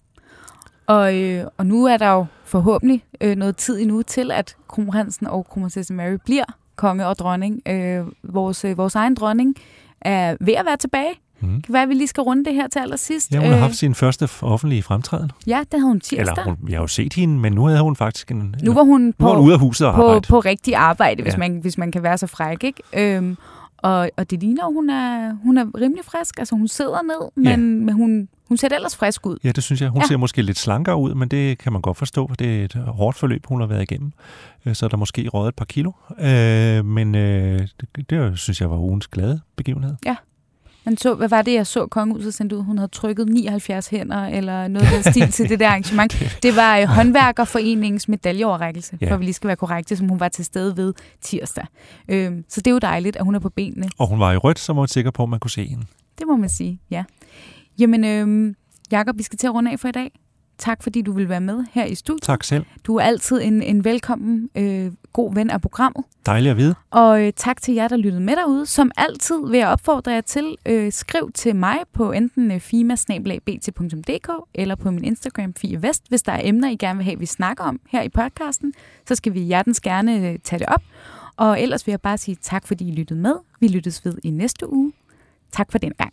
Og, 0.87 1.17
øh, 1.17 1.47
og 1.57 1.67
nu 1.67 1.85
er 1.85 1.97
der 1.97 2.09
jo 2.09 2.27
forhåbentlig 2.45 3.05
øh, 3.21 3.37
noget 3.37 3.57
tid 3.57 3.81
endnu 3.81 4.03
til, 4.03 4.31
at 4.31 4.57
kronprinsen 4.69 5.27
og 5.27 5.47
kronprinsesse 5.47 5.95
Mary 5.95 6.17
bliver 6.25 6.45
konge 6.77 7.07
og 7.07 7.19
dronning. 7.19 7.63
Øh, 7.69 8.07
vores, 8.23 8.65
øh, 8.65 8.79
vores 8.79 8.95
egen 8.95 9.15
dronning 9.15 9.57
er 10.01 10.37
ved 10.41 10.55
at 10.55 10.67
være 10.67 10.77
tilbage. 10.77 11.15
Mm. 11.47 11.63
Kan 11.63 11.73
være, 11.75 11.89
vi 11.89 11.95
lige 11.95 12.07
skal 12.07 12.21
runde 12.21 12.45
det 12.45 12.55
her 12.55 12.69
til 12.69 12.79
allersidst. 12.79 13.33
Ja, 13.33 13.39
hun 13.39 13.47
har 13.47 13.55
øh, 13.55 13.61
haft 13.61 13.77
sin 13.77 13.95
første 13.95 14.29
offentlige 14.43 14.83
fremtræden. 14.83 15.31
Ja, 15.47 15.59
det 15.59 15.67
havde 15.73 15.87
hun 15.87 16.01
tirsdag. 16.01 16.21
Eller 16.21 16.45
hun, 16.45 16.57
jeg 16.69 16.77
har 16.77 16.83
jo 16.83 16.87
set 16.87 17.13
hende, 17.13 17.39
men 17.39 17.53
nu 17.53 17.65
havde 17.65 17.83
hun 17.83 17.97
faktisk 17.97 18.31
en... 18.31 18.55
Nu 18.63 18.75
var 18.75 18.83
hun 18.83 19.13
på, 19.13 19.25
nu 19.25 19.29
var 19.29 19.37
hun 19.37 19.45
ude 19.45 19.55
af 19.55 19.61
huset 19.61 19.87
og 19.87 19.95
på, 19.95 20.03
arbejde. 20.03 20.29
på 20.29 20.41
rigtig 20.41 20.75
arbejde, 20.75 21.23
hvis, 21.23 21.33
ja. 21.33 21.39
man, 21.39 21.59
hvis 21.59 21.79
man 21.79 21.93
kan 21.93 22.03
være 22.03 22.19
så 22.19 22.27
fræk. 22.27 22.65
Ikke? 22.65 22.83
Øhm, 23.17 23.37
og, 23.79 24.11
og 24.17 24.31
det 24.31 24.41
ligner, 24.41 24.73
hun 24.73 24.91
er, 24.91 25.33
hun 25.43 25.59
er 25.59 25.65
rimelig 25.81 26.05
frisk. 26.05 26.39
Altså, 26.39 26.55
hun 26.55 26.69
sidder 26.69 27.03
ned, 27.03 27.31
men, 27.37 27.45
ja. 27.45 27.57
men 27.57 27.95
hun, 27.95 28.29
hun 28.49 28.57
ser 28.57 28.69
ellers 28.75 28.97
frisk 28.97 29.27
ud. 29.27 29.39
Ja, 29.45 29.53
det 29.53 29.63
synes 29.63 29.81
jeg. 29.81 29.89
Hun 29.89 30.01
ja. 30.01 30.07
ser 30.07 30.17
måske 30.17 30.43
lidt 30.43 30.59
slankere 30.59 30.97
ud, 30.97 31.15
men 31.15 31.29
det 31.29 31.59
kan 31.59 31.73
man 31.73 31.83
godt 31.83 31.97
forstå, 31.97 32.29
for 32.29 32.37
det 32.37 32.61
er 32.61 32.65
et 32.65 32.75
hårdt 32.75 33.17
forløb, 33.17 33.47
hun 33.47 33.61
har 33.61 33.67
været 33.67 33.83
igennem. 33.83 34.13
Øh, 34.67 34.75
så 34.75 34.87
er 34.87 34.89
der 34.89 34.97
måske 34.97 35.29
røget 35.29 35.49
et 35.49 35.55
par 35.55 35.65
kilo. 35.65 35.93
Øh, 36.21 36.85
men 36.85 37.15
øh, 37.15 37.69
det, 37.97 38.11
det 38.11 38.39
synes 38.39 38.61
jeg 38.61 38.71
var 38.71 38.79
ugens 38.79 39.07
glade 39.07 39.41
begivenhed. 39.57 39.95
Ja. 40.07 40.17
Men 40.85 40.97
så, 40.97 41.15
hvad 41.15 41.29
var 41.29 41.43
det, 41.43 41.55
jeg 41.55 41.67
så 41.67 41.87
kongehuset 41.87 42.35
sendte 42.35 42.57
ud? 42.57 42.63
Hun 42.63 42.79
havde 42.79 42.91
trykket 42.91 43.29
79 43.29 43.89
hænder, 43.89 44.27
eller 44.27 44.69
noget 44.69 44.87
af 44.87 45.05
stil 45.05 45.33
til 45.33 45.49
det 45.49 45.61
der 45.61 45.69
arrangement. 45.69 46.13
Det 46.43 46.57
var 46.57 46.83
uh, 46.83 46.85
håndværkerforeningens 46.89 48.09
medaljeoverrækkelse, 48.09 48.99
ja. 49.01 49.13
for 49.13 49.17
vi 49.17 49.25
lige 49.25 49.35
skal 49.35 49.49
være 49.49 49.57
korrekte, 49.57 49.97
som 49.97 50.09
hun 50.09 50.21
var 50.21 50.29
til 50.29 50.45
stede 50.45 50.77
ved 50.77 50.95
tirsdag. 51.21 51.67
Øhm, 52.09 52.45
så 52.49 52.61
det 52.61 52.67
er 52.67 52.73
jo 52.73 52.79
dejligt, 52.79 53.17
at 53.17 53.25
hun 53.25 53.35
er 53.35 53.39
på 53.39 53.51
benene. 53.51 53.89
Og 53.99 54.09
hun 54.09 54.21
var 54.21 54.33
i 54.33 54.37
rødt, 54.37 54.59
så 54.59 54.73
var 54.73 54.81
man 54.81 54.89
sikker 54.89 55.11
på, 55.11 55.23
at 55.23 55.29
man 55.29 55.41
kunne 55.41 55.51
se 55.51 55.67
hende. 55.67 55.85
Det 56.19 56.27
må 56.27 56.37
man 56.37 56.49
sige, 56.49 56.81
ja. 56.91 57.05
Jamen, 57.79 58.05
øhm, 58.05 58.57
Jakob, 58.93 59.19
vi 59.19 59.23
skal 59.23 59.39
til 59.39 59.47
at 59.47 59.55
runde 59.55 59.71
af 59.71 59.81
for 59.81 59.89
i 59.89 59.93
dag. 59.93 60.11
Tak 60.59 60.83
fordi 60.83 61.03
du 61.03 61.13
vil 61.13 61.29
være 61.29 61.41
med 61.41 61.65
her 61.73 61.85
i 61.85 61.95
studiet. 61.95 62.23
Tak 62.23 62.45
selv. 62.45 62.65
Du 62.85 62.97
er 62.97 63.03
altid 63.03 63.41
en, 63.43 63.63
en 63.63 63.85
velkommen 63.85 64.51
øh, 64.55 64.93
god 65.13 65.35
ven 65.35 65.51
af 65.51 65.61
programmet. 65.61 66.05
Dejligt 66.27 66.51
at 66.51 66.57
vide. 66.57 66.75
Og 66.91 67.23
øh, 67.27 67.33
tak 67.37 67.63
til 67.63 67.75
jer, 67.75 67.89
der 67.89 67.97
lyttede 67.97 68.23
med 68.23 68.37
derude. 68.37 68.67
Som 68.67 68.91
altid 68.97 69.49
vil 69.51 69.59
jeg 69.59 69.69
opfordre 69.69 70.13
jer 70.13 70.21
til, 70.21 70.57
øh, 70.67 70.93
skriv 70.93 71.31
til 71.35 71.57
mig 71.57 71.77
på 71.93 72.13
enten 72.13 72.51
øh, 72.51 72.61
fimasnabelag.bt.dk 72.61 74.31
eller 74.55 74.75
på 74.75 74.91
min 74.91 75.05
Instagram 75.05 75.55
Fie 75.55 75.83
Vest, 75.83 76.03
hvis 76.09 76.23
der 76.23 76.33
er 76.33 76.41
emner, 76.45 76.69
I 76.69 76.77
gerne 76.77 76.97
vil 76.97 77.05
have, 77.05 77.19
vi 77.19 77.27
snakker 77.27 77.65
om 77.65 77.81
her 77.91 78.03
i 78.03 78.09
podcasten. 78.09 78.73
Så 79.09 79.15
skal 79.15 79.35
vi 79.35 79.41
hjertens 79.41 79.81
gerne 79.81 80.17
øh, 80.29 80.39
tage 80.39 80.59
det 80.59 80.67
op. 80.67 80.83
Og 81.37 81.63
ellers 81.63 81.87
vil 81.87 81.93
jeg 81.93 82.01
bare 82.01 82.19
sige 82.19 82.37
tak, 82.43 82.67
fordi 82.67 82.89
I 82.89 82.93
lyttede 82.93 83.21
med. 83.21 83.35
Vi 83.61 83.69
lyttes 83.69 84.05
ved 84.05 84.15
i 84.23 84.31
næste 84.31 84.73
uge. 84.73 84.93
Tak 85.53 85.73
for 85.73 85.79
den 85.79 85.93
gang. 85.99 86.13